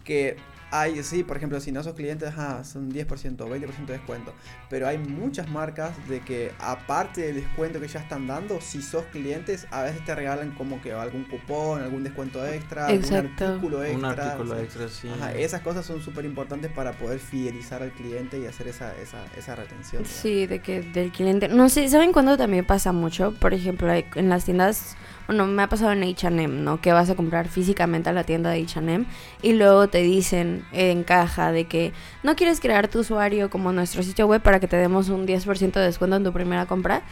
que 0.04 0.36
hay, 0.72 1.02
sí, 1.04 1.24
por 1.24 1.38
ejemplo, 1.38 1.60
si 1.60 1.72
no 1.72 1.82
sos 1.84 1.94
clientes, 1.94 2.30
ajá, 2.30 2.64
son 2.64 2.92
10%, 2.92 3.38
20% 3.38 3.86
de 3.86 3.94
descuento, 3.94 4.34
pero 4.70 4.88
hay 4.88 4.98
muchas 4.98 5.50
marcas 5.50 5.92
de 6.08 6.20
que 6.22 6.52
aparte 6.60 7.22
del 7.22 7.36
descuento 7.36 7.80
que 7.80 7.88
ya 7.88 8.00
están 8.00 8.28
dando, 8.28 8.60
si 8.62 8.82
sos 8.82 9.06
clientes, 9.06 9.68
a 9.72 9.84
veces 9.84 10.04
te 10.06 10.14
regalan 10.14 10.52
como 10.52 10.82
que 10.82 10.92
algún 10.92 11.24
cupón, 11.24 11.82
algún 11.82 12.04
descuento 12.04 12.46
extra, 12.46 12.92
Exacto. 12.92 13.46
algún 13.46 13.56
artículo 13.56 13.84
extra. 13.84 13.98
un 13.98 14.06
artículo 14.06 14.52
o 14.52 14.56
sea, 14.56 14.64
extra 14.64 14.88
sí. 14.90 15.10
Ajá, 15.10 15.34
esas 15.34 15.62
cosas 15.62 15.86
son 15.86 16.02
súper 16.02 16.26
importantes 16.26 16.72
para 16.72 16.92
poder 16.94 17.20
fidelizar 17.20 17.82
al 17.82 17.92
cliente 17.92 18.40
y 18.40 18.46
hacer 18.46 18.68
esa, 18.68 18.94
esa, 18.98 19.24
esa 19.38 19.56
retención. 19.56 20.04
digamos. 20.04 20.22
Sí, 20.22 20.48
de 20.48 20.60
que 20.60 20.82
del 20.82 21.12
cliente. 21.12 21.48
No 21.48 21.70
sé, 21.70 21.88
¿saben 21.90 22.12
cuándo 22.12 22.38
también 22.38 22.66
pasa 22.66 22.92
mucho? 22.92 23.34
Por 23.40 23.54
ejemplo, 23.54 23.92
en 23.94 24.30
las 24.30 24.46
tiendas, 24.46 24.96
bueno, 25.28 25.46
me 25.46 25.62
ha 25.62 25.70
pasado 25.70 25.92
en 25.92 26.04
H&M, 26.04 26.48
¿no? 26.48 26.80
Que 26.82 26.94
vas 26.94 27.10
a 27.10 27.16
comprar 27.16 27.48
físicamente 27.50 28.10
a 28.10 28.14
la 28.14 28.24
tienda 28.24 28.50
de 28.50 28.64
H&M 28.64 29.06
y 29.42 29.54
luego 29.54 29.88
te 29.88 30.00
dicen 30.00 30.66
en 30.72 31.04
caja 31.04 31.52
de 31.52 31.66
que 31.66 31.94
no 32.24 32.36
quieres 32.36 32.60
crear 32.60 32.88
tu 32.88 33.00
usuario 33.00 33.50
como 33.50 33.72
nuestro 33.74 34.04
sitio 34.04 34.26
web 34.28 34.42
para 34.42 34.60
que 34.60 34.68
te 34.68 34.78
demos 34.78 35.10
un 35.10 35.28
10% 35.28 35.74
de 35.74 35.82
descuento 35.82 36.16
en 36.16 36.24
tu 36.24 36.34
primera 36.34 36.66
compra. 36.66 37.04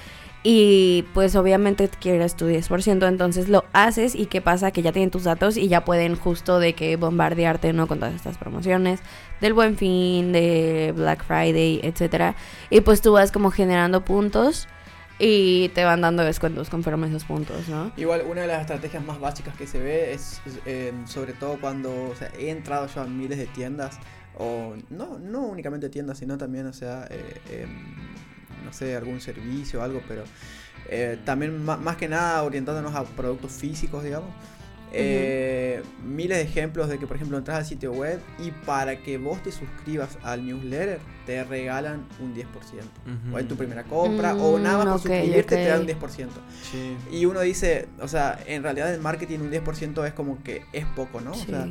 Y 0.47 1.05
pues 1.15 1.35
obviamente 1.35 1.89
quieres 1.89 2.35
tu 2.35 2.45
10%, 2.45 3.07
entonces 3.07 3.49
lo 3.49 3.65
haces 3.73 4.13
y 4.13 4.27
qué 4.27 4.41
pasa 4.41 4.69
que 4.69 4.83
ya 4.83 4.91
tienen 4.91 5.09
tus 5.09 5.23
datos 5.23 5.57
y 5.57 5.67
ya 5.69 5.83
pueden 5.83 6.15
justo 6.15 6.59
de 6.59 6.73
que 6.73 6.97
bombardearte, 6.97 7.73
¿no? 7.73 7.87
Con 7.87 7.97
todas 7.97 8.13
estas 8.13 8.37
promociones 8.37 8.99
del 9.41 9.53
Buen 9.53 9.75
Fin, 9.75 10.31
de 10.33 10.93
Black 10.95 11.25
Friday, 11.25 11.79
etcétera. 11.81 12.35
Y 12.69 12.81
pues 12.81 13.01
tú 13.01 13.13
vas 13.13 13.31
como 13.31 13.49
generando 13.49 14.05
puntos 14.05 14.67
y 15.19 15.69
te 15.69 15.83
van 15.85 16.01
dando 16.01 16.23
descuentos 16.23 16.69
conforme 16.69 17.07
esos 17.07 17.23
puntos, 17.23 17.69
¿no? 17.69 17.91
Igual 17.97 18.23
una 18.29 18.41
de 18.41 18.47
las 18.47 18.61
estrategias 18.61 19.03
más 19.03 19.19
básicas 19.19 19.55
que 19.55 19.65
se 19.67 19.79
ve 19.79 20.13
es, 20.13 20.41
eh, 20.65 20.93
sobre 21.05 21.33
todo 21.33 21.59
cuando 21.59 22.09
o 22.09 22.15
sea, 22.15 22.29
he 22.37 22.49
entrado 22.49 22.87
yo 22.87 23.01
a 23.01 23.05
miles 23.05 23.37
de 23.37 23.45
tiendas 23.47 23.97
o 24.37 24.75
no 24.89 25.17
no 25.17 25.43
únicamente 25.45 25.87
tiendas 25.89 26.17
sino 26.17 26.37
también 26.37 26.65
o 26.67 26.73
sea 26.73 27.07
eh, 27.09 27.39
em, 27.63 28.65
no 28.65 28.73
sé 28.73 28.93
algún 28.97 29.21
servicio 29.21 29.79
o 29.79 29.83
algo 29.83 30.01
pero 30.09 30.25
eh, 30.89 31.17
también 31.23 31.63
ma- 31.63 31.77
más 31.77 31.95
que 31.95 32.09
nada 32.09 32.43
orientándonos 32.43 32.93
a 32.95 33.05
productos 33.05 33.53
físicos 33.53 34.03
digamos 34.03 34.29
eh, 34.91 35.81
miles 36.05 36.37
de 36.37 36.43
ejemplos 36.43 36.87
de 36.89 36.97
que 36.99 37.07
por 37.07 37.15
ejemplo 37.17 37.37
entras 37.37 37.57
al 37.57 37.65
sitio 37.65 37.91
web 37.91 38.19
y 38.39 38.51
para 38.51 38.97
que 39.03 39.17
vos 39.17 39.41
te 39.43 39.51
suscribas 39.51 40.17
al 40.23 40.45
newsletter 40.45 40.99
te 41.25 41.43
regalan 41.43 42.05
un 42.21 42.33
10% 42.35 42.43
o 43.33 43.39
en 43.39 43.47
tu 43.47 43.55
primera 43.55 43.83
compra 43.83 44.35
o 44.35 44.57
nada 44.59 44.77
más 44.77 44.85
Mm, 44.85 44.89
por 44.91 44.99
suscribirte 45.01 45.55
te 45.55 45.65
dan 45.67 45.81
un 45.81 45.89
ok. 45.89 45.97
10% 45.97 46.29
Sí. 46.71 46.95
y 47.11 47.25
uno 47.25 47.41
dice, 47.41 47.87
o 47.99 48.07
sea, 48.07 48.39
en 48.45 48.63
realidad 48.63 48.93
en 48.93 49.01
marketing 49.01 49.39
un 49.39 49.51
10% 49.51 50.05
es 50.05 50.13
como 50.13 50.41
que 50.43 50.63
es 50.71 50.85
poco, 50.95 51.19
¿no? 51.21 51.31
O 51.31 51.35
sea, 51.35 51.67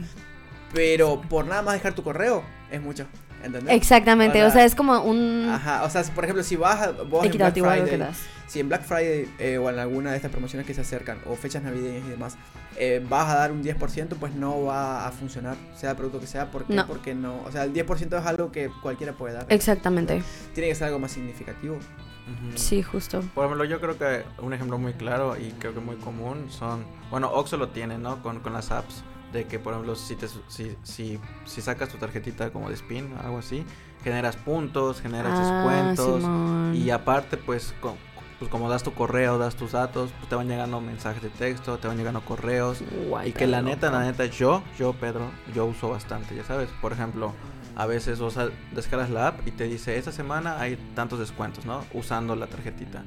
pero 0.73 1.21
por 1.23 1.47
nada 1.47 1.63
más 1.63 1.75
dejar 1.75 1.95
tu 1.95 2.03
correo 2.03 2.43
es 2.71 2.83
mucho. 2.83 3.07
¿Entendés? 3.45 3.75
Exactamente, 3.75 4.43
o 4.43 4.49
O 4.49 4.51
sea, 4.51 4.65
es 4.65 4.75
como 4.75 5.01
un 5.03 5.49
Ajá, 5.51 5.85
o 5.85 5.91
sea, 5.91 6.03
por 6.15 6.25
ejemplo, 6.25 6.43
si 6.43 6.57
vas 6.57 6.81
a, 6.83 6.91
vos 6.91 7.25
en 7.25 7.33
Black 7.33 7.57
lo 7.57 7.63
que 7.65 7.71
Friday, 7.71 7.99
das. 7.99 8.19
si 8.47 8.61
en 8.61 8.69
Black 8.69 8.85
Friday 8.85 9.29
eh, 9.39 9.59
o 9.59 9.69
en 9.71 9.79
alguna 9.79 10.11
de 10.11 10.17
estas 10.17 10.31
promociones 10.31 10.67
que 10.67 10.75
se 10.75 10.81
acercan, 10.81 11.19
o 11.27 11.37
fechas 11.37 11.63
navideñas 11.63 12.05
y 12.07 12.11
demás, 12.11 12.37
eh, 12.77 13.05
vas 13.09 13.29
a 13.29 13.37
dar 13.37 13.53
un 13.53 13.63
10%, 13.63 14.09
pues 14.19 14.35
no 14.35 14.65
va 14.65 15.07
a 15.07 15.13
funcionar, 15.13 15.57
sea 15.77 15.91
el 15.91 15.97
producto 15.97 16.21
que 16.21 16.27
sea. 16.27 16.51
¿Por 16.51 16.65
qué? 16.65 16.75
No. 16.75 16.87
Porque 16.87 17.15
no, 17.15 17.43
o 17.45 17.53
sea, 17.53 17.65
el 17.65 17.73
10% 17.73 18.19
es 18.19 18.27
algo 18.27 18.51
que 18.51 18.71
cualquiera 18.83 19.13
puede 19.13 19.35
dar. 19.35 19.47
Exactamente. 19.49 20.23
Tiene 20.55 20.69
que 20.69 20.75
ser 20.75 20.89
algo 20.89 20.99
más 20.99 21.13
significativo. 21.13 21.77
Ujú. 21.77 22.57
Sí, 22.57 22.83
justo. 22.83 23.23
Por 23.35 23.45
ejemplo, 23.45 23.65
yo 23.65 23.81
creo 23.81 23.99
que 23.99 24.25
un 24.41 24.55
ejemplo 24.55 24.79
muy 24.79 24.95
claro 24.95 25.37
y 25.37 25.51
creo 25.59 25.75
que 25.75 25.81
muy 25.81 25.97
común 25.97 26.47
son, 26.51 26.85
bueno, 27.11 27.31
Oxxo 27.31 27.59
lo 27.59 27.69
tiene, 27.69 27.99
¿no? 27.99 28.23
Con, 28.23 28.41
con 28.41 28.55
las 28.55 28.71
apps, 28.71 29.05
de 29.35 29.45
que, 29.47 29.59
por 29.59 29.75
ejemplo, 29.75 29.95
si, 29.97 30.17
te, 30.17 30.27
si, 30.49 30.75
si, 30.83 31.19
si 31.45 31.61
sacas 31.61 31.91
tu 31.91 31.99
tarjetita 31.99 32.51
como 32.51 32.69
de 32.71 32.75
spin, 32.77 33.13
algo 33.23 33.39
así, 33.39 33.65
generas 34.03 34.37
puntos, 34.37 35.03
generas 35.03 35.35
Ah, 35.37 35.41
descuentos 35.41 36.23
Simón. 36.23 36.75
y 36.75 36.89
aparte, 36.91 37.37
pues, 37.37 37.75
co- 37.83 37.97
pues 38.39 38.51
como 38.51 38.71
das 38.71 38.83
tu 38.83 38.93
correo, 38.95 39.37
das 39.39 39.57
tus 39.57 39.73
datos, 39.73 40.11
pues 40.19 40.29
te 40.29 40.35
van 40.37 40.49
llegando 40.49 40.81
mensajes 40.81 41.23
de 41.23 41.31
texto, 41.31 41.79
te 41.79 41.89
van 41.89 41.97
llegando 41.99 42.25
correos 42.25 42.83
Guay, 43.09 43.31
y 43.31 43.33
que 43.33 43.47
la 43.47 43.61
neta, 43.63 43.87
loco. 43.89 43.99
la 43.99 44.05
neta, 44.07 44.25
yo, 44.27 44.63
yo, 44.79 44.93
Pedro, 44.95 45.31
yo 45.55 45.67
uso 45.67 45.89
bastante, 45.91 46.35
ya 46.35 46.45
sabes. 46.45 46.69
Por 46.81 46.93
ejemplo, 46.93 47.33
a 47.77 47.87
veces 47.87 48.21
o 48.21 48.31
sea, 48.31 48.49
descargas 48.73 49.11
la 49.11 49.29
app 49.29 49.47
y 49.49 49.51
te 49.51 49.65
dice, 49.65 49.97
esta 49.99 50.13
semana 50.13 50.61
hay 50.61 50.77
tantos 50.95 51.19
descuentos, 51.19 51.65
¿no? 51.67 51.85
Usando 51.93 52.37
la 52.37 52.47
tarjetita. 52.47 53.03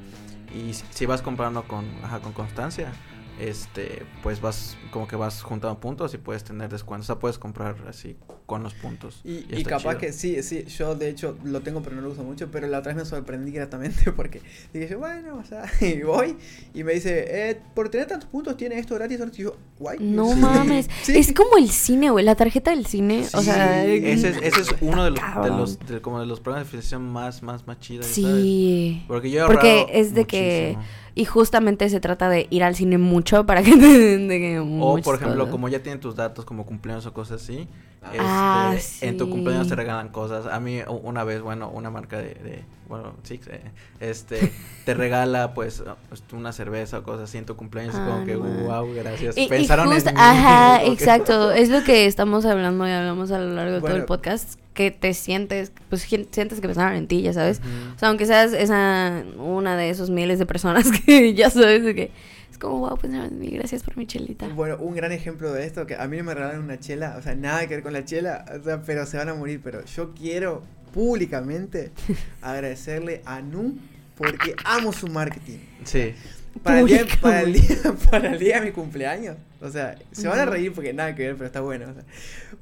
Y 0.53 0.73
si- 0.73 0.85
si 0.91 1.05
vas 1.05 1.21
comprando 1.21 1.63
con, 1.63 1.85
ajá, 2.03 2.19
con 2.19 2.31
constancia, 2.33 2.91
este, 3.39 4.05
pues 4.23 4.41
vas, 4.41 4.75
como 4.97 5.07
que 5.07 5.15
vas 5.15 5.43
juntando 5.43 5.79
puntos 5.79 6.11
y 6.15 6.17
puedes 6.17 6.43
tener 6.43 6.69
descuentos. 6.69 7.05
O 7.05 7.13
sea, 7.13 7.19
puedes 7.19 7.37
comprar 7.37 7.75
así 7.87 8.15
con 8.47 8.63
los 8.63 8.73
puntos. 8.73 9.21
Y, 9.23 9.63
capaz 9.63 9.81
chido. 9.91 9.97
que 9.99 10.11
sí, 10.13 10.41
sí, 10.41 10.63
yo 10.65 10.95
de 10.95 11.09
hecho 11.09 11.37
lo 11.43 11.61
tengo 11.61 11.83
pero 11.83 11.95
no 11.97 12.01
lo 12.01 12.09
uso 12.09 12.23
mucho, 12.23 12.49
pero 12.51 12.65
la 12.65 12.79
otra 12.79 12.93
vez 12.93 13.03
me 13.03 13.07
sorprendí 13.07 13.51
gratamente 13.51 14.11
porque 14.15 14.41
dije 14.73 14.87
yo, 14.89 14.97
bueno, 14.99 15.37
o 15.37 15.43
sea, 15.45 15.65
y 15.81 16.01
voy 16.01 16.35
y 16.73 16.83
me 16.83 16.93
dice, 16.93 17.25
eh, 17.51 17.59
por 17.75 17.89
tener 17.89 18.07
tantos 18.07 18.27
puntos 18.29 18.57
tiene 18.57 18.79
esto 18.79 18.95
gratis, 18.95 19.19
y 19.37 19.41
yo, 19.43 19.55
guay. 19.77 19.97
No 20.01 20.29
Sí. 20.33 20.39
mames. 20.39 20.89
Sí. 21.03 21.15
Es 21.15 21.31
como 21.31 21.57
el 21.57 21.69
cine, 21.69 22.09
güey. 22.09 22.25
La 22.25 22.35
tarjeta 22.35 22.71
del 22.71 22.85
cine. 22.87 23.25
o 23.33 23.39
Sí, 23.39 23.45
sea. 23.45 23.85
ese 23.85 24.29
es, 24.29 24.37
ese 24.41 24.61
es 24.61 24.75
uno 24.81 25.03
de 25.03 25.11
los, 25.11 25.19
de 25.43 25.49
los 25.49 25.79
de, 25.79 26.01
como 26.01 26.19
de 26.19 26.25
los 26.25 26.39
programas 26.39 26.65
de 26.67 26.71
financiación 26.71 27.07
más, 27.07 27.43
más, 27.43 27.67
más 27.67 27.79
chidos. 27.79 28.07
sabes. 28.07 28.15
Sí. 28.15 29.03
Porque 29.07 29.29
yo 29.29 29.43
he 29.43 29.47
Porque 29.47 29.85
es 29.93 30.13
de 30.15 30.25
que-. 30.25 30.77
Y 31.15 31.25
justamente 31.25 31.89
se 31.89 31.99
trata 31.99 32.29
de 32.29 32.45
ir 32.51 32.63
al 32.63 32.75
cine 32.75 32.99
mucho 32.99 33.43
para 33.47 33.63
que 33.63 33.71
te 33.75 33.87
den 33.99 34.27
de 34.27 34.37
que 34.39 34.59
O 34.93 34.97
por 35.01 35.15
ejemplo, 35.15 35.39
cosas. 35.39 35.51
como 35.51 35.69
ya 35.69 35.79
tienen 35.83 35.99
tus 35.99 36.15
datos 36.15 36.45
como 36.45 36.65
cumpleaños 36.65 37.05
o 37.05 37.13
cosas 37.13 37.41
así, 37.41 37.67
este, 38.11 38.17
Ah, 38.21 38.75
en 39.01 39.17
tu 39.17 39.29
cumpleaños 39.29 39.67
te 39.67 39.75
regalan 39.75 40.09
cosas. 40.09 40.45
A 40.45 40.59
mí 40.59 40.79
una 41.03 41.23
vez, 41.23 41.41
bueno, 41.41 41.69
una 41.69 41.89
marca 41.89 42.17
de, 42.17 42.35
de 42.35 42.63
bueno, 42.87 43.13
Six, 43.23 43.47
eh, 43.47 43.59
este, 43.99 44.51
te 44.85 44.93
regala 44.93 45.53
pues 45.53 45.83
pues, 46.07 46.23
una 46.31 46.53
cerveza 46.53 46.99
o 46.99 47.03
cosas 47.03 47.29
así 47.29 47.37
en 47.37 47.45
tu 47.45 47.55
cumpleaños. 47.55 47.95
Ah, 47.97 48.07
como 48.09 48.25
que, 48.25 48.35
no 48.35 48.43
wow, 48.43 48.93
gracias. 48.93 49.37
Y, 49.37 49.43
y 49.43 49.47
Pensaron 49.49 49.87
justo- 49.91 50.09
en 50.09 50.15
mí. 50.15 50.21
ajá, 50.23 50.79
que- 50.85 50.91
exacto. 50.91 51.51
Es 51.51 51.69
lo 51.69 51.83
que 51.83 52.05
estamos 52.05 52.45
hablando 52.45 52.87
y 52.87 52.91
hablamos 52.91 53.31
a 53.31 53.39
lo 53.39 53.53
largo 53.53 53.73
de 53.75 53.81
todo 53.81 53.95
el 53.95 54.05
podcast. 54.05 54.59
Que 54.73 54.91
te 54.91 55.15
sientes, 55.15 55.71
pues 55.89 56.03
sientes 56.03 56.61
que 56.61 56.67
pensaron 56.67 56.93
en 56.95 57.07
ti, 57.07 57.23
ya 57.23 57.33
sabes. 57.33 57.61
O 57.95 57.99
sea, 57.99 58.09
aunque 58.09 58.27
seas 58.27 58.53
esa, 58.53 59.23
una 59.39 59.75
de 59.75 59.89
esos 59.89 60.11
miles 60.11 60.37
de 60.37 60.45
personas 60.45 60.91
que 61.05 61.33
ya 61.33 61.49
sabes 61.49 61.83
de 61.83 61.95
que 61.95 62.11
es 62.57 62.61
como, 62.61 62.79
wow, 62.79 62.99
mí, 63.31 63.49
gracias 63.51 63.83
por 63.83 63.97
mi 63.97 64.07
chelita. 64.07 64.47
Bueno, 64.49 64.77
un 64.79 64.95
gran 64.95 65.11
ejemplo 65.11 65.53
de 65.53 65.65
esto, 65.65 65.85
que 65.85 65.95
a 65.95 66.07
mí 66.07 66.17
no 66.17 66.23
me 66.23 66.33
regalaron 66.33 66.63
una 66.63 66.79
chela, 66.79 67.15
o 67.17 67.21
sea, 67.21 67.35
nada 67.35 67.61
que 67.67 67.75
ver 67.75 67.83
con 67.83 67.93
la 67.93 68.03
chela, 68.03 68.45
o 68.59 68.63
sea, 68.63 68.81
pero 68.81 69.05
se 69.05 69.17
van 69.17 69.29
a 69.29 69.35
morir, 69.35 69.61
pero 69.63 69.85
yo 69.85 70.13
quiero 70.13 70.63
públicamente 70.93 71.91
agradecerle 72.41 73.21
a 73.25 73.41
Nu 73.41 73.77
porque 74.15 74.55
amo 74.65 74.91
su 74.91 75.07
marketing. 75.07 75.59
Sí. 75.83 76.15
Para 76.63 76.79
el, 76.79 76.87
día, 76.87 77.05
para, 77.21 77.41
el 77.41 77.53
día, 77.53 77.77
para 78.11 78.31
el 78.31 78.39
día 78.39 78.59
de 78.59 78.65
mi 78.65 78.71
cumpleaños. 78.71 79.37
O 79.61 79.69
sea, 79.69 79.95
se 80.11 80.27
van 80.27 80.39
a 80.39 80.45
reír 80.45 80.73
porque 80.73 80.91
nada 80.91 81.13
que 81.13 81.27
ver, 81.27 81.35
pero 81.35 81.45
está 81.45 81.61
bueno. 81.61 81.85
o 81.91 81.93
sea, 81.93 82.03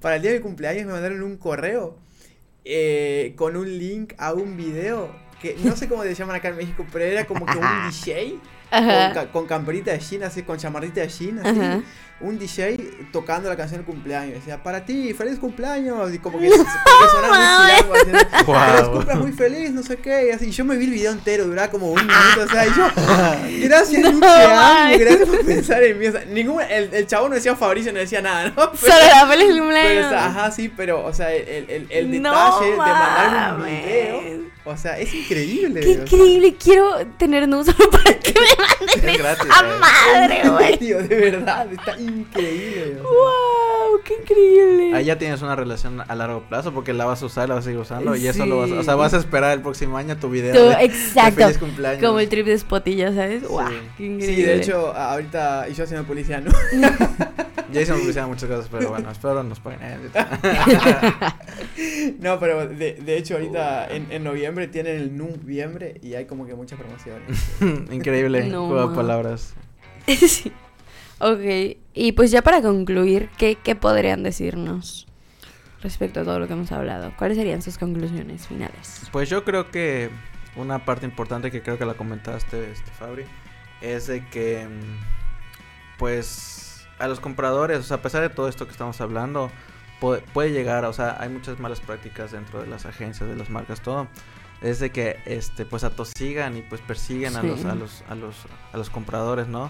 para 0.02 0.18
el 0.18 0.22
día 0.22 0.32
de 0.32 0.40
mi 0.40 0.44
cumpleaños 0.44 0.86
me 0.86 0.92
mandaron 0.92 1.24
un 1.24 1.38
correo 1.38 1.98
eh, 2.66 3.34
con 3.38 3.56
un 3.56 3.78
link 3.78 4.14
a 4.18 4.34
un 4.34 4.58
video 4.58 5.16
que 5.42 5.56
no 5.64 5.76
sé 5.78 5.88
cómo 5.88 6.04
le 6.04 6.14
llaman 6.14 6.36
acá 6.36 6.50
en 6.50 6.58
México, 6.58 6.86
pero 6.92 7.06
era 7.06 7.26
como 7.26 7.46
que 7.46 7.58
un 7.58 7.66
DJ 7.90 8.40
con, 9.32 9.46
camperita 9.48 9.92
de 9.92 10.00
jean, 10.00 10.24
así, 10.24 10.44
con 10.44 10.58
chamarrita 10.58 11.02
de 11.02 11.08
jean, 11.10 11.40
así. 11.40 11.60
Ajá. 11.60 11.82
Un 12.22 12.40
DJ 12.40 12.78
tocando 13.12 13.50
la 13.50 13.58
canción 13.58 13.80
del 13.82 13.86
cumpleaños. 13.86 14.36
Decía, 14.36 14.64
para 14.64 14.86
ti, 14.86 15.14
feliz 15.14 15.38
cumpleaños. 15.38 16.14
Y 16.14 16.20
como 16.20 16.40
que, 16.40 16.48
como 16.50 16.64
que 16.64 17.10
sonaba 17.12 17.68
muy. 17.88 17.98
"Feliz 18.06 18.88
cumpleaños, 18.90 19.22
muy 19.22 19.32
feliz, 19.34 19.72
no 19.72 19.84
sé 19.84 19.98
qué. 19.98 20.28
Y 20.28 20.32
así, 20.32 20.46
y 20.48 20.52
yo 20.52 20.64
me 20.64 20.78
vi 20.78 20.86
el 20.86 20.92
video 20.92 21.12
entero, 21.12 21.44
duraba 21.44 21.70
como 21.70 21.88
un 21.92 21.96
minuto. 22.00 22.42
O 22.46 22.48
sea, 22.48 22.68
y 22.68 22.70
yo, 22.70 22.88
gracias, 23.68 24.02
No, 24.02 24.12
Nietzsche, 24.12 24.46
amo, 24.54 24.98
gracias 24.98 25.28
por 25.30 25.46
pensar 25.46 25.84
en 25.84 26.00
mí. 26.00 26.08
O 26.08 26.12
sea, 26.14 26.24
ningún, 26.26 26.62
el, 26.62 26.94
el 26.94 27.06
chavo 27.06 27.28
no 27.28 27.36
decía 27.36 27.54
Fabricio, 27.54 27.92
no 27.92 28.00
decía 28.00 28.22
nada, 28.22 28.46
¿no? 28.48 28.54
Pero- 28.56 28.78
Solo 28.80 28.96
la 29.14 29.28
feliz 29.28 29.48
pero, 29.50 29.60
cumpleaños. 29.60 30.06
o 30.06 30.10
sea, 30.10 30.26
ajá, 30.28 30.52
sí, 30.52 30.70
pero, 30.76 31.06
o 31.06 31.14
sea, 31.14 31.34
el, 31.34 31.70
el, 31.70 31.88
el 31.90 32.12
detalle 32.12 32.20
No 32.22 32.60
de 32.62 32.76
mandarme 32.78 33.58
un 33.58 33.66
video, 33.66 34.46
o 34.64 34.78
sea, 34.78 34.98
es 34.98 35.14
increíble. 35.14 35.82
Qué 35.82 35.92
increíble, 35.92 36.56
quiero 36.56 37.06
tener 37.18 37.44
solo 37.44 37.90
para 37.92 38.18
que 38.94 39.02
me 39.02 39.08
manden 39.08 39.10
Es 39.10 39.18
gratis, 39.18 39.46
esa 39.50 39.60
¿eh? 39.60 39.80
madre, 39.80 40.50
güey. 40.50 40.78
Tío, 40.78 40.98
de 41.00 41.16
verdad, 41.16 41.68
está 41.72 41.98
increíble. 42.00 43.02
Wow, 43.02 43.12
qué 44.04 44.14
increíble. 44.22 44.94
Ahí 44.96 45.06
ya 45.06 45.18
tienes 45.18 45.42
una 45.42 45.56
relación 45.56 46.02
a 46.08 46.16
largo 46.16 46.42
plazo 46.44 46.74
porque 46.74 46.94
la 46.94 47.06
vas 47.06 47.22
a 47.22 47.26
usar, 47.26 47.50
la 47.50 47.56
vas 47.56 47.64
a 47.64 47.66
seguir 47.66 47.80
usando 47.80 48.16
y 48.16 48.28
eso 48.28 48.44
Sí. 48.44 48.50
lo 48.50 48.60
vas 48.60 48.72
a, 48.72 48.76
o 48.80 48.84
sea, 48.84 48.96
vas 48.96 49.14
a 49.14 49.18
esperar 49.18 49.54
el 49.54 49.62
próximo 49.62 49.98
año 49.98 50.18
tu 50.18 50.30
video. 50.30 50.54
Tú, 50.54 50.70
de- 50.70 50.76
de 50.78 50.84
exacto. 50.86 51.42
feliz 51.42 51.58
cumpleaños. 51.58 52.04
Como 52.04 52.20
el 52.20 52.30
trip 52.30 52.46
de 52.46 52.58
Spotty, 52.58 52.96
ya 52.96 53.14
sabes. 53.14 53.48
Wow, 53.48 53.68
Sí. 53.70 53.76
qué 53.98 54.06
increíble. 54.06 54.36
Sí, 54.36 54.42
de 54.44 54.56
hecho, 54.58 54.96
ahorita, 54.96 55.68
y 55.70 55.74
yo 55.74 55.84
haciendo 55.84 56.06
policía, 56.08 56.42
¿no? 56.42 56.52
Ya 57.74 57.82
hicimos 57.82 58.02
publicidad 58.02 58.24
de 58.26 58.30
muchas 58.30 58.50
cosas, 58.50 58.68
pero 58.72 58.90
bueno, 58.90 59.12
espero 59.12 59.44
nos 59.44 59.60
paguen. 59.60 59.82
No, 62.20 62.40
pero 62.40 62.68
de, 62.68 62.94
de 62.94 63.18
hecho 63.18 63.36
ahorita 63.36 63.88
en, 63.88 64.08
en 64.12 64.24
noviembre 64.24 64.68
tienen 64.68 64.96
el 64.98 65.18
noviembre 65.18 66.00
y 66.02 66.14
hay 66.14 66.26
como 66.26 66.46
que 66.46 66.54
muchas 66.56 66.80
promociones. 66.80 67.44
Increíble 67.92 68.46
No, 68.48 68.68
juego 68.68 68.90
de 68.90 68.96
palabras. 68.96 69.54
sí. 70.08 70.52
Ok, 71.28 71.78
y 71.96 72.12
pues 72.12 72.30
ya 72.30 72.44
para 72.44 72.62
concluir, 72.62 73.30
¿qué, 73.38 73.56
¿qué 73.56 73.76
podrían 73.76 74.22
decirnos 74.22 75.08
respecto 75.82 76.20
a 76.20 76.24
todo 76.24 76.40
lo 76.40 76.46
que 76.48 76.54
hemos 76.54 76.72
hablado? 76.72 77.14
¿Cuáles 77.18 77.38
serían 77.38 77.64
sus 77.64 77.80
conclusiones 77.80 78.46
finales? 78.48 79.02
Pues 79.12 79.28
yo 79.30 79.44
creo 79.44 79.72
que 79.72 80.12
una 80.56 80.86
parte 80.86 81.06
importante 81.08 81.50
que 81.50 81.64
creo 81.64 81.80
que 81.80 81.86
la 81.86 81.96
comentaste, 81.96 82.72
este 82.72 82.92
Fabri, 82.92 83.24
es 83.82 84.06
de 84.06 84.24
que 84.30 84.68
mm, 84.68 85.98
pues 85.98 86.86
a 87.00 87.08
los 87.08 87.20
compradores, 87.20 87.80
o 87.80 87.84
sea, 87.84 87.98
a 87.98 88.02
pesar 88.02 88.22
de 88.22 88.30
todo 88.30 88.48
esto 88.48 88.66
que 88.66 88.72
estamos 88.72 89.02
hablando, 89.02 89.50
puede, 90.00 90.22
puede 90.22 90.52
llegar, 90.52 90.86
o 90.86 90.94
sea, 90.94 91.18
hay 91.20 91.30
muchas 91.30 91.60
malas 91.60 91.80
prácticas 91.82 92.32
dentro 92.34 92.62
de 92.62 92.68
las 92.68 92.86
agencias, 92.86 93.28
de 93.28 93.36
las 93.36 93.50
marcas, 93.50 93.82
todo. 93.82 94.08
Es 94.62 94.80
de 94.80 94.92
que 94.92 95.18
este 95.26 95.66
pues 95.66 95.84
atosigan 95.84 96.56
y 96.58 96.62
pues 96.62 96.82
persiguen 96.82 97.36
a 97.36 97.42
Sí. 97.42 97.48
los 97.48 97.66
a 97.66 97.76
los 97.76 98.04
a 98.10 98.16
los 98.16 98.36
a 98.74 98.78
los 98.78 98.90
compradores, 98.90 99.48
¿no? 99.48 99.70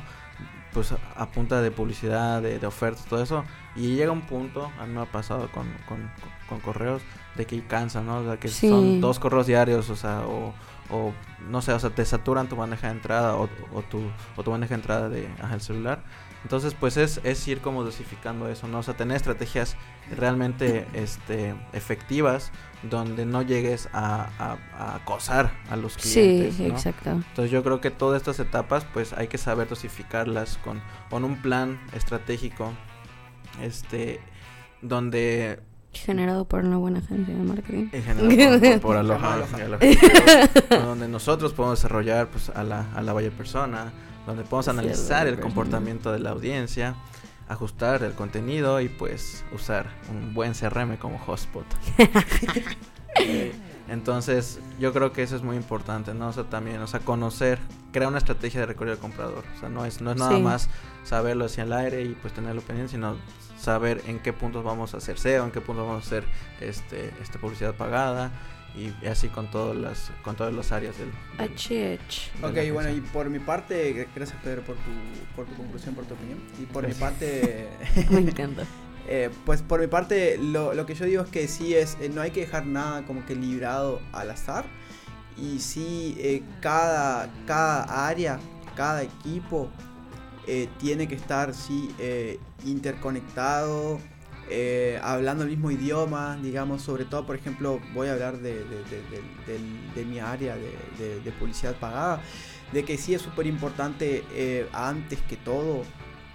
Pues 0.75 0.93
a 1.15 1.25
punta 1.31 1.61
de 1.61 1.71
publicidad, 1.71 2.41
de, 2.41 2.59
de 2.59 2.67
ofertas, 2.67 3.05
todo 3.05 3.23
eso. 3.23 3.43
Y 3.75 3.95
llega 3.95 4.11
un 4.11 4.21
punto, 4.27 4.69
a 4.79 4.85
mí 4.85 4.93
me 4.93 5.01
ha 5.01 5.05
pasado 5.05 5.49
con, 5.51 5.65
con, 5.87 6.11
con 6.47 6.59
correos, 6.59 7.01
de 7.35 7.45
que 7.47 7.65
cansa, 7.65 8.01
¿no? 8.01 8.17
O 8.17 8.23
sea, 8.25 8.37
que 8.37 8.49
Sí. 8.49 8.69
son 8.69 8.99
dos 9.01 9.17
correos 9.19 9.47
diarios, 9.47 9.89
o 9.89 9.95
sea, 9.95 10.19
o, 10.27 10.53
o 10.89 11.13
no 11.49 11.61
sé, 11.61 11.71
o 11.73 11.79
sea, 11.79 11.89
te 11.89 12.03
saturan 12.05 12.47
tu 12.49 12.55
bandeja 12.57 12.87
de 12.87 12.93
entrada 12.93 13.35
o, 13.37 13.49
o 13.73 13.81
tu, 13.83 14.01
o 14.35 14.43
tu 14.43 14.51
bandeja 14.51 14.71
de 14.75 14.75
entrada 14.75 15.09
de 15.09 15.29
el 15.53 15.61
celular. 15.61 16.03
Entonces, 16.45 16.75
pues 16.79 16.95
es, 16.95 17.19
es 17.23 17.47
ir 17.47 17.59
como 17.59 17.83
dosificando 17.83 18.47
eso, 18.47 18.67
¿no? 18.67 18.77
O 18.77 18.83
sea, 18.83 18.93
tener 18.95 19.17
estrategias 19.17 19.75
realmente 20.15 20.85
este, 20.93 21.55
efectivas 21.73 22.51
donde 22.83 23.25
no 23.25 23.41
llegues 23.41 23.89
a, 23.93 24.29
a- 24.37 24.57
a 24.77 24.95
acosar 24.97 25.51
a 25.71 25.75
los 25.75 25.97
clientes, 25.97 26.53
sí, 26.55 26.67
¿no? 26.67 26.75
exacto. 26.75 27.09
Entonces 27.09 27.49
yo 27.49 27.63
creo 27.63 27.81
que 27.81 27.89
todas 27.89 28.21
estas 28.21 28.39
etapas 28.39 28.85
pues 28.93 29.11
hay 29.13 29.27
que 29.27 29.39
saber 29.39 29.67
dosificarlas 29.67 30.59
con, 30.63 30.81
con 31.09 31.23
un 31.23 31.41
plan 31.41 31.79
estratégico 31.93 32.71
este 33.63 34.19
donde 34.83 35.59
Generado 35.93 36.45
por 36.45 36.63
una 36.65 36.77
buena 36.77 36.99
agencia 36.99 37.33
de 37.33 37.41
marketing. 37.41 37.87
en 37.93 38.03
general 38.03 38.59
por, 38.59 38.69
por, 38.71 38.81
por 38.81 38.97
Aloha, 38.97 39.33
Aloha. 39.33 39.57
y 39.57 39.61
Aloha, 39.61 39.79
donde 40.85 41.07
nosotros 41.07 41.53
podemos 41.53 41.79
desarrollar 41.79 42.27
pues 42.27 42.49
a 42.49 42.63
la, 42.63 42.91
a 42.93 43.01
la 43.01 43.13
persona, 43.31 43.93
donde 44.25 44.43
podemos 44.43 44.67
la 44.67 44.73
analizar 44.73 45.27
el 45.27 45.39
comportamiento 45.39 46.11
de 46.11 46.19
la 46.19 46.31
audiencia, 46.31 46.95
ajustar 47.47 48.03
el 48.03 48.13
contenido 48.13 48.81
y 48.81 48.89
pues 48.89 49.45
usar 49.53 49.87
un 50.09 50.33
buen 50.33 50.53
CRM 50.53 50.97
como 50.97 51.19
Hotspot. 51.19 51.65
Entonces, 53.87 54.59
yo 54.79 54.91
creo 54.93 55.11
que 55.13 55.21
eso 55.21 55.35
es 55.35 55.43
muy 55.43 55.55
importante, 55.55 56.13
¿no? 56.13 56.29
O 56.29 56.33
sea, 56.33 56.45
también, 56.45 56.81
o 56.81 56.87
sea, 56.87 57.01
conocer, 57.01 57.59
crear 57.91 58.07
una 58.09 58.17
estrategia 58.17 58.61
de 58.61 58.65
recorrido 58.65 58.95
del 58.95 59.01
comprador. 59.01 59.43
O 59.55 59.59
sea, 59.59 59.69
no 59.69 59.85
es, 59.85 60.01
no 60.01 60.11
es 60.11 60.17
nada 60.17 60.35
Sí. 60.35 60.41
más 60.41 60.69
saberlo 61.03 61.45
hacia 61.45 61.63
el 61.63 61.73
aire 61.73 62.01
y 62.01 62.15
pues 62.15 62.33
tenerlo 62.33 62.61
pendiente, 62.61 62.93
sino 62.93 63.15
saber 63.59 64.01
en 64.07 64.19
qué 64.19 64.33
puntos 64.33 64.63
vamos 64.63 64.95
a 64.95 64.97
hacer 64.97 65.19
SEO, 65.19 65.45
en 65.45 65.51
qué 65.51 65.61
puntos 65.61 65.85
vamos 65.85 66.03
a 66.03 66.07
hacer 66.07 66.23
este, 66.61 67.13
este 67.21 67.37
publicidad 67.37 67.75
pagada 67.75 68.31
y 68.77 69.05
así 69.07 69.29
con 69.29 69.49
todas 69.49 69.75
las 69.75 70.11
con 70.23 70.35
todas 70.35 70.53
las 70.53 70.71
áreas 70.71 70.97
del, 70.97 71.09
del- 71.37 71.49
de 71.77 71.85
Ok, 72.41 72.53
bueno, 72.73 72.89
y 72.89 73.01
por 73.01 73.29
mi 73.29 73.39
parte, 73.39 74.07
gracias 74.15 74.37
Pedro 74.43 74.61
por 74.63 74.75
tu, 74.75 74.91
por 75.35 75.45
tu 75.45 75.53
conclusión, 75.55 75.95
por 75.95 76.05
tu 76.05 76.13
opinión. 76.15 76.39
Y 76.61 76.65
por 76.65 76.83
mi 76.85 76.93
parte, 76.99 77.69
Me 78.09 78.19
encanta. 78.19 78.63
eh, 79.07 79.29
pues 79.45 79.61
por 79.61 79.79
mi 79.79 79.87
parte, 79.87 80.37
lo, 80.37 80.73
lo 80.73 80.85
que 80.85 80.95
yo 80.95 81.05
digo 81.05 81.23
es 81.23 81.29
que 81.29 81.47
sí 81.47 81.73
es, 81.75 81.97
eh, 82.01 82.09
no 82.13 82.21
hay 82.21 82.31
que 82.31 82.41
dejar 82.41 82.65
nada 82.65 83.05
como 83.05 83.25
que 83.25 83.35
librado 83.35 84.01
al 84.11 84.29
azar. 84.31 84.65
Y 85.37 85.59
sí, 85.59 86.15
eh, 86.19 86.43
cada, 86.61 87.29
cada 87.45 88.07
área, 88.07 88.39
cada 88.75 89.03
equipo 89.03 89.69
eh, 90.47 90.69
tiene 90.79 91.07
que 91.07 91.15
estar, 91.15 91.53
sí, 91.53 91.93
eh, 91.99 92.39
interconectado, 92.65 93.99
eh, 94.49 94.99
hablando 95.03 95.43
el 95.43 95.49
mismo 95.49 95.71
idioma, 95.71 96.37
digamos, 96.41 96.81
sobre 96.81 97.05
todo, 97.05 97.25
por 97.25 97.35
ejemplo, 97.35 97.79
voy 97.93 98.07
a 98.09 98.13
hablar 98.13 98.37
de, 98.39 98.53
de- 98.53 98.63
de- 98.63 99.93
de- 99.95 100.05
mi 100.05 100.19
área 100.19 100.55
de 100.55 101.31
publicidad 101.39 101.75
pagada, 101.75 102.21
de 102.71 102.83
que 102.83 102.97
sí 102.97 103.13
es 103.13 103.21
súper 103.21 103.47
importante, 103.47 104.23
eh, 104.33 104.67
antes 104.73 105.19
que 105.21 105.37
todo, 105.37 105.83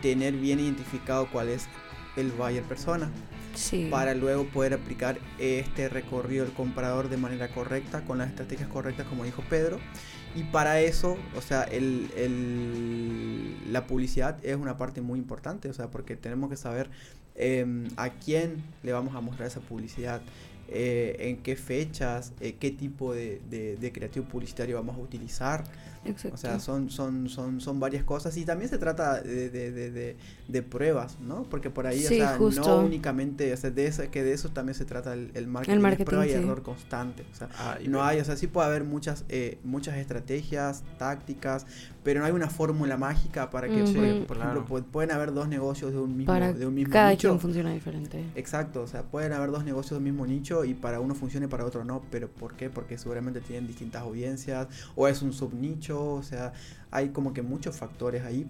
tener 0.02 0.34
bien 0.34 0.60
identificado 0.60 1.28
cuál 1.30 1.48
es 1.48 1.68
el 2.16 2.32
buyer 2.32 2.62
persona 2.64 3.10
Sí. 3.54 3.88
para 3.90 4.14
luego 4.14 4.44
poder 4.46 4.74
aplicar 4.74 5.18
este 5.38 5.88
recorrido 5.88 6.44
del 6.44 6.54
comprador 6.54 7.08
de 7.08 7.16
manera 7.16 7.48
correcta, 7.48 8.02
con 8.04 8.18
las 8.18 8.28
estrategias 8.28 8.68
correctas, 8.68 9.06
como 9.08 9.24
dijo 9.24 9.42
Pedro. 9.50 9.78
Y 10.36 10.44
para 10.44 10.80
eso, 10.80 11.18
o 11.36 11.40
sea, 11.40 11.64
el, 11.64 12.08
el- 12.16 13.72
la 13.72 13.86
publicidad 13.86 14.38
es 14.44 14.56
una 14.56 14.76
parte 14.76 15.00
muy 15.00 15.18
importante, 15.18 15.68
o 15.68 15.74
sea, 15.74 15.90
porque 15.90 16.16
tenemos 16.16 16.48
que 16.50 16.56
saber 16.56 16.88
em, 17.34 17.88
a 17.96 18.10
quién 18.10 18.62
le 18.82 18.92
vamos 18.92 19.14
a 19.14 19.20
mostrar 19.20 19.48
esa 19.48 19.60
publicidad, 19.60 20.20
eh, 20.68 21.16
en 21.18 21.38
qué 21.38 21.56
fechas, 21.56 22.32
eh, 22.40 22.54
qué 22.60 22.70
tipo 22.70 23.12
de, 23.12 23.90
creativo 23.92 24.26
publicitario 24.26 24.76
vamos 24.76 24.96
a 24.96 25.00
utilizar. 25.00 25.64
Exacto. 26.04 26.34
O 26.34 26.38
sea, 26.38 26.58
son, 26.60 26.88
son, 26.90 27.28
son, 27.28 27.60
son 27.60 27.78
varias 27.78 28.04
cosas 28.04 28.36
y 28.38 28.44
también 28.46 28.70
se 28.70 28.78
trata 28.78 29.20
de, 29.20 29.50
de, 29.50 29.70
de, 29.70 29.90
de- 29.90 30.16
de 30.48 30.62
pruebas, 30.62 31.18
¿no? 31.20 31.44
Porque 31.44 31.70
por 31.70 31.86
ahí, 31.86 32.00
Sí, 32.00 32.06
o 32.14 32.18
sea, 32.18 32.36
justo. 32.38 32.62
no 32.62 32.78
únicamente, 32.84 33.52
o 33.52 33.56
sea, 33.56 33.70
de 33.70 33.86
eso, 33.86 34.02
que 34.10 34.22
de 34.24 34.32
eso 34.32 34.48
también 34.48 34.74
se 34.74 34.84
trata 34.84 35.12
el, 35.12 35.30
el 35.34 35.46
marketing, 35.46 35.76
es 35.76 35.82
marketing, 35.82 36.04
prueba 36.06 36.26
y 36.26 36.30
error 36.32 36.62
constante. 36.62 37.24
O 37.32 37.36
sea, 37.36 37.48
Ah, 37.58 37.78
y 37.84 37.88
no 37.88 38.02
hay, 38.02 38.18
o 38.20 38.24
sea, 38.24 38.36
sí 38.36 38.46
puede 38.46 38.66
haber 38.68 38.84
muchas, 38.84 39.24
eh, 39.28 39.58
muchas 39.62 39.96
estrategias, 39.98 40.82
tácticas, 40.98 41.66
pero 42.02 42.20
no 42.20 42.26
hay 42.26 42.32
una 42.32 42.48
fórmula 42.48 42.96
mágica 42.96 43.50
para 43.50 43.68
que, 43.68 43.86
Sí, 43.86 43.92
por 44.26 44.36
claro. 44.38 44.60
ejemplo, 44.60 44.78
pu- 44.78 44.84
pueden 44.84 45.10
haber 45.12 45.32
dos 45.34 45.48
negocios 45.48 45.92
de 45.92 45.98
un 45.98 46.16
mismo, 46.16 46.32
Para 46.32 46.52
de 46.52 46.66
un 46.66 46.74
mismo 46.74 46.92
cada 46.94 47.10
nicho. 47.10 47.28
quien 47.28 47.40
funciona 47.40 47.72
diferente. 47.72 48.24
Exacto, 48.34 48.82
o 48.82 48.86
sea, 48.86 49.02
pueden 49.02 49.32
haber 49.32 49.50
dos 49.50 49.64
negocios 49.64 49.98
del 50.00 50.02
mismo 50.10 50.26
nicho 50.26 50.64
y 50.64 50.72
para 50.74 50.98
uno 51.00 51.14
funcione 51.14 51.46
y 51.46 51.48
para 51.48 51.64
otro 51.66 51.84
no, 51.84 52.02
pero 52.10 52.28
¿por 52.28 52.54
qué? 52.54 52.70
Porque 52.70 52.96
seguramente 52.98 53.40
tienen 53.40 53.66
distintas 53.66 54.02
audiencias 54.02 54.68
o 54.96 55.08
es 55.08 55.20
un 55.22 55.32
subnicho, 55.32 55.89
o 55.92 56.22
sea, 56.22 56.52
hay 56.90 57.08
como 57.10 57.32
que 57.32 57.42
muchos 57.42 57.76
factores 57.76 58.22
ahí. 58.24 58.46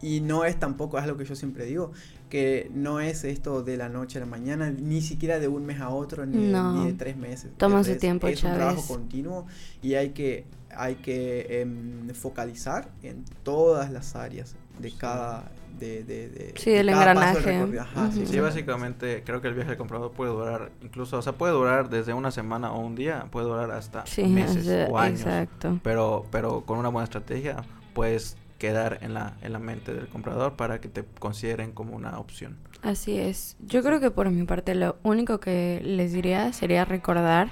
Y 0.00 0.20
no 0.20 0.44
es 0.44 0.58
tampoco, 0.58 0.98
es 0.98 1.06
lo 1.06 1.16
que 1.16 1.24
yo 1.24 1.36
siempre 1.36 1.64
digo, 1.64 1.92
que 2.28 2.68
no 2.74 2.98
es 3.00 3.22
esto 3.22 3.62
de 3.62 3.76
la 3.76 3.88
noche 3.88 4.18
a 4.18 4.20
la 4.20 4.26
mañana, 4.26 4.70
ni 4.70 5.00
siquiera 5.00 5.38
de 5.38 5.46
un 5.46 5.64
mes 5.64 5.80
a 5.80 5.90
otro, 5.90 6.26
ni, 6.26 6.46
de- 6.46 6.52
No. 6.52 6.72
ni 6.80 6.86
de 6.90 6.92
tres 6.94 7.16
meses. 7.16 7.52
Toma 7.56 7.84
su 7.84 7.96
tiempo, 7.96 8.26
Es 8.26 8.42
un 8.42 8.52
trabajo 8.52 8.82
continuo 8.88 9.46
y 9.80 9.94
hay 9.94 10.10
que, 10.10 10.44
hay 10.76 10.96
que 10.96 11.60
em, 11.60 12.08
focalizar 12.14 12.88
en 13.04 13.24
todas 13.44 13.92
las 13.92 14.16
áreas 14.16 14.56
de 14.78 14.90
Sí. 14.90 14.96
cada... 14.98 15.44
De, 15.78 16.04
de, 16.04 16.28
de- 16.28 16.54
Sí, 16.56 16.70
de 16.70 16.76
del 16.76 16.90
cada 16.90 17.14
paso 17.14 17.40
del 17.40 17.48
engranaje. 17.48 17.78
Ajá, 17.80 18.10
sí, 18.12 18.20
Ujú. 18.22 18.32
Sí, 18.32 18.40
básicamente 18.40 19.22
creo 19.24 19.40
que 19.40 19.48
el 19.48 19.54
viaje 19.54 19.70
del 19.70 19.78
comprador 19.78 20.12
puede 20.12 20.30
durar, 20.30 20.70
incluso, 20.82 21.18
o 21.18 21.22
sea, 21.22 21.32
puede 21.32 21.54
durar 21.54 21.88
desde 21.88 22.12
una 22.14 22.30
semana 22.30 22.70
o 22.72 22.78
un 22.80 22.94
día, 22.94 23.26
puede 23.32 23.46
durar 23.46 23.70
hasta 23.72 24.06
Sí, 24.06 24.22
meses 24.24 24.66
es- 24.66 24.88
o 24.90 24.98
años. 24.98 25.20
exacto. 25.22 25.80
Pero, 25.82 26.26
pero 26.30 26.60
con 26.66 26.78
una 26.78 26.88
buena 26.90 27.04
estrategia 27.04 27.64
puedes 27.94 28.36
quedar 28.58 28.98
en 29.00 29.14
la, 29.14 29.32
en 29.42 29.52
la 29.54 29.58
mente 29.58 29.92
del 29.92 30.06
comprador 30.08 30.52
para 30.54 30.80
que 30.80 30.88
te 30.88 31.04
consideren 31.18 31.72
como 31.72 31.96
una 31.96 32.18
opción. 32.20 32.58
Así 32.82 33.18
es. 33.18 33.56
Yo 33.66 33.82
creo 33.82 33.98
que 33.98 34.10
por 34.12 34.30
mi 34.30 34.44
parte 34.44 34.74
lo 34.76 34.96
único 35.02 35.40
que 35.40 35.80
les 35.84 36.12
diría 36.12 36.52
sería 36.52 36.84
recordar 36.84 37.48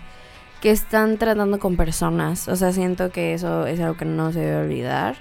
que 0.60 0.70
están 0.70 1.16
tratando 1.18 1.58
con 1.58 1.76
personas. 1.76 2.46
O 2.48 2.54
sea, 2.54 2.70
siento 2.72 3.10
que 3.10 3.34
eso 3.34 3.66
es 3.66 3.80
algo 3.80 3.96
que 3.96 4.04
no 4.04 4.30
se 4.30 4.40
debe 4.40 4.62
olvidar. 4.66 5.16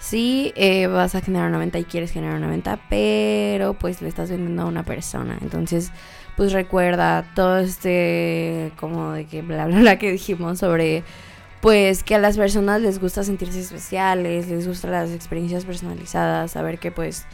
Sí, 0.00 0.52
eh, 0.56 0.86
vas 0.86 1.14
a 1.14 1.20
generar 1.20 1.48
una 1.48 1.58
venta 1.58 1.78
y 1.78 1.84
quieres 1.84 2.12
generar 2.12 2.36
una 2.36 2.48
venta, 2.48 2.78
pero 2.88 3.74
pues 3.74 4.00
le 4.00 4.08
estás 4.08 4.30
vendiendo 4.30 4.62
a 4.62 4.66
una 4.66 4.84
persona. 4.84 5.38
Entonces, 5.42 5.90
pues 6.36 6.52
recuerda 6.52 7.32
todo 7.34 7.58
este, 7.58 8.72
como 8.76 9.12
de 9.12 9.26
que 9.26 9.42
bla, 9.42 9.66
bla, 9.66 9.80
bla 9.80 9.98
que 9.98 10.12
dijimos 10.12 10.60
sobre, 10.60 11.02
pues 11.60 12.04
que 12.04 12.14
a 12.14 12.18
las 12.18 12.36
personas 12.36 12.80
les 12.80 13.00
gusta 13.00 13.24
sentirse 13.24 13.60
especiales, 13.60 14.48
les 14.48 14.66
gustan 14.68 14.92
las 14.92 15.10
experiencias 15.10 15.64
personalizadas, 15.64 16.52
saber 16.52 16.78
que 16.78 16.92
pues 16.92 17.26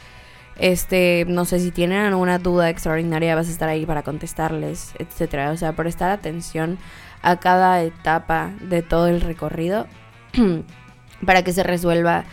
este, 0.56 1.26
no 1.28 1.44
sé 1.44 1.58
si 1.60 1.70
tienen 1.70 1.98
alguna 1.98 2.38
duda 2.38 2.70
extraordinaria, 2.70 3.34
vas 3.34 3.48
a 3.48 3.50
estar 3.50 3.68
ahí 3.68 3.86
para 3.86 4.02
contestarles, 4.02 4.94
etcétera. 4.98 5.50
O 5.50 5.56
sea, 5.56 5.72
prestar 5.72 6.10
atención 6.10 6.78
a 7.22 7.38
cada 7.38 7.82
etapa 7.82 8.52
de 8.60 8.82
todo 8.82 9.08
el 9.08 9.20
recorrido 9.20 9.86
para 11.26 11.42
que 11.42 11.52
se 11.52 11.62
resuelva 11.62 12.24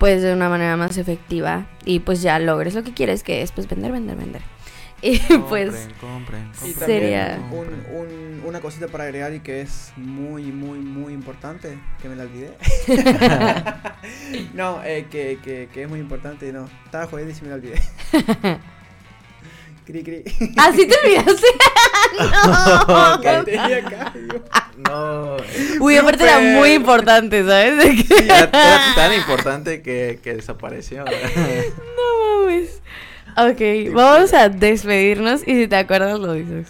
pues 0.00 0.20
de 0.22 0.32
una 0.32 0.48
manera 0.48 0.76
más 0.76 0.96
efectiva 0.98 1.66
y 1.84 2.00
pues 2.00 2.20
ya 2.22 2.40
logres 2.40 2.74
lo 2.74 2.82
que 2.82 2.92
quieres 2.92 3.22
que 3.22 3.42
es 3.42 3.52
pues 3.52 3.68
vender, 3.68 3.92
vender, 3.92 4.16
vender. 4.16 4.42
Y 5.02 5.18
pues 5.48 5.88
Compren, 6.00 6.00
compren, 6.00 6.50
Y 6.52 6.72
compren, 6.72 6.74
también 6.74 7.00
Sería- 7.00 7.36
compren. 7.50 7.86
un, 7.92 7.96
un- 7.96 8.42
una 8.46 8.60
cosita 8.60 8.88
para 8.88 9.04
agregar 9.04 9.32
y 9.32 9.40
que 9.40 9.60
es 9.62 9.92
muy, 9.96 10.44
muy, 10.44 10.78
muy 10.80 11.12
importante, 11.14 11.78
que 12.02 12.08
me 12.08 12.16
la 12.16 12.24
olvidé. 12.24 12.56
no, 14.54 14.82
eh, 14.84 15.06
que, 15.10 15.38
que, 15.42 15.68
que 15.72 15.82
es 15.84 15.88
muy 15.88 16.00
importante, 16.00 16.52
no. 16.52 16.68
Estaba 16.84 17.06
jodiendo 17.06 17.32
y 17.32 17.36
sí 17.36 17.42
me 17.44 17.48
la 17.50 17.54
olvidé. 17.56 17.80
cri, 19.86 20.02
cri. 20.02 20.24
así 20.56 20.86
te 20.86 20.94
olvidaste. 21.04 21.46
No. 22.18 23.20
No, 24.80 25.36
Uy, 25.80 25.96
aparte 25.98 26.24
era 26.24 26.38
muy 26.40 26.72
importante, 26.72 27.44
¿sabes? 27.44 28.06
Que- 28.08 28.24
era, 28.24 28.50
tan 28.94 29.12
importante 29.12 29.82
que, 29.82 30.18
que 30.22 30.34
desapareció. 30.34 31.04
No 31.96 32.44
mames. 32.46 32.80
Ok, 33.36 33.94
vamos 33.94 34.32
a 34.32 34.48
despedirnos 34.48 35.42
y 35.46 35.54
si 35.54 35.68
te 35.68 35.76
acuerdas 35.76 36.18
lo 36.18 36.32
dices. 36.32 36.68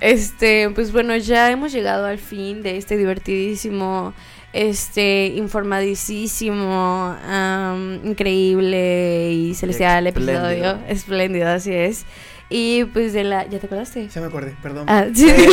Este, 0.00 0.68
pues 0.74 0.92
bueno, 0.92 1.16
ya 1.16 1.50
hemos 1.50 1.72
llegado 1.72 2.06
al 2.06 2.18
fin 2.18 2.62
de 2.62 2.76
este 2.76 2.96
divertidísimo, 2.96 4.12
este, 4.52 5.26
informadísimo, 5.36 7.16
am, 7.26 8.00
increíble 8.04 9.30
y 9.32 9.54
celestial 9.54 10.06
Espléndido. 10.06 10.50
episodio. 10.50 10.78
Espléndido, 10.88 11.48
así 11.48 11.72
es. 11.74 12.04
Y 12.50 12.84
pues 12.86 13.12
de 13.12 13.24
la... 13.24 13.46
¿Ya 13.46 13.58
te 13.58 13.66
acordaste? 13.66 14.08
Ya 14.08 14.20
me 14.20 14.28
acordé, 14.28 14.56
perdón. 14.62 14.86
Ah, 14.88 15.06
sí. 15.12 15.28
Eh, 15.28 15.48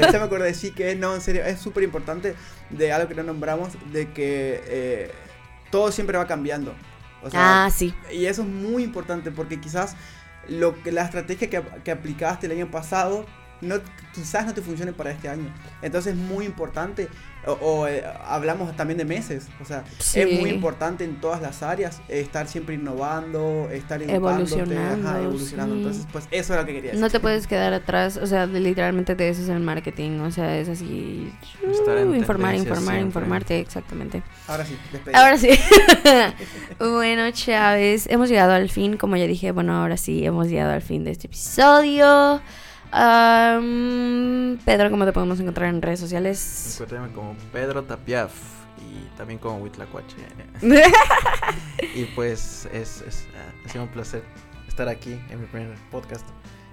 ya 0.12 0.18
me 0.18 0.24
acordé, 0.24 0.54
sí 0.54 0.70
que 0.70 0.94
no, 0.94 1.14
en 1.14 1.20
serio, 1.20 1.44
es 1.44 1.58
súper 1.58 1.82
importante 1.82 2.34
de 2.70 2.92
algo 2.92 3.08
que 3.08 3.14
no 3.14 3.24
nombramos, 3.24 3.70
de 3.92 4.12
que 4.12 4.62
eh, 4.66 5.10
todo 5.70 5.90
siempre 5.90 6.16
va 6.16 6.26
cambiando. 6.26 6.74
O 7.22 7.30
sea, 7.30 7.64
ah, 7.64 7.70
sí. 7.70 7.94
Y 8.12 8.26
eso 8.26 8.42
es 8.42 8.48
muy 8.48 8.82
importante 8.82 9.30
porque 9.30 9.60
quizás 9.60 9.96
lo 10.48 10.80
que 10.82 10.92
la 10.92 11.04
estrategia 11.04 11.50
que, 11.50 11.62
que 11.84 11.90
aplicaste 11.90 12.46
el 12.46 12.52
año 12.52 12.70
pasado 12.70 13.26
no, 13.62 13.76
quizás 14.12 14.44
no 14.44 14.54
te 14.54 14.60
funcione 14.60 14.92
para 14.92 15.10
este 15.10 15.28
año. 15.28 15.52
Entonces 15.80 16.14
es 16.14 16.18
muy 16.18 16.44
importante, 16.44 17.08
o, 17.46 17.52
o, 17.52 17.86
eh, 17.88 18.04
hablamos 18.24 18.74
también 18.76 18.98
de 18.98 19.04
meses, 19.04 19.48
o 19.60 19.64
sea, 19.64 19.84
Sí. 19.98 20.20
es 20.20 20.40
muy 20.40 20.50
importante 20.50 21.04
en 21.04 21.20
todas 21.20 21.42
las 21.42 21.62
áreas 21.62 22.00
eh, 22.08 22.20
estar 22.20 22.46
siempre 22.48 22.74
innovando, 22.76 23.68
estar 23.72 24.00
Evolucionando, 24.02 25.08
ajá, 25.08 25.18
evolucionando. 25.20 25.74
sí. 25.74 25.80
Entonces, 25.80 26.06
pues 26.12 26.28
eso 26.30 26.54
es 26.54 26.60
lo 26.60 26.66
que 26.66 26.72
quería 26.74 26.90
decir. 26.90 27.00
No 27.00 27.10
te 27.10 27.20
puedes 27.20 27.46
quedar 27.46 27.72
atrás, 27.72 28.16
o 28.16 28.26
sea, 28.26 28.46
literalmente 28.46 29.14
de 29.14 29.28
eso 29.28 29.42
es 29.42 29.48
el 29.48 29.60
marketing, 29.60 30.20
o 30.20 30.30
sea, 30.30 30.56
es 30.58 30.68
así... 30.68 31.32
Estar 31.70 31.98
en 31.98 32.14
informar, 32.14 32.54
informar, 32.54 32.82
siempre. 32.82 33.00
informarte, 33.00 33.58
exactamente. 33.60 34.22
Ahora 34.46 34.64
sí, 34.64 34.76
despedida. 34.92 35.18
Ahora 35.18 35.38
sí. 35.38 35.48
bueno, 36.78 37.30
Chávez, 37.32 38.06
hemos 38.08 38.28
llegado 38.28 38.52
al 38.52 38.68
fin, 38.68 38.96
como 38.96 39.16
ya 39.16 39.26
dije, 39.26 39.50
bueno, 39.52 39.74
ahora 39.80 39.96
sí, 39.96 40.24
hemos 40.24 40.48
llegado 40.48 40.72
al 40.72 40.82
fin 40.82 41.04
de 41.04 41.10
este 41.12 41.26
episodio. 41.26 42.40
Am, 42.92 44.58
Pedro, 44.64 44.90
¿cómo 44.90 45.04
te 45.06 45.12
podemos 45.12 45.40
encontrar 45.40 45.68
en 45.70 45.80
redes 45.80 45.98
sociales? 46.00 46.72
Encuéntrame 46.74 47.12
como 47.12 47.34
Pedro 47.52 47.82
Tapiaf 47.84 48.32
y 48.80 49.16
también 49.16 49.38
como 49.38 49.58
Huitlacuache. 49.58 50.16
Y 51.94 52.04
pues 52.14 52.68
es, 52.72 53.02
es, 53.02 53.26
ah, 53.36 53.52
ha 53.64 53.68
sido 53.68 53.84
un 53.84 53.90
placer 53.90 54.22
estar 54.68 54.88
aquí 54.88 55.18
en 55.30 55.40
mi 55.40 55.46
primer 55.46 55.74
podcast. 55.90 56.26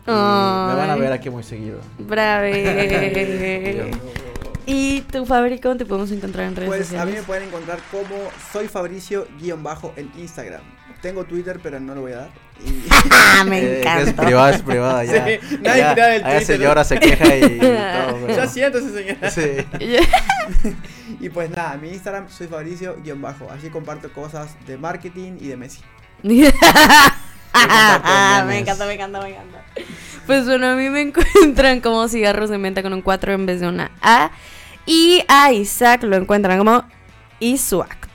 Y 0.06 0.12
me 0.12 0.76
van 0.76 0.90
a 0.90 0.96
ver 0.96 1.12
aquí 1.12 1.30
muy 1.30 1.44
seguido. 1.44 1.80
Brave. 1.98 3.92
¿Y 4.66 5.02
tu 5.02 5.26
Fabri, 5.26 5.60
cómo 5.60 5.78
te 5.78 5.86
podemos 5.86 6.12
encontrar 6.12 6.48
en 6.48 6.56
redes 6.56 6.70
Pues 6.70 6.90
a 6.94 7.06
mí 7.06 7.12
me 7.12 7.18
sociales? 7.18 7.26
pueden 7.26 7.44
encontrar 7.48 7.80
como 7.92 8.16
soy 8.52 8.68
Fabricio 8.68 9.28
guion 9.40 9.64
bajo 9.64 9.94
en 9.96 10.12
Instagram. 10.18 10.62
Tengo 11.02 11.24
Twitter, 11.26 11.60
pero 11.62 11.80
no 11.80 11.96
lo 11.96 12.02
voy 12.02 12.12
a 12.12 12.18
dar. 12.18 12.30
Y- 12.66 13.46
Me 13.50 13.60
Eh, 13.60 13.80
encanta. 13.80 14.02
es 14.10 14.14
privada, 14.14 14.50
es 14.52 14.62
privada, 14.62 15.04
ya. 15.06 15.26
Sí, 15.26 15.40
nadie 15.62 15.80
ya, 15.82 15.96
del 15.96 16.26
allá 16.26 16.42
señora 16.42 16.84
se 16.84 17.00
queja 17.00 17.36
y 17.38 17.42
todo. 17.60 18.18
pero- 18.28 18.36
Ya 18.36 18.48
siéntese, 18.48 18.92
señora. 18.94 19.32
Sí. 19.32 19.66
Y 21.22 21.30
pues 21.30 21.50
nada, 21.50 21.76
mi 21.78 21.90
Instagram 21.90 22.30
soy 22.30 22.48
Fabricio-bajo. 22.48 23.50
Allí 23.52 23.70
comparto 23.70 24.12
cosas 24.14 24.50
de 24.68 24.78
marketing 24.78 25.38
y 25.40 25.48
de 25.48 25.58
Messi. 25.58 25.82
Ah, 27.52 28.44
me 28.46 28.60
encanta, 28.60 28.86
me 28.86 28.94
encanta, 28.94 29.20
me 29.22 29.30
encanta. 29.32 29.64
Pues 30.28 30.46
bueno, 30.46 30.68
a 30.68 30.76
mí 30.76 30.88
me 30.90 31.02
encuentran 31.02 31.82
como 31.82 32.08
cigarros 32.08 32.50
de 32.52 32.60
menta 32.60 32.84
con 32.84 32.94
un 32.94 33.02
4 33.02 33.34
en 33.34 33.46
vez 33.48 33.60
de 33.60 33.68
una 33.68 33.90
A. 34.02 34.30
Y 34.86 35.24
a 35.28 35.52
Isaac 35.52 36.04
lo 36.04 36.16
encuentran 36.16 36.60
como 36.60 36.84
Isuact. 37.40 38.10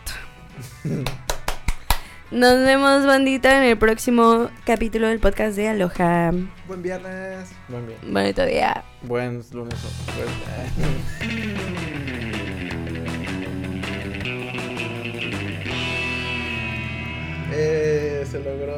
Nos 2.34 2.58
vemos, 2.64 3.06
bandita, 3.06 3.58
en 3.58 3.62
el 3.70 3.78
próximo 3.78 4.50
capítulo 4.66 5.06
del 5.06 5.20
podcast 5.20 5.54
de 5.56 5.68
Aloha. 5.68 6.32
Buen 6.66 6.82
viernes. 6.82 7.52
Muy 7.68 7.82
bien. 7.82 7.98
Bonito 8.12 8.44
día. 8.44 8.82
Buen 9.02 9.40
lunes. 9.52 9.74
o- 9.84 10.16
buen- 10.16 11.44
Eh, 17.52 18.24
se 18.28 18.38
logró. 18.42 18.74